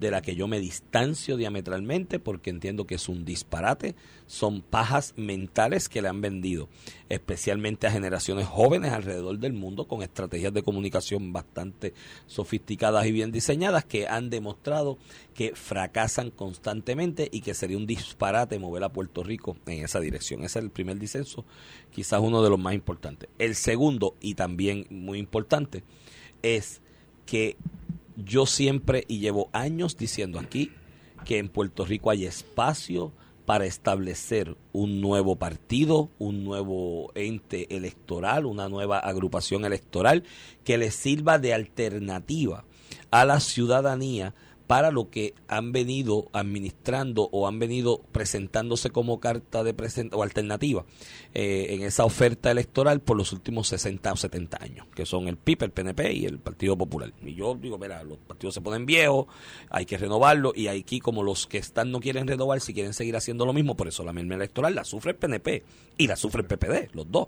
de 0.00 0.10
la 0.10 0.22
que 0.22 0.34
yo 0.34 0.48
me 0.48 0.58
distancio 0.58 1.36
diametralmente 1.36 2.18
porque 2.18 2.48
entiendo 2.48 2.86
que 2.86 2.94
es 2.94 3.08
un 3.08 3.26
disparate, 3.26 3.94
son 4.26 4.62
pajas 4.62 5.12
mentales 5.16 5.90
que 5.90 6.00
le 6.00 6.08
han 6.08 6.22
vendido, 6.22 6.68
especialmente 7.10 7.86
a 7.86 7.90
generaciones 7.90 8.46
jóvenes 8.46 8.92
alrededor 8.92 9.38
del 9.38 9.52
mundo 9.52 9.86
con 9.86 10.02
estrategias 10.02 10.54
de 10.54 10.62
comunicación 10.62 11.34
bastante 11.34 11.92
sofisticadas 12.26 13.04
y 13.06 13.12
bien 13.12 13.30
diseñadas 13.30 13.84
que 13.84 14.08
han 14.08 14.30
demostrado 14.30 14.98
que 15.34 15.54
fracasan 15.54 16.30
constantemente 16.30 17.28
y 17.30 17.42
que 17.42 17.52
sería 17.52 17.76
un 17.76 17.86
disparate 17.86 18.58
mover 18.58 18.84
a 18.84 18.92
Puerto 18.92 19.22
Rico 19.22 19.58
en 19.66 19.84
esa 19.84 20.00
dirección. 20.00 20.44
Ese 20.44 20.60
es 20.60 20.64
el 20.64 20.70
primer 20.70 20.98
disenso, 20.98 21.44
quizás 21.92 22.20
uno 22.20 22.42
de 22.42 22.48
los 22.48 22.58
más 22.58 22.72
importantes. 22.72 23.28
El 23.38 23.54
segundo, 23.54 24.16
y 24.20 24.34
también 24.34 24.86
muy 24.88 25.18
importante, 25.18 25.84
es 26.42 26.80
que 27.26 27.56
yo 28.24 28.46
siempre 28.46 29.04
y 29.08 29.18
llevo 29.18 29.50
años 29.52 29.96
diciendo 29.96 30.38
aquí 30.38 30.72
que 31.24 31.38
en 31.38 31.48
Puerto 31.48 31.84
Rico 31.84 32.10
hay 32.10 32.24
espacio 32.24 33.12
para 33.46 33.66
establecer 33.66 34.56
un 34.72 35.00
nuevo 35.00 35.36
partido, 35.36 36.10
un 36.18 36.44
nuevo 36.44 37.10
ente 37.14 37.74
electoral, 37.74 38.46
una 38.46 38.68
nueva 38.68 38.98
agrupación 38.98 39.64
electoral 39.64 40.22
que 40.62 40.78
le 40.78 40.90
sirva 40.90 41.38
de 41.38 41.52
alternativa 41.52 42.64
a 43.10 43.24
la 43.24 43.40
ciudadanía 43.40 44.34
para 44.70 44.92
lo 44.92 45.10
que 45.10 45.34
han 45.48 45.72
venido 45.72 46.28
administrando 46.32 47.28
o 47.32 47.48
han 47.48 47.58
venido 47.58 48.02
presentándose 48.12 48.90
como 48.90 49.18
carta 49.18 49.64
de 49.64 49.74
present 49.74 50.14
o 50.14 50.22
alternativa 50.22 50.84
eh, 51.34 51.66
en 51.70 51.82
esa 51.82 52.04
oferta 52.04 52.52
electoral 52.52 53.00
por 53.00 53.16
los 53.16 53.32
últimos 53.32 53.66
60 53.66 54.12
o 54.12 54.16
70 54.16 54.62
años, 54.62 54.86
que 54.94 55.06
son 55.06 55.26
el 55.26 55.36
PIB, 55.38 55.64
el 55.64 55.70
PNP 55.72 56.12
y 56.12 56.24
el 56.24 56.38
Partido 56.38 56.78
Popular. 56.78 57.12
Y 57.20 57.34
yo 57.34 57.56
digo, 57.56 57.78
mira, 57.78 58.04
los 58.04 58.18
partidos 58.18 58.54
se 58.54 58.60
ponen 58.60 58.86
viejos, 58.86 59.26
hay 59.70 59.86
que 59.86 59.98
renovarlo 59.98 60.52
y 60.54 60.68
aquí 60.68 61.00
como 61.00 61.24
los 61.24 61.48
que 61.48 61.58
están 61.58 61.90
no 61.90 61.98
quieren 61.98 62.28
renovar, 62.28 62.60
si 62.60 62.72
quieren 62.72 62.94
seguir 62.94 63.16
haciendo 63.16 63.44
lo 63.46 63.52
mismo, 63.52 63.74
por 63.74 63.88
eso 63.88 64.04
la 64.04 64.12
misma 64.12 64.36
electoral 64.36 64.76
la 64.76 64.84
sufre 64.84 65.10
el 65.10 65.16
PNP 65.16 65.64
y 65.98 66.06
la 66.06 66.14
sufre 66.14 66.42
el 66.42 66.46
PPD, 66.46 66.94
los 66.94 67.10
dos. 67.10 67.26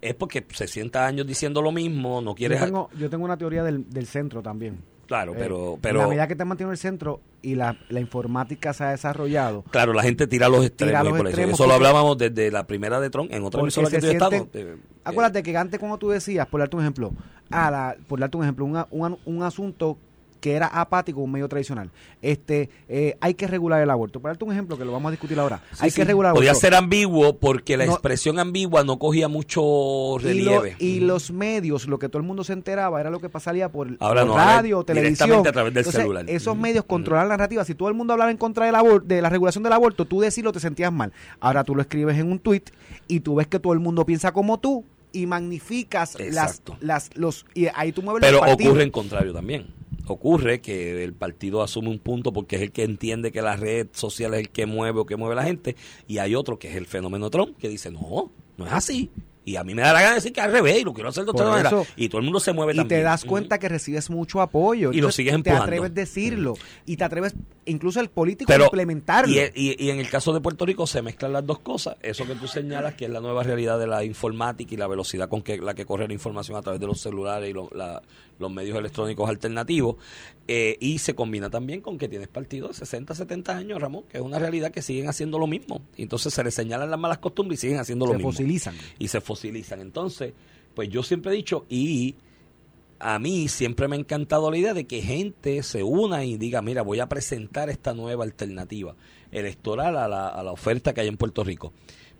Es 0.00 0.16
porque 0.16 0.44
60 0.44 1.06
años 1.06 1.24
diciendo 1.24 1.62
lo 1.62 1.70
mismo, 1.70 2.20
no 2.20 2.32
Yo 2.32 2.34
quieres... 2.34 2.64
tengo, 2.64 2.90
yo 2.98 3.08
tengo 3.08 3.24
una 3.26 3.36
teoría 3.36 3.62
del, 3.62 3.88
del 3.88 4.08
centro 4.08 4.42
también. 4.42 4.82
Claro, 5.10 5.32
Eh, 5.32 5.36
pero... 5.38 5.76
pero 5.82 5.98
la 6.02 6.06
medida 6.06 6.28
que 6.28 6.36
te 6.36 6.44
mantiene 6.44 6.70
el 6.70 6.78
centro 6.78 7.20
y 7.42 7.56
la, 7.56 7.76
la 7.88 7.98
informática 7.98 8.72
se 8.72 8.84
ha 8.84 8.90
desarrollado, 8.90 9.64
Claro, 9.72 9.92
la 9.92 10.04
gente 10.04 10.28
tira 10.28 10.48
los 10.48 10.64
extremos. 10.64 10.92
Tira 10.92 11.02
los 11.02 11.10
por 11.12 11.20
eso. 11.22 11.28
extremos 11.30 11.54
Eso 11.54 11.64
lo 11.64 11.70
porque- 11.74 11.86
hablábamos 11.88 12.16
desde 12.18 12.50
la 12.52 12.64
primera 12.68 13.00
de 13.00 13.10
Tron, 13.10 13.26
en 13.32 13.42
otra 13.42 13.60
emisora 13.60 13.90
que 13.90 14.00
yo 14.00 14.08
sienten- 14.08 14.32
estamos, 14.34 14.48
eh, 14.54 14.76
Acuérdate 15.02 15.42
que 15.42 15.56
antes 15.56 15.80
cuando 15.80 15.98
tú 15.98 16.10
decías, 16.10 16.46
por 16.46 16.60
darte 16.60 16.76
un 16.76 16.82
ejemplo, 16.82 17.12
a 17.50 17.70
la, 17.72 17.96
por 18.06 18.20
darte 18.20 18.36
un 18.36 18.44
ejemplo, 18.44 18.64
un, 18.64 18.76
a- 18.76 18.86
un, 18.92 19.18
un 19.24 19.42
asunto 19.42 19.98
que 20.40 20.52
era 20.54 20.66
apático, 20.66 21.20
un 21.20 21.30
medio 21.32 21.48
tradicional. 21.48 21.90
Este, 22.22 22.70
eh, 22.88 23.16
hay 23.20 23.34
que 23.34 23.46
regular 23.46 23.80
el 23.82 23.90
aborto. 23.90 24.20
Por 24.20 24.30
darte 24.30 24.44
un 24.44 24.52
ejemplo 24.52 24.76
que 24.78 24.84
lo 24.84 24.92
vamos 24.92 25.08
a 25.08 25.10
discutir 25.12 25.38
ahora. 25.38 25.62
Sí, 25.72 25.78
hay 25.80 25.90
sí. 25.90 25.96
que 25.96 26.04
regular 26.04 26.30
el 26.30 26.36
Podía 26.36 26.50
aborto. 26.50 26.66
ser 26.66 26.74
ambiguo 26.74 27.36
porque 27.36 27.76
la 27.76 27.86
No. 27.86 27.92
expresión 27.92 28.38
ambigua 28.38 28.82
no 28.84 28.98
cogía 28.98 29.28
mucho 29.28 29.60
y, 29.62 30.40
lo- 30.42 30.60
relieve. 30.62 30.76
y 30.78 31.00
los 31.00 31.30
medios, 31.30 31.86
lo 31.86 31.98
que 31.98 32.08
todo 32.08 32.18
el 32.20 32.26
mundo 32.26 32.42
se 32.44 32.52
enteraba 32.54 33.00
era 33.00 33.10
lo 33.10 33.20
que 33.20 33.28
pasaría 33.28 33.68
por, 33.70 33.88
Ahora 34.00 34.22
por 34.22 34.28
no, 34.28 34.32
ahora 34.38 34.56
radio, 34.56 34.80
es 34.80 34.86
televisión. 34.86 35.14
directamente 35.28 35.48
a 35.48 35.52
través 35.52 35.74
del 35.74 35.80
Entonces, 35.82 36.00
celular. 36.00 36.24
Esos 36.28 36.56
medios 36.56 36.84
controlan 36.84 37.28
la 37.28 37.36
narrativa. 37.36 37.64
Si 37.64 37.74
todo 37.74 37.88
el 37.88 37.94
mundo 37.94 38.12
hablaba 38.14 38.30
en 38.30 38.36
contra 38.36 38.66
del 38.66 38.74
abor- 38.74 39.02
de 39.04 39.20
la 39.22 39.28
regulación 39.28 39.62
del 39.62 39.72
aborto, 39.72 40.04
tú 40.06 40.20
decirlo 40.20 40.52
te 40.52 40.60
sentías 40.60 40.92
mal. 40.92 41.12
Ahora 41.40 41.64
tú 41.64 41.74
lo 41.74 41.82
escribes 41.82 42.18
en 42.18 42.30
un 42.32 42.38
tweet 42.38 42.62
y 43.08 43.20
tú 43.20 43.34
ves 43.36 43.46
que 43.46 43.58
todo 43.58 43.72
el 43.72 43.80
mundo 43.80 44.04
piensa 44.06 44.32
como 44.32 44.58
tú 44.58 44.84
y 45.12 45.26
magnificas 45.26 46.14
las, 46.20 46.22
Exacto. 46.52 46.76
las 46.80 47.10
los 47.16 47.44
y 47.54 47.66
ahí 47.74 47.90
tú 47.92 48.00
mueves 48.02 48.22
Pero 48.22 48.40
ocurre 48.42 48.84
en 48.84 48.90
contrario 48.90 49.32
también. 49.32 49.66
Ocurre 50.12 50.60
que 50.60 51.04
el 51.04 51.12
partido 51.14 51.62
asume 51.62 51.88
un 51.88 51.98
punto 51.98 52.32
porque 52.32 52.56
es 52.56 52.62
el 52.62 52.72
que 52.72 52.82
entiende 52.84 53.30
que 53.32 53.42
la 53.42 53.56
red 53.56 53.86
social 53.92 54.34
es 54.34 54.40
el 54.40 54.50
que 54.50 54.66
mueve 54.66 55.00
o 55.00 55.06
que 55.06 55.16
mueve 55.16 55.34
a 55.34 55.36
la 55.36 55.44
gente, 55.44 55.76
y 56.08 56.18
hay 56.18 56.34
otro 56.34 56.58
que 56.58 56.68
es 56.68 56.76
el 56.76 56.86
fenómeno 56.86 57.30
Trump, 57.30 57.56
que 57.58 57.68
dice, 57.68 57.90
no, 57.90 58.30
no 58.56 58.66
es 58.66 58.72
así. 58.72 59.10
Y 59.42 59.56
a 59.56 59.64
mí 59.64 59.74
me 59.74 59.80
da 59.82 59.92
la 59.94 60.00
gana 60.00 60.10
de 60.10 60.14
decir 60.16 60.32
que 60.34 60.40
al 60.42 60.52
revés, 60.52 60.80
y 60.80 60.84
lo 60.84 60.92
quiero 60.92 61.08
hacer 61.08 61.24
de 61.24 61.30
otra 61.30 61.44
Por 61.46 61.52
manera. 61.52 61.68
eso- 61.70 61.86
Y 61.96 62.08
todo 62.10 62.18
el 62.18 62.24
mundo 62.24 62.40
se 62.40 62.52
mueve 62.52 62.74
y 62.74 62.76
también. 62.76 63.00
te 63.00 63.04
das 63.04 63.24
cuenta 63.24 63.58
que 63.58 63.68
recibes 63.70 64.10
mucho 64.10 64.42
apoyo 64.42 64.90
Y 64.90 64.96
lo 64.96 64.98
Entonces, 64.98 65.16
sigues 65.16 65.32
te 65.32 65.36
empujando. 65.36 65.64
atreves 65.64 65.90
a 65.90 65.94
decirlo 65.94 66.54
y 66.84 66.96
te 66.98 67.04
atreves 67.04 67.34
incluso 67.64 68.00
el 68.00 68.10
político 68.10 68.48
Pero, 68.48 68.64
a 68.64 68.66
implementarlo 68.66 69.32
y, 69.34 69.38
y- 69.54 69.76
y 69.86 69.90
en 69.90 69.98
el 69.98 70.10
caso 70.10 70.34
de 70.34 70.40
Puerto 70.42 70.66
Rico 70.66 70.86
se 70.86 71.00
mezclan 71.00 71.32
las 71.32 71.46
dos 71.46 71.58
cosas. 71.60 71.96
Eso 72.02 72.26
que 72.26 72.34
tú 72.34 72.46
señalas, 72.48 72.94
que 72.94 73.06
es 73.06 73.10
la 73.10 73.20
nueva 73.20 73.42
realidad 73.42 73.78
de 73.78 73.86
la 73.86 74.04
informática 74.04 74.74
y 74.74 74.76
la 74.76 74.86
velocidad 74.86 75.28
con 75.28 75.40
que 75.42 75.56
la 75.56 75.74
que 75.74 75.86
corre 75.86 76.06
la 76.06 76.12
información 76.14 76.58
a 76.58 76.62
través 76.62 76.78
de 76.80 76.86
los 76.86 77.00
celulares 77.00 77.48
y 77.48 77.52
lo- 77.54 77.70
la- 77.74 78.02
los 78.40 78.50
medios 78.50 78.78
electrónicos 78.78 79.28
alternativos. 79.28 79.96
eh, 80.48 80.76
y 80.80 80.98
se 80.98 81.14
combina 81.14 81.48
también 81.48 81.80
con 81.80 81.96
que 81.96 82.08
tienes 82.08 82.26
partidos 82.26 82.70
de 82.70 82.74
60, 82.78 83.14
70 83.14 83.56
años, 83.56 83.80
Ramón, 83.80 84.04
que 84.08 84.18
es 84.18 84.22
una 84.22 84.38
realidad 84.38 84.72
que 84.72 84.82
siguen 84.82 85.08
haciendo 85.08 85.38
lo 85.38 85.46
mismo. 85.46 85.82
Entonces 85.96 86.34
se 86.34 86.42
les 86.42 86.54
señalan 86.54 86.90
las 86.90 86.98
malas 86.98 87.18
costumbres 87.18 87.60
y 87.60 87.68
siguen 87.68 87.78
haciendo 87.78 88.06
lo 88.06 88.12
se 88.12 88.18
mismo 88.18 88.32
fosilizan 88.32 88.74
y 88.98 89.08
se 89.08 89.20
fosilizan. 89.20 89.80
Entonces, 89.80 90.32
pues 90.74 90.88
yo 90.88 91.04
siempre 91.04 91.32
he 91.32 91.36
dicho, 91.36 91.66
y 91.68 92.16
a 92.98 93.18
mí 93.18 93.48
siempre 93.48 93.86
me 93.86 93.96
ha 93.96 93.98
encantado 94.00 94.50
la 94.50 94.56
idea 94.56 94.74
de 94.74 94.86
que 94.86 95.02
gente 95.02 95.62
se 95.62 95.82
una 95.82 96.24
y 96.24 96.36
diga, 96.36 96.62
mira, 96.62 96.82
voy 96.82 97.00
a 97.00 97.08
presentar 97.08 97.70
esta 97.70 97.94
nueva 97.94 98.24
alternativa 98.24 98.96
electoral 99.30 99.96
a 99.96 100.08
la, 100.08 100.28
a 100.28 100.42
la 100.42 100.52
oferta 100.52 100.92
que 100.92 101.02
hay 101.02 101.08
en 101.08 101.16
Puerto 101.16 101.44
Rico. 101.44 101.72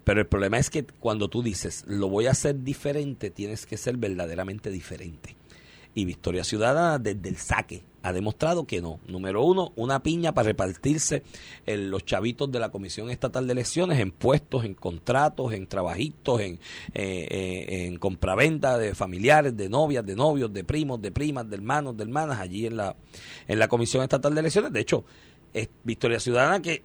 Pero 0.05 0.21
el 0.21 0.27
problema 0.27 0.59
es 0.59 0.71
que 0.71 0.85
cuando 0.85 1.29
tú 1.29 1.43
dices, 1.43 1.85
lo 1.87 2.09
voy 2.09 2.27
a 2.27 2.31
hacer 2.31 2.63
diferente, 2.63 3.31
tienes 3.31 3.67
que 3.67 3.77
ser 3.77 3.97
verdaderamente 3.97 4.71
diferente. 4.71 5.37
Y 5.95 6.05
Victoria 6.05 6.45
Ciudadana 6.45 6.99
desde 6.99 7.29
el 7.29 7.37
saque 7.37 7.85
ha 8.03 8.13
demostrado 8.13 8.67
que 8.67 8.81
no. 8.81 9.01
Número 9.07 9.45
uno, 9.45 9.73
una 9.77 10.03
piña 10.03 10.33
para 10.33 10.47
repartirse 10.47 11.23
en 11.67 11.91
los 11.91 12.05
chavitos 12.05 12.51
de 12.51 12.59
la 12.59 12.71
Comisión 12.71 13.11
Estatal 13.11 13.47
de 13.47 13.53
Elecciones 13.53 13.99
en 13.99 14.11
puestos, 14.11 14.65
en 14.65 14.75
contratos, 14.75 15.53
en 15.53 15.67
trabajitos, 15.67 16.41
en, 16.41 16.55
eh, 16.95 17.27
eh, 17.31 17.87
en 17.87 17.99
compraventa 17.99 18.79
de 18.79 18.95
familiares, 18.95 19.57
de 19.57 19.69
novias, 19.69 20.05
de 20.07 20.17
novios, 20.17 20.53
de 20.53 20.65
primos, 20.65 21.01
de 21.03 21.11
primas, 21.11 21.49
de 21.49 21.57
hermanos, 21.57 21.97
de 21.97 22.05
hermanas, 22.05 22.39
allí 22.39 22.67
en 22.67 22.77
la, 22.77 22.97
en 23.47 23.59
la 23.59 23.69
Comisión 23.69 24.03
Estatal 24.03 24.35
de 24.35 24.41
Elecciones. 24.41 24.73
De 24.73 24.81
hecho, 24.81 25.05
es 25.53 25.69
Victoria 25.85 26.21
Ciudadana 26.21 26.63
que 26.63 26.83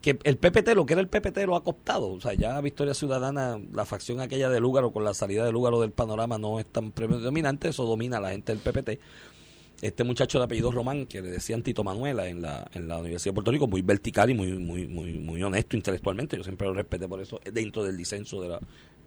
que 0.00 0.18
el 0.24 0.36
PPT, 0.36 0.74
lo 0.74 0.86
que 0.86 0.94
era 0.94 1.00
el 1.00 1.08
PPT, 1.08 1.38
lo 1.46 1.56
ha 1.56 1.64
costado. 1.64 2.10
O 2.10 2.20
sea, 2.20 2.34
ya 2.34 2.60
Victoria 2.60 2.94
Ciudadana, 2.94 3.60
la 3.72 3.84
facción 3.84 4.20
aquella 4.20 4.48
de 4.48 4.60
Lúgaro, 4.60 4.92
con 4.92 5.04
la 5.04 5.14
salida 5.14 5.44
de 5.44 5.52
Lúgaro 5.52 5.80
del 5.80 5.92
panorama, 5.92 6.38
no 6.38 6.58
es 6.58 6.66
tan 6.66 6.92
predominante. 6.92 7.68
Eso 7.68 7.84
domina 7.84 8.18
a 8.18 8.20
la 8.20 8.30
gente 8.30 8.54
del 8.54 8.60
PPT. 8.60 9.00
Este 9.82 10.04
muchacho 10.04 10.38
de 10.38 10.44
apellido 10.44 10.70
Román, 10.70 11.06
que 11.06 11.20
le 11.20 11.30
decían 11.30 11.62
Tito 11.62 11.84
Manuela 11.84 12.28
en 12.28 12.40
la, 12.40 12.68
en 12.74 12.88
la 12.88 12.98
Universidad 12.98 13.32
de 13.32 13.34
Puerto 13.34 13.50
Rico, 13.50 13.66
muy 13.66 13.82
vertical 13.82 14.30
y 14.30 14.34
muy, 14.34 14.52
muy, 14.52 14.86
muy, 14.86 15.14
muy 15.14 15.42
honesto 15.42 15.76
intelectualmente. 15.76 16.36
Yo 16.36 16.44
siempre 16.44 16.66
lo 16.66 16.74
respeté 16.74 17.08
por 17.08 17.20
eso, 17.20 17.40
dentro 17.52 17.84
del 17.84 17.96
disenso 17.96 18.40
de 18.40 18.48
la 18.48 18.60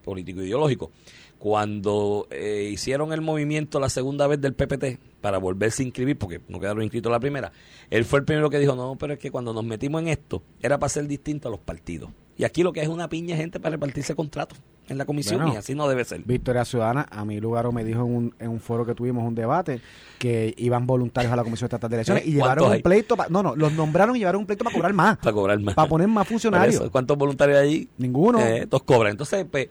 político 0.08 0.42
ideológico. 0.42 0.92
Cuando 1.38 2.28
eh, 2.32 2.70
hicieron 2.74 3.14
el 3.14 3.22
movimiento 3.22 3.80
la 3.80 3.90
segunda 3.90 4.26
vez 4.26 4.42
del 4.42 4.54
PPT 4.56 5.00
para 5.22 5.38
volverse 5.38 5.84
a 5.84 5.86
inscribir, 5.86 6.18
porque 6.18 6.42
no 6.48 6.60
quedaron 6.60 6.82
inscritos 6.82 7.12
la 7.12 7.20
primera, 7.20 7.52
él 7.92 8.06
fue 8.06 8.20
el 8.20 8.26
primero 8.26 8.50
que 8.50 8.58
dijo, 8.58 8.76
no, 8.76 8.96
pero 8.98 9.14
es 9.14 9.20
que 9.20 9.30
cuando 9.30 9.54
nos 9.54 9.64
metimos 9.64 10.02
en 10.02 10.08
esto, 10.08 10.42
era 10.62 10.80
para 10.80 10.90
ser 10.90 11.08
distinto 11.08 11.48
a 11.48 11.52
los 11.52 11.60
partidos. 11.60 12.10
Y 12.38 12.44
aquí 12.44 12.64
lo 12.64 12.74
que 12.74 12.82
es 12.82 12.88
una 12.88 13.08
piña 13.10 13.36
gente 13.36 13.60
para 13.60 13.72
repartirse 13.74 14.14
contratos 14.16 14.60
en 14.90 14.98
la 14.98 15.06
comisión 15.06 15.38
Bueno, 15.38 15.54
y 15.54 15.58
así 15.58 15.74
no 15.76 15.88
debe 15.90 16.06
ser. 16.06 16.22
Victoria 16.24 16.64
Ciudadana, 16.66 17.08
a 17.12 17.26
mí 17.26 17.40
Lugaro 17.40 17.72
me 17.72 17.84
dijo 17.84 18.06
en 18.06 18.16
un, 18.16 18.36
en 18.40 18.50
un 18.50 18.60
foro 18.60 18.86
que 18.86 18.94
tuvimos 18.96 19.24
un 19.28 19.34
debate 19.36 19.82
que 20.20 20.54
iban 20.58 20.86
voluntarios 20.88 21.34
a 21.34 21.36
la 21.36 21.44
Comisión 21.44 21.66
Estatal 21.68 21.90
de 21.90 21.96
Elecciones 21.98 22.26
y 22.26 22.36
¿Cuántos 22.38 22.44
llevaron 22.64 22.72
hay? 22.72 22.78
un 22.78 22.84
pleito, 22.84 23.18
pa- 23.18 23.28
no, 23.30 23.42
no, 23.44 23.56
los 23.56 23.74
nombraron 23.74 24.16
y 24.16 24.20
llevaron 24.20 24.42
un 24.42 24.46
pleito 24.48 24.64
para 24.64 24.74
cobrar 24.76 24.94
más, 24.94 25.18
Para 25.18 25.34
cobrar 25.34 25.60
más. 25.60 25.76
para 25.76 25.90
poner 25.90 26.08
más 26.08 26.28
funcionarios. 26.28 26.90
¿Cuántos 26.92 27.18
voluntarios 27.18 27.58
hay 27.58 27.68
allí? 27.68 27.90
Ninguno. 27.98 28.40
Eh, 28.40 28.68
todos 28.70 28.84
cobran. 28.84 29.12
Entonces, 29.12 29.46
pues, 29.50 29.68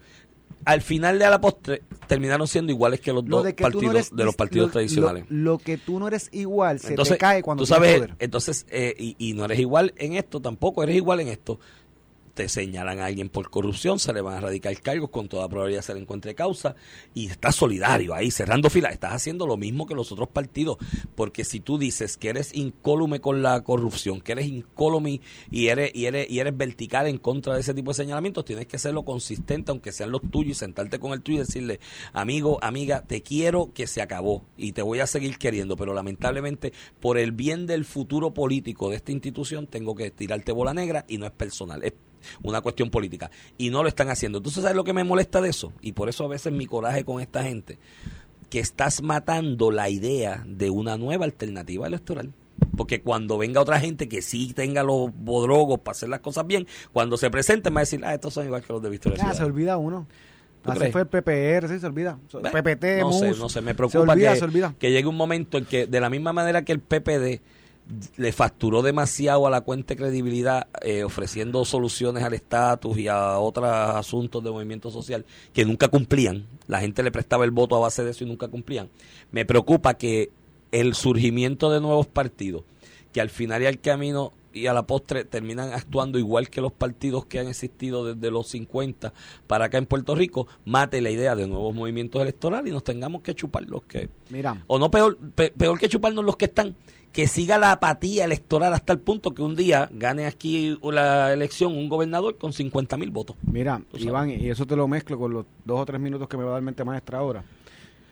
al 0.66 0.82
final 0.82 1.18
de 1.18 1.30
la 1.30 1.40
postre, 1.40 1.82
terminaron 2.06 2.46
siendo 2.46 2.70
iguales 2.72 3.00
que 3.00 3.12
los 3.12 3.24
Lo 3.24 3.38
dos 3.42 3.46
no 3.46 3.54
partidos 3.56 3.94
eres 3.94 4.10
de 4.14 4.24
los 4.24 4.36
partidos 4.36 4.66
lo- 4.68 4.72
tradicionales. 4.72 5.24
Lo, 5.30 5.52
lo 5.52 5.58
que 5.58 5.78
tú 5.78 5.98
no 5.98 6.08
eres 6.08 6.28
igual 6.32 6.80
se 6.80 6.88
entonces, 6.88 7.14
te 7.14 7.18
cae 7.18 7.42
cuando 7.42 7.62
tú 7.62 7.66
sabes, 7.66 7.94
poder. 7.96 8.14
entonces, 8.18 8.66
eh, 8.68 8.94
y, 8.98 9.16
y 9.18 9.32
no 9.32 9.44
eres 9.46 9.58
igual 9.60 9.94
en 9.96 10.12
esto, 10.14 10.40
tampoco 10.42 10.82
eres 10.82 10.96
igual 10.96 11.20
en 11.20 11.28
esto. 11.28 11.58
Te 12.36 12.50
señalan 12.50 13.00
a 13.00 13.06
alguien 13.06 13.30
por 13.30 13.48
corrupción, 13.48 13.98
se 13.98 14.12
le 14.12 14.20
van 14.20 14.36
a 14.36 14.40
radicar 14.40 14.78
cargos, 14.82 15.08
con 15.08 15.26
toda 15.26 15.48
probabilidad 15.48 15.80
se 15.80 15.94
le 15.94 16.00
encuentre 16.00 16.34
causa, 16.34 16.76
y 17.14 17.28
estás 17.28 17.56
solidario 17.56 18.14
ahí, 18.14 18.30
cerrando 18.30 18.68
filas. 18.68 18.92
Estás 18.92 19.14
haciendo 19.14 19.46
lo 19.46 19.56
mismo 19.56 19.86
que 19.86 19.94
los 19.94 20.12
otros 20.12 20.28
partidos, 20.28 20.76
porque 21.14 21.44
si 21.44 21.60
tú 21.60 21.78
dices 21.78 22.18
que 22.18 22.28
eres 22.28 22.54
incólume 22.54 23.20
con 23.20 23.42
la 23.42 23.62
corrupción, 23.62 24.20
que 24.20 24.32
eres 24.32 24.48
incólume 24.48 25.22
y 25.50 25.68
eres, 25.68 25.92
y 25.94 26.04
eres, 26.04 26.30
y 26.30 26.40
eres 26.40 26.54
vertical 26.54 27.06
en 27.06 27.16
contra 27.16 27.54
de 27.54 27.60
ese 27.60 27.72
tipo 27.72 27.92
de 27.92 27.94
señalamientos, 27.94 28.44
tienes 28.44 28.66
que 28.66 28.78
serlo 28.78 29.06
consistente, 29.06 29.70
aunque 29.70 29.90
sean 29.90 30.10
los 30.10 30.20
tuyos, 30.30 30.50
y 30.50 30.54
sentarte 30.54 30.98
con 30.98 31.12
el 31.12 31.22
tuyo 31.22 31.38
y 31.38 31.40
decirle, 31.46 31.80
amigo, 32.12 32.58
amiga, 32.62 33.02
te 33.02 33.22
quiero 33.22 33.72
que 33.72 33.86
se 33.86 34.02
acabó 34.02 34.44
y 34.58 34.72
te 34.72 34.82
voy 34.82 35.00
a 35.00 35.06
seguir 35.06 35.38
queriendo, 35.38 35.74
pero 35.76 35.94
lamentablemente 35.94 36.74
por 37.00 37.16
el 37.16 37.32
bien 37.32 37.66
del 37.66 37.86
futuro 37.86 38.34
político 38.34 38.90
de 38.90 38.96
esta 38.96 39.12
institución 39.12 39.66
tengo 39.66 39.94
que 39.94 40.10
tirarte 40.10 40.52
bola 40.52 40.74
negra 40.74 41.06
y 41.08 41.16
no 41.16 41.24
es 41.24 41.32
personal, 41.32 41.82
es 41.82 41.94
una 42.42 42.60
cuestión 42.60 42.90
política 42.90 43.30
y 43.58 43.70
no 43.70 43.82
lo 43.82 43.88
están 43.88 44.08
haciendo. 44.10 44.38
Entonces, 44.38 44.62
¿sabes 44.62 44.76
lo 44.76 44.84
que 44.84 44.92
me 44.92 45.04
molesta 45.04 45.40
de 45.40 45.50
eso? 45.50 45.72
Y 45.80 45.92
por 45.92 46.08
eso 46.08 46.24
a 46.24 46.28
veces 46.28 46.52
mi 46.52 46.66
coraje 46.66 47.04
con 47.04 47.20
esta 47.20 47.42
gente, 47.42 47.78
que 48.50 48.60
estás 48.60 49.02
matando 49.02 49.70
la 49.70 49.88
idea 49.90 50.44
de 50.46 50.70
una 50.70 50.96
nueva 50.96 51.24
alternativa 51.24 51.86
electoral. 51.86 52.32
Porque 52.76 53.02
cuando 53.02 53.36
venga 53.38 53.60
otra 53.60 53.80
gente 53.80 54.08
que 54.08 54.22
sí 54.22 54.52
tenga 54.54 54.82
los 54.82 55.10
bodrogos 55.14 55.80
para 55.80 55.92
hacer 55.92 56.08
las 56.08 56.20
cosas 56.20 56.46
bien, 56.46 56.66
cuando 56.92 57.16
se 57.16 57.30
presenten 57.30 57.74
va 57.74 57.80
a 57.80 57.82
decir, 57.82 58.00
ah, 58.04 58.14
estos 58.14 58.32
son 58.34 58.46
igual 58.46 58.62
que 58.62 58.72
los 58.72 58.82
de 58.82 58.88
Victoria 58.90 59.16
Ah, 59.18 59.28
se 59.28 59.34
Ciudadana". 59.36 59.46
olvida 59.54 59.76
uno. 59.78 60.06
¿Tú 60.62 60.70
Así 60.70 60.78
crees? 60.80 60.92
fue 60.92 61.02
el 61.02 61.06
PPR, 61.06 61.68
sí, 61.68 61.78
se 61.78 61.86
olvida. 61.86 62.18
PPT, 62.30 63.00
no 63.00 63.12
sé, 63.12 63.28
MUS, 63.28 63.38
no 63.38 63.48
sé, 63.48 63.60
me 63.60 63.70
Se 63.70 63.74
preocupa 63.76 64.12
olvida, 64.12 64.32
que, 64.32 64.38
se 64.38 64.44
olvida. 64.44 64.74
que 64.78 64.90
llegue 64.90 65.06
un 65.06 65.16
momento 65.16 65.58
en 65.58 65.64
que 65.64 65.86
de 65.86 66.00
la 66.00 66.10
misma 66.10 66.32
manera 66.32 66.64
que 66.64 66.72
el 66.72 66.80
PPD 66.80 67.40
le 68.16 68.32
facturó 68.32 68.82
demasiado 68.82 69.46
a 69.46 69.50
la 69.50 69.60
cuenta 69.60 69.94
de 69.94 69.98
credibilidad 69.98 70.66
eh, 70.82 71.04
ofreciendo 71.04 71.64
soluciones 71.64 72.24
al 72.24 72.34
estatus 72.34 72.98
y 72.98 73.06
a 73.08 73.38
otros 73.38 73.66
asuntos 73.68 74.42
de 74.42 74.50
movimiento 74.50 74.90
social 74.90 75.24
que 75.52 75.64
nunca 75.64 75.88
cumplían, 75.88 76.46
la 76.66 76.80
gente 76.80 77.02
le 77.02 77.12
prestaba 77.12 77.44
el 77.44 77.52
voto 77.52 77.76
a 77.76 77.80
base 77.80 78.02
de 78.02 78.10
eso 78.10 78.24
y 78.24 78.26
nunca 78.26 78.48
cumplían. 78.48 78.88
Me 79.30 79.44
preocupa 79.44 79.94
que 79.94 80.30
el 80.72 80.94
surgimiento 80.94 81.70
de 81.70 81.80
nuevos 81.80 82.06
partidos, 82.08 82.64
que 83.12 83.20
al 83.20 83.30
final 83.30 83.62
y 83.62 83.66
al 83.66 83.80
camino 83.80 84.32
y 84.52 84.66
a 84.68 84.72
la 84.72 84.86
postre 84.86 85.24
terminan 85.24 85.72
actuando 85.74 86.18
igual 86.18 86.48
que 86.48 86.62
los 86.62 86.72
partidos 86.72 87.26
que 87.26 87.38
han 87.38 87.46
existido 87.46 88.06
desde 88.14 88.30
los 88.30 88.48
50 88.48 89.12
para 89.46 89.66
acá 89.66 89.76
en 89.78 89.84
Puerto 89.86 90.14
Rico, 90.14 90.48
mate 90.64 91.00
la 91.02 91.10
idea 91.10 91.36
de 91.36 91.46
nuevos 91.46 91.74
movimientos 91.74 92.20
electorales 92.22 92.70
y 92.70 92.72
nos 92.72 92.82
tengamos 92.82 93.20
que 93.22 93.34
chupar 93.34 93.64
los 93.68 93.82
que... 93.84 94.08
Mira, 94.30 94.64
O 94.66 94.78
no, 94.78 94.90
peor, 94.90 95.18
pe- 95.18 95.50
peor 95.56 95.78
que 95.78 95.90
chuparnos 95.90 96.24
los 96.24 96.36
que 96.38 96.46
están, 96.46 96.74
que 97.16 97.28
siga 97.28 97.56
la 97.56 97.72
apatía 97.72 98.26
electoral 98.26 98.74
hasta 98.74 98.92
el 98.92 98.98
punto 98.98 99.32
que 99.32 99.40
un 99.40 99.56
día 99.56 99.88
gane 99.90 100.26
aquí 100.26 100.78
la 100.82 101.32
elección 101.32 101.74
un 101.74 101.88
gobernador 101.88 102.36
con 102.36 102.52
50 102.52 102.98
mil 102.98 103.10
votos. 103.10 103.36
mira. 103.40 103.80
Iván, 103.94 104.28
y 104.28 104.50
eso 104.50 104.66
te 104.66 104.76
lo 104.76 104.86
mezclo 104.86 105.18
con 105.18 105.32
los 105.32 105.46
dos 105.64 105.80
o 105.80 105.86
tres 105.86 105.98
minutos 105.98 106.28
que 106.28 106.36
me 106.36 106.44
va 106.44 106.50
a 106.50 106.52
dar 106.52 106.62
mente 106.62 106.84
maestra 106.84 107.20
ahora. 107.20 107.42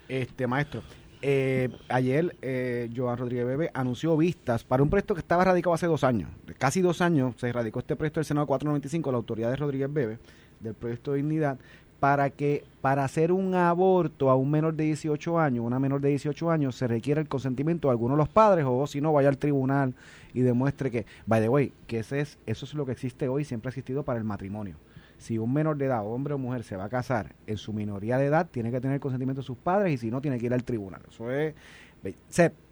Este, 0.09 0.46
maestro, 0.46 0.82
eh, 1.20 1.68
ayer 1.90 2.34
eh, 2.40 2.88
Joan 2.96 3.18
Rodríguez 3.18 3.44
Bebe 3.44 3.70
anunció 3.74 4.16
vistas 4.16 4.64
para 4.64 4.82
un 4.82 4.88
proyecto 4.88 5.12
que 5.12 5.20
estaba 5.20 5.44
radicado 5.44 5.74
hace 5.74 5.86
dos 5.86 6.02
años. 6.02 6.30
Casi 6.57 6.80
dos 6.80 7.02
años 7.02 7.34
se 7.36 7.52
radicó 7.52 7.80
este 7.80 7.96
proyecto 7.96 8.20
del 8.20 8.24
Senado 8.24 8.46
495, 8.46 9.12
la 9.12 9.18
autoridad 9.18 9.50
de 9.50 9.57
Rodríguez 9.57 9.92
Bebe, 9.92 10.18
del 10.61 10.72
proyecto 10.72 11.11
de 11.11 11.18
dignidad, 11.18 11.59
para 12.05 12.28
que 12.28 12.64
para 12.82 13.02
hacer 13.02 13.32
un 13.32 13.55
aborto 13.55 14.28
a 14.28 14.36
un 14.36 14.50
menor 14.50 14.74
de 14.74 14.84
18 14.84 15.40
años, 15.40 15.64
una 15.64 15.78
menor 15.78 16.02
de 16.02 16.11
18 16.11 16.50
años, 16.50 16.76
se 16.76 16.86
requiere 16.86 17.18
el 17.22 17.28
consentimiento 17.28 17.88
de 17.88 17.92
alguno 17.92 18.12
de 18.12 18.18
los 18.18 18.28
padres 18.28 18.66
o 18.68 18.86
si 18.86 19.00
no 19.00 19.11
vaya 19.14 19.30
al 19.30 19.38
tribunal 19.38 19.94
y 20.34 20.42
demuestre 20.42 20.90
que, 20.90 21.07
by 21.24 21.40
the 21.40 21.48
way, 21.48 21.72
que 21.86 22.00
ese 22.00 22.20
es, 22.20 22.36
eso 22.44 22.66
es 22.66 22.74
lo 22.74 22.84
que 22.84 22.92
existe 22.92 23.26
hoy, 23.26 23.46
siempre 23.46 23.68
ha 23.68 23.70
existido 23.70 24.02
para 24.02 24.18
el 24.18 24.24
matrimonio. 24.26 24.76
Si 25.16 25.38
un 25.38 25.55
menor 25.55 25.78
de 25.78 25.86
edad, 25.86 26.07
hombre 26.07 26.34
o 26.34 26.38
mujer, 26.38 26.62
se 26.62 26.76
va 26.76 26.84
a 26.84 26.88
casar 26.90 27.34
en 27.46 27.57
su 27.57 27.72
minoría 27.72 28.18
de 28.18 28.26
edad, 28.26 28.48
tiene 28.50 28.70
que 28.70 28.82
tener 28.82 28.96
el 28.96 29.00
consentimiento 29.00 29.40
de 29.40 29.46
sus 29.46 29.57
padres 29.57 29.94
y 29.94 29.96
si 29.96 30.11
no, 30.11 30.20
tiene 30.20 30.38
que 30.38 30.44
ir 30.44 30.52
al 30.52 30.62
tribunal. 30.62 31.00
Eso 31.09 31.30
es. 31.30 31.55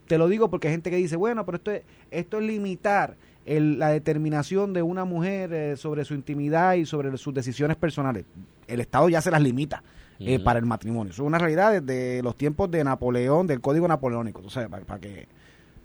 te 0.06 0.18
lo 0.18 0.28
digo 0.28 0.50
porque 0.50 0.68
hay 0.68 0.74
gente 0.74 0.90
que 0.90 0.96
dice, 0.96 1.16
bueno, 1.16 1.46
pero 1.46 1.56
esto 1.56 1.70
es, 1.70 1.84
esto 2.10 2.38
es 2.38 2.44
limitar 2.44 3.16
el- 3.46 3.78
la 3.78 3.88
determinación 3.88 4.72
de 4.72 4.82
una 4.82 5.04
mujer 5.04 5.52
eh, 5.52 5.76
sobre 5.76 6.04
su 6.04 6.14
intimidad 6.14 6.74
y 6.74 6.86
sobre 6.86 7.16
sus 7.18 7.34
decisiones 7.34 7.76
personales. 7.76 8.24
El 8.66 8.80
Estado 8.80 9.08
ya 9.08 9.20
se 9.20 9.30
las 9.30 9.42
limita 9.42 9.82
eh, 10.20 10.38
para 10.38 10.58
el 10.60 10.66
matrimonio. 10.66 11.12
Eso 11.12 11.22
es 11.22 11.26
una 11.26 11.38
realidad 11.38 11.82
desde 11.82 12.22
los 12.22 12.36
tiempos 12.36 12.70
de 12.70 12.84
Napoleón, 12.84 13.46
del 13.46 13.60
Código 13.60 13.88
Napoleónico. 13.88 14.40
Para, 14.86 15.00
que, 15.00 15.26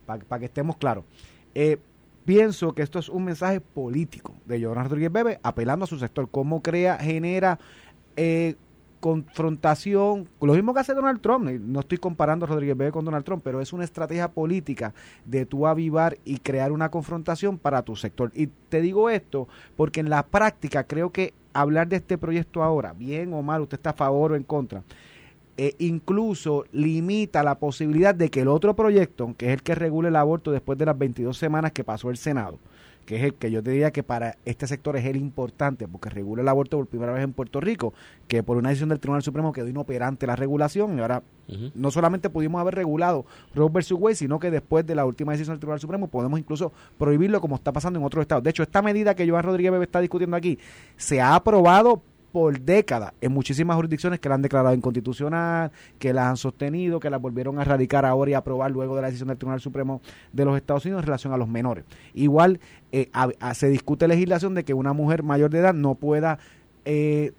para, 0.06 0.24
para 0.24 0.40
que 0.40 0.46
estemos 0.46 0.78
claros. 0.78 1.04
Eh, 1.56 1.78
pienso 2.26 2.74
que 2.74 2.84
esto 2.84 3.00
es 3.00 3.10
un 3.10 3.24
mensaje 3.26 3.62
político 3.62 4.36
de 4.46 4.64
Joan 4.64 4.84
Rodríguez 4.84 5.12
Bebe 5.12 5.40
apelando 5.42 5.86
a 5.86 5.88
su 5.88 5.98
sector. 5.98 6.30
Cómo 6.30 6.62
crea, 6.62 6.98
genera 6.98 7.58
eh, 8.16 8.56
confrontación, 9.00 10.28
lo 10.42 10.54
mismo 10.54 10.74
que 10.74 10.80
hace 10.80 10.94
Donald 10.94 11.22
Trump. 11.22 11.50
No 11.50 11.80
estoy 11.80 11.98
comparando 11.98 12.46
a 12.46 12.50
Rodríguez 12.50 12.78
Bebe 12.78 12.92
con 12.92 13.06
Donald 13.06 13.26
Trump, 13.26 13.42
pero 13.44 13.62
es 13.62 13.74
una 13.74 13.84
estrategia 13.84 14.30
política 14.30 14.94
de 15.26 15.46
tú 15.46 15.68
avivar 15.68 16.18
y 16.26 16.38
crear 16.38 16.72
una 16.72 16.90
confrontación 16.90 17.58
para 17.58 17.82
tu 17.82 17.96
sector. 17.96 18.32
Y 18.36 18.48
te 18.70 18.82
digo 18.82 19.10
esto 19.10 19.48
porque 19.76 20.00
en 20.00 20.10
la 20.10 20.26
práctica 20.26 20.84
creo 20.86 21.12
que 21.12 21.34
hablar 21.54 21.88
de 21.88 21.98
este 21.98 22.18
proyecto 22.18 22.64
ahora, 22.64 22.94
bien 22.94 23.34
o 23.34 23.42
mal, 23.42 23.62
usted 23.62 23.78
está 23.78 23.92
a 23.92 23.94
favor 23.94 24.32
o 24.32 24.36
en 24.36 24.44
contra, 24.44 24.84
eh, 25.58 25.76
incluso 25.80 26.66
limita 26.72 27.42
la 27.42 27.58
posibilidad 27.58 28.14
de 28.14 28.30
que 28.30 28.42
el 28.42 28.48
otro 28.48 28.76
proyecto, 28.76 29.34
que 29.38 29.48
es 29.48 29.54
el 29.54 29.64
que 29.64 29.74
regule 29.74 30.10
el 30.10 30.16
aborto 30.16 30.52
después 30.52 30.78
de 30.78 30.86
las 30.86 30.98
22 30.98 31.36
semanas 31.36 31.72
que 31.72 31.84
pasó 31.84 32.12
el 32.12 32.18
Senado, 32.18 32.60
que 33.08 33.16
es 33.16 33.24
el 33.24 33.36
que 33.36 33.50
yo 33.50 33.64
te 33.64 33.72
diría 33.72 33.92
que 33.92 34.04
para 34.04 34.38
este 34.44 34.68
sector 34.68 34.98
es 34.98 35.06
el 35.06 35.16
importante, 35.16 35.88
porque 35.88 36.10
regula 36.10 36.42
el 36.42 36.48
aborto 36.50 36.76
por 36.76 36.88
primera 36.88 37.14
vez 37.14 37.24
en 37.24 37.32
Puerto 37.32 37.62
Rico, 37.62 37.94
que 38.28 38.44
por 38.44 38.58
una 38.58 38.68
decisión 38.68 38.90
del 38.90 39.00
Tribunal 39.00 39.24
Supremo 39.24 39.54
quedó 39.54 39.70
inoperante 39.70 40.28
la 40.28 40.36
regulación, 40.36 40.98
y 40.98 41.02
ahora 41.02 41.24
no 41.74 41.90
solamente 41.90 42.30
pudimos 42.30 42.60
haber 42.60 42.76
regulado 42.76 43.26
Roe 43.56 43.70
versus 43.72 43.98
Wade, 43.98 44.16
sino 44.16 44.40
que 44.40 44.52
después 44.52 44.86
de 44.86 44.94
la 44.94 45.06
última 45.06 45.32
decisión 45.32 45.54
del 45.54 45.62
Tribunal 45.62 45.80
Supremo 45.80 46.08
podemos 46.10 46.38
incluso 46.38 46.74
prohibirlo 46.98 47.40
como 47.40 47.56
está 47.56 47.72
pasando 47.72 47.98
en 47.98 48.06
otros 48.06 48.24
estados. 48.24 48.44
De 48.44 48.50
hecho, 48.50 48.64
esta 48.64 48.82
medida 48.82 49.16
que 49.16 49.28
Joan 49.28 49.44
Rodríguez 49.44 49.72
Bebe 49.72 49.86
está 49.86 50.02
discutiendo 50.02 50.36
aquí 50.36 50.60
se 50.98 51.22
ha 51.22 51.34
aprobado 51.34 52.02
por 52.38 52.60
décadas 52.60 53.14
en 53.20 53.32
muchísimas 53.32 53.76
jurisdicciones 53.78 54.20
que 54.20 54.30
la 54.30 54.36
han 54.36 54.44
declarado 54.44 54.76
inconstitucional, 54.76 55.72
que 55.98 56.14
la 56.14 56.30
han 56.30 56.38
sostenido, 56.38 57.00
que 57.00 57.10
la 57.10 57.18
volvieron 57.18 57.58
a 57.58 57.64
radicar 57.64 58.06
ahora 58.06 58.30
y 58.30 58.34
aprobar 58.36 58.70
luego 58.70 58.96
de 58.96 59.02
la 59.02 59.08
decisión 59.08 59.30
del 59.30 59.38
Tribunal 59.40 59.60
Supremo 59.60 60.02
de 60.32 60.46
los 60.46 60.56
Estados 60.56 60.86
Unidos 60.86 61.02
en 61.02 61.06
relación 61.08 61.34
a 61.34 61.38
los 61.38 61.48
menores. 61.48 61.84
Igual 62.14 62.60
eh, 62.92 63.10
se 63.56 63.70
discute 63.70 64.08
legislación 64.08 64.54
de 64.54 64.64
que 64.64 64.76
una 64.76 64.94
mujer 64.94 65.24
mayor 65.24 65.50
de 65.50 65.58
edad 65.58 65.74
no 65.74 65.96
pueda 65.96 66.38
eh, 66.86 67.32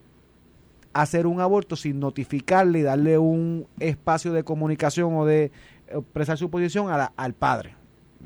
hacer 0.92 1.28
un 1.28 1.40
aborto 1.40 1.76
sin 1.76 2.00
notificarle 2.00 2.80
y 2.80 2.82
darle 2.82 3.18
un 3.18 3.68
espacio 3.78 4.32
de 4.32 4.42
comunicación 4.42 5.14
o 5.14 5.24
de 5.26 5.52
expresar 5.86 6.36
su 6.38 6.50
posición 6.50 6.90
a 6.90 6.96
la- 6.98 7.12
al 7.16 7.34
padre. 7.34 7.76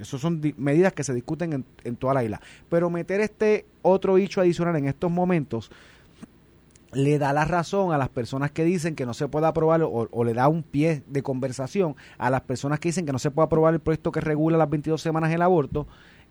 Esas 0.01 0.23
son 0.23 0.41
di- 0.41 0.55
medidas 0.57 0.95
que 0.95 1.05
se 1.05 1.13
discuten 1.13 1.53
en, 1.53 1.65
en 1.85 1.97
toda 1.97 2.15
la 2.15 2.25
isla. 2.25 2.41
Pero 2.71 2.89
meter 2.89 3.21
este 3.21 3.67
otro 3.83 4.17
hecho 4.17 4.41
adicional 4.41 4.75
en 4.77 4.87
estos 4.87 5.11
momentos 5.11 5.71
le 6.93 7.19
da 7.19 7.33
la 7.33 7.45
razón 7.45 7.93
a 7.93 7.99
las 7.99 8.09
personas 8.09 8.51
que 8.51 8.65
dicen 8.65 8.95
que 8.95 9.07
no 9.07 9.15
se 9.15 9.29
puede 9.29 9.47
aprobar 9.47 9.83
o, 9.83 10.09
o 10.11 10.25
le 10.25 10.35
da 10.35 10.49
un 10.49 10.63
pie 10.63 11.03
de 11.07 11.23
conversación 11.23 11.97
a 12.19 12.31
las 12.31 12.43
personas 12.43 12.81
que 12.81 12.89
dicen 12.89 13.07
que 13.07 13.13
no 13.13 13.19
se 13.19 13.31
puede 13.31 13.47
aprobar 13.47 13.75
el 13.75 13.81
proyecto 13.81 14.13
que 14.13 14.21
regula 14.21 14.59
las 14.59 14.71
22 14.71 15.01
semanas 15.01 15.33
el 15.33 15.43
aborto 15.43 15.87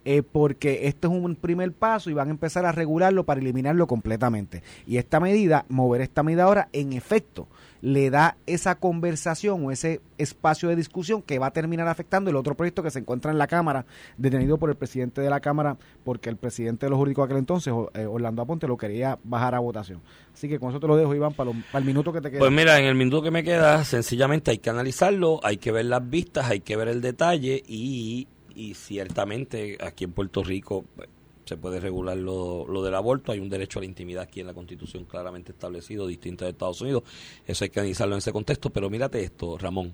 eh, 0.05 0.23
porque 0.23 0.87
esto 0.87 1.07
es 1.09 1.13
un 1.13 1.35
primer 1.35 1.71
paso 1.73 2.09
y 2.09 2.13
van 2.13 2.27
a 2.29 2.31
empezar 2.31 2.65
a 2.65 2.71
regularlo 2.71 3.23
para 3.25 3.39
eliminarlo 3.41 3.87
completamente. 3.87 4.63
Y 4.87 4.97
esta 4.97 5.19
medida, 5.19 5.65
mover 5.69 6.01
esta 6.01 6.23
medida 6.23 6.43
ahora, 6.43 6.69
en 6.73 6.93
efecto, 6.93 7.47
le 7.81 8.11
da 8.11 8.37
esa 8.45 8.75
conversación 8.75 9.65
o 9.65 9.71
ese 9.71 10.01
espacio 10.19 10.69
de 10.69 10.75
discusión 10.75 11.23
que 11.23 11.39
va 11.39 11.47
a 11.47 11.51
terminar 11.53 11.87
afectando 11.87 12.29
el 12.29 12.35
otro 12.35 12.53
proyecto 12.55 12.83
que 12.83 12.91
se 12.91 12.99
encuentra 12.99 13.31
en 13.31 13.39
la 13.39 13.47
Cámara, 13.47 13.85
detenido 14.17 14.57
por 14.59 14.69
el 14.69 14.75
presidente 14.75 15.19
de 15.21 15.29
la 15.31 15.39
Cámara, 15.39 15.77
porque 16.03 16.29
el 16.29 16.37
presidente 16.37 16.85
de 16.85 16.91
los 16.91 16.97
jurídicos 16.97 17.23
de 17.27 17.33
aquel 17.33 17.39
entonces, 17.39 17.73
eh, 17.95 18.05
Orlando 18.05 18.43
Aponte, 18.43 18.67
lo 18.67 18.77
quería 18.77 19.17
bajar 19.23 19.55
a 19.55 19.59
votación. 19.59 19.99
Así 20.33 20.47
que 20.47 20.59
con 20.59 20.69
eso 20.69 20.79
te 20.79 20.85
lo 20.87 20.95
dejo, 20.95 21.15
Iván, 21.15 21.33
para, 21.33 21.51
lo- 21.51 21.59
para 21.71 21.79
el 21.79 21.85
minuto 21.85 22.13
que 22.13 22.21
te 22.21 22.29
queda. 22.29 22.39
Pues 22.39 22.51
mira, 22.51 22.77
en 22.79 22.85
el 22.85 22.93
minuto 22.95 23.23
que 23.23 23.31
me 23.31 23.43
queda, 23.43 23.83
sencillamente 23.83 24.51
hay 24.51 24.59
que 24.59 24.69
analizarlo, 24.69 25.39
hay 25.43 25.57
que 25.57 25.71
ver 25.71 25.85
las 25.85 26.07
vistas, 26.07 26.49
hay 26.51 26.59
que 26.59 26.75
ver 26.75 26.87
el 26.87 27.01
detalle 27.01 27.63
y, 27.67 28.27
y 28.61 28.75
ciertamente 28.75 29.79
aquí 29.81 30.03
en 30.03 30.11
Puerto 30.11 30.43
Rico 30.43 30.85
pues, 30.95 31.09
se 31.45 31.57
puede 31.57 31.79
regular 31.79 32.15
lo, 32.15 32.67
lo 32.67 32.83
del 32.83 32.93
aborto, 32.93 33.31
hay 33.31 33.39
un 33.39 33.49
derecho 33.49 33.79
a 33.79 33.81
la 33.81 33.87
intimidad 33.87 34.23
aquí 34.23 34.39
en 34.39 34.47
la 34.47 34.53
Constitución 34.53 35.05
claramente 35.05 35.51
establecido, 35.51 36.05
distinto 36.05 36.45
de 36.45 36.51
Estados 36.51 36.79
Unidos, 36.81 37.01
eso 37.47 37.63
hay 37.63 37.71
que 37.71 37.79
analizarlo 37.79 38.13
en 38.13 38.19
ese 38.19 38.31
contexto, 38.31 38.69
pero 38.69 38.87
mírate 38.91 39.23
esto, 39.23 39.57
Ramón, 39.57 39.93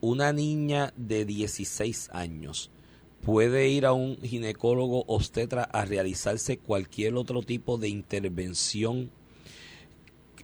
una 0.00 0.32
niña 0.32 0.92
de 0.96 1.24
16 1.24 2.10
años 2.12 2.72
puede 3.24 3.68
ir 3.68 3.86
a 3.86 3.92
un 3.92 4.18
ginecólogo 4.20 5.04
obstetra 5.06 5.62
a 5.62 5.84
realizarse 5.84 6.58
cualquier 6.58 7.14
otro 7.14 7.42
tipo 7.42 7.78
de 7.78 7.90
intervención 7.90 9.12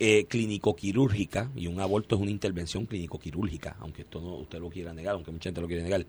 eh, 0.02 0.24
clínico-quirúrgica, 0.24 1.50
y 1.54 1.66
un 1.66 1.78
aborto 1.78 2.16
es 2.16 2.22
una 2.22 2.30
intervención 2.30 2.86
clínico-quirúrgica, 2.86 3.76
aunque 3.80 4.00
esto 4.02 4.18
no 4.18 4.36
usted 4.36 4.58
lo 4.58 4.70
quiera 4.70 4.94
negar, 4.94 5.14
aunque 5.14 5.30
mucha 5.30 5.50
gente 5.50 5.60
lo 5.60 5.66
quiere 5.66 5.82
negar, 5.82 6.06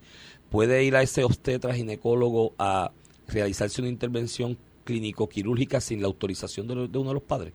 puede 0.50 0.84
ir 0.86 0.96
a 0.96 1.02
ese 1.02 1.26
obstetra 1.26 1.74
ginecólogo 1.74 2.54
a 2.58 2.92
realizarse 3.28 3.82
una 3.82 3.90
intervención 3.90 4.58
clínico-quirúrgica 4.86 5.82
sin 5.82 6.02
la 6.02 6.08
autorización 6.08 6.70
de, 6.70 6.88
de 6.88 6.98
uno 6.98 7.10
de 7.10 7.14
los 7.16 7.24
padres. 7.24 7.54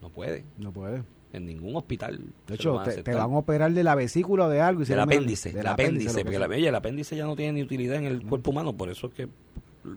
No 0.00 0.08
puede. 0.08 0.44
No 0.56 0.72
puede. 0.72 1.02
En 1.32 1.46
ningún 1.46 1.74
hospital. 1.74 2.20
De 2.46 2.54
hecho, 2.54 2.74
van 2.74 3.02
te, 3.02 3.12
van 3.12 3.32
a 3.32 3.38
operar 3.38 3.72
de 3.72 3.82
la 3.82 3.96
vesícula 3.96 4.46
o 4.46 4.48
de 4.48 4.60
algo. 4.60 4.82
Y 4.82 4.86
se 4.86 4.92
Del 4.92 5.00
apéndice, 5.00 5.52
del 5.52 5.66
apéndice, 5.66 6.22
porque 6.22 6.38
la, 6.38 6.46
el 6.46 6.74
apéndice 6.74 7.16
ya 7.16 7.26
no 7.26 7.34
tiene 7.34 7.54
ni 7.54 7.62
utilidad 7.62 7.96
en 7.96 8.04
el 8.04 8.24
cuerpo 8.24 8.52
humano, 8.52 8.72
por 8.72 8.88
eso 8.88 9.08
es 9.08 9.14
que 9.14 9.28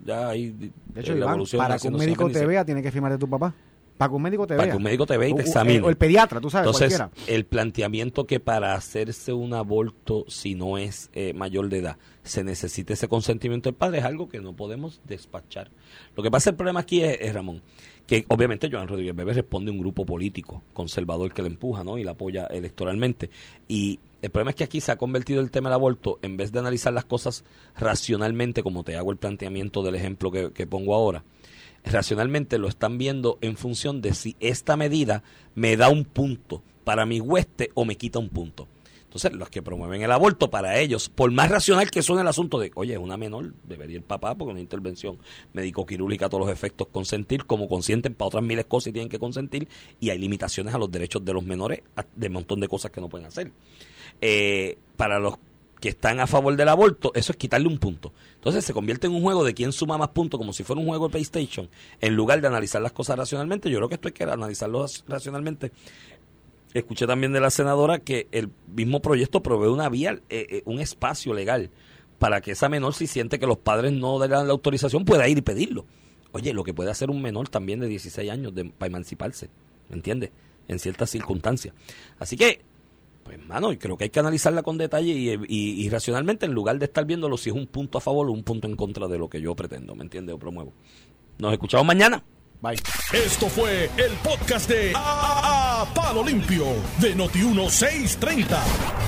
ya 0.04 0.30
hay 0.30 0.50
De 0.50 1.02
hecho, 1.02 1.14
la 1.14 1.20
Iván, 1.20 1.30
evolución 1.30 1.60
para 1.60 1.78
que 1.78 1.88
un 1.88 1.98
médico 1.98 2.28
te 2.30 2.44
vea, 2.46 2.66
tiene 2.66 2.82
que 2.82 2.92
firmar 2.92 3.12
de 3.12 3.20
tu 3.20 3.30
papá. 3.30 3.54
Para 4.02 4.10
que 4.10 4.16
un 4.16 4.22
médico 4.24 4.48
te 4.48 4.56
Para 4.56 4.64
vea. 4.66 4.72
que 4.72 4.78
un 4.78 4.84
médico 4.84 5.06
te 5.06 5.16
vea 5.16 5.30
y 5.30 5.36
te 5.36 5.42
examine. 5.44 5.80
O 5.86 5.90
el 5.92 5.96
pediatra, 5.96 6.42
tú 6.42 6.50
sabes, 6.50 6.66
Entonces, 6.66 6.98
cualquiera. 6.98 7.32
el 7.32 7.46
planteamiento 7.46 8.26
que 8.26 8.40
para 8.40 8.74
hacerse 8.74 9.32
un 9.32 9.54
aborto, 9.54 10.26
si 10.28 10.56
no 10.56 10.80
es 10.80 11.12
eh, 11.14 11.34
mayor 11.36 11.70
de 11.70 11.78
edad, 11.78 11.98
se 12.24 12.44
necesite 12.44 12.94
ese 12.94 13.08
consentimiento 13.08 13.70
del 13.70 13.76
padre, 13.76 14.00
es 14.00 14.06
algo 14.06 14.28
que 14.28 14.40
no 14.40 14.54
podemos 14.54 15.02
despachar. 15.08 15.70
Lo 16.16 16.24
que 16.24 16.32
pasa, 16.32 16.50
el 16.50 16.56
problema 16.56 16.80
aquí 16.80 17.04
es, 17.04 17.16
es, 17.22 17.32
Ramón, 17.32 17.62
que 18.08 18.26
obviamente 18.30 18.70
Joan 18.72 18.88
Rodríguez 18.88 19.16
Bebé 19.16 19.34
responde 19.34 19.70
a 19.70 19.74
un 19.76 19.80
grupo 19.80 20.04
político 20.04 20.64
conservador 20.74 21.32
que 21.32 21.44
le 21.44 21.50
empuja 21.50 21.84
¿no? 21.84 22.00
y 22.00 22.04
la 22.04 22.14
apoya 22.14 22.48
electoralmente. 22.48 23.30
Y 23.68 24.00
el 24.24 24.32
problema 24.32 24.50
es 24.50 24.56
que 24.56 24.64
aquí 24.64 24.82
se 24.82 24.92
ha 24.92 24.98
convertido 24.98 25.42
el 25.42 25.52
tema 25.52 25.70
del 25.70 25.76
aborto, 25.76 26.18
en 26.24 26.38
vez 26.38 26.52
de 26.52 26.58
analizar 26.58 26.92
las 26.92 27.06
cosas 27.06 27.44
racionalmente, 27.78 28.64
como 28.64 28.84
te 28.84 28.96
hago 28.96 29.12
el 29.12 29.18
planteamiento 29.18 29.84
del 29.84 29.94
ejemplo 29.94 30.32
que, 30.32 30.52
que 30.54 30.66
pongo 30.66 30.96
ahora, 30.96 31.24
racionalmente 31.84 32.58
lo 32.58 32.68
están 32.68 32.98
viendo 32.98 33.38
en 33.42 33.58
función 33.58 34.02
de 34.02 34.14
si 34.14 34.36
esta 34.40 34.78
medida 34.78 35.24
me 35.56 35.78
da 35.78 35.90
un 35.90 36.06
punto 36.06 36.64
para 36.84 37.06
mi 37.06 37.20
hueste 37.20 37.72
o 37.74 37.86
me 37.86 37.96
quita 37.96 38.20
un 38.20 38.30
punto. 38.30 38.68
Entonces, 39.12 39.34
los 39.34 39.50
que 39.50 39.62
promueven 39.62 40.02
el 40.04 40.12
aborto, 40.12 40.50
para 40.50 40.80
ellos, 40.80 41.10
por 41.10 41.30
más 41.32 41.52
racional 41.52 41.92
que 41.92 42.02
suene 42.02 42.22
el 42.22 42.30
asunto 42.30 42.58
de, 42.60 42.72
oye, 42.76 42.94
es 42.94 43.00
una 43.00 43.18
menor, 43.18 43.54
debería 43.66 43.98
el 43.98 44.04
papá, 44.04 44.36
porque 44.36 44.52
una 44.54 44.62
intervención 44.62 45.18
médico-quirúrgica 45.52 46.30
todos 46.30 46.46
los 46.46 46.54
efectos 46.54 46.88
consentir, 46.88 47.46
como 47.46 47.68
consienten 47.68 48.14
para 48.14 48.28
otras 48.28 48.44
miles 48.46 48.64
cosas 48.68 48.88
y 48.88 48.94
tienen 48.94 49.10
que 49.10 49.20
consentir, 49.20 49.68
y 50.00 50.12
hay 50.12 50.18
limitaciones 50.18 50.74
a 50.74 50.78
los 50.78 50.90
derechos 50.90 51.26
de 51.26 51.34
los 51.34 51.44
menores, 51.44 51.82
de 52.16 52.28
un 52.28 52.34
montón 52.34 52.62
de 52.62 52.70
cosas 52.70 52.92
que 52.92 53.02
no 53.02 53.10
pueden 53.10 53.28
hacer. 53.28 53.52
Eh, 54.22 54.78
para 54.96 55.20
los 55.20 55.36
que 55.82 55.90
están 55.90 56.20
a 56.20 56.28
favor 56.28 56.56
del 56.56 56.70
aborto, 56.70 57.12
eso 57.16 57.34
es 57.34 57.38
quitarle 57.38 57.68
un 57.68 57.80
punto. 57.80 58.14
Entonces 58.36 58.64
se 58.64 58.72
convierte 58.72 59.08
en 59.08 59.14
un 59.14 59.22
juego 59.22 59.44
de 59.44 59.54
quién 59.54 59.74
suma 59.74 59.98
más 59.98 60.10
puntos, 60.10 60.38
como 60.38 60.54
si 60.54 60.64
fuera 60.64 60.80
un 60.80 60.88
juego 60.88 61.08
de 61.08 61.12
PlayStation, 61.12 61.70
en 62.00 62.16
lugar 62.16 62.40
de 62.40 62.48
analizar 62.48 62.82
las 62.82 62.92
cosas 62.92 63.18
racionalmente. 63.18 63.70
Yo 63.70 63.80
creo 63.80 63.90
que 63.90 63.96
esto 63.96 64.08
hay 64.08 64.14
que 64.14 64.24
analizarlo 64.24 64.86
racionalmente. 65.08 65.72
Escuché 66.74 67.08
también 67.08 67.34
de 67.34 67.42
la 67.42 67.50
senadora 67.50 68.00
que 68.00 68.28
el 68.32 68.50
mismo 68.74 69.02
proyecto 69.02 69.44
provee 69.44 69.68
una 69.68 69.90
vía, 69.90 70.22
eh, 70.30 70.46
eh, 70.50 70.62
un 70.66 70.80
espacio 70.80 71.34
legal 71.34 71.72
para 72.20 72.40
que 72.40 72.52
esa 72.52 72.70
menor, 72.70 72.94
si 72.94 73.08
siente 73.08 73.40
que 73.40 73.48
los 73.48 73.58
padres 73.58 73.92
no 73.92 74.20
le 74.20 74.28
dan 74.28 74.46
la 74.46 74.54
autorización, 74.54 75.04
pueda 75.04 75.28
ir 75.28 75.40
y 75.40 75.42
pedirlo. 75.42 75.86
Oye, 76.32 76.54
lo 76.54 76.64
que 76.64 76.76
puede 76.76 76.92
hacer 76.92 77.10
un 77.10 77.24
menor 77.24 77.50
también 77.50 77.80
de 77.80 77.88
16 77.88 78.30
años 78.30 78.54
para 78.78 78.88
emanciparse, 78.88 79.50
¿me 79.90 79.96
entiendes? 79.96 80.30
En 80.68 80.78
ciertas 80.78 81.10
circunstancias. 81.10 81.74
Así 82.20 82.38
que, 82.38 82.62
pues, 83.24 83.40
mano, 83.46 83.70
creo 83.80 83.98
que 83.98 84.06
hay 84.06 84.10
que 84.10 84.20
analizarla 84.20 84.64
con 84.64 84.78
detalle 84.78 85.12
y, 85.14 85.30
y- 85.48 85.86
y 85.86 85.90
racionalmente 85.90 86.46
en 86.46 86.54
lugar 86.54 86.78
de 86.80 86.86
estar 86.86 87.06
viéndolo 87.06 87.38
si 87.38 87.50
es 87.50 87.56
un 87.56 87.68
punto 87.68 87.98
a 87.98 88.02
favor 88.02 88.28
o 88.28 88.32
un 88.32 88.44
punto 88.44 88.68
en 88.68 88.76
contra 88.76 89.08
de 89.08 89.18
lo 89.18 89.30
que 89.30 89.40
yo 89.42 89.56
pretendo, 89.56 89.96
¿me 89.96 90.04
entiendes? 90.04 90.36
O 90.36 90.40
promuevo. 90.40 90.74
Nos 91.38 91.54
escuchamos 91.54 91.86
mañana. 91.86 92.24
Bye. 92.62 92.76
Esto 93.12 93.48
fue 93.48 93.86
el 93.98 94.12
podcast 94.24 94.70
de 94.70 94.94
A- 94.96 95.86
Palo 95.96 96.24
Limpio 96.24 96.66
de 97.00 97.16
Noti1630. 97.16 98.48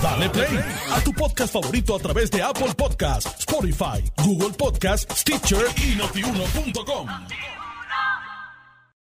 Dale 0.02 0.30
play 0.30 0.60
a 0.92 1.00
tu 1.02 1.14
podcast 1.14 1.54
favorito 1.54 1.96
a 1.96 2.00
través 2.00 2.32
de 2.32 2.42
Apple 2.42 2.74
Podcasts, 2.76 3.40
Spotify, 3.42 4.04
Google 4.26 4.56
Podcasts, 4.58 5.20
Stitcher 5.22 5.66
y 5.78 5.96
notiuno.com. 5.96 7.08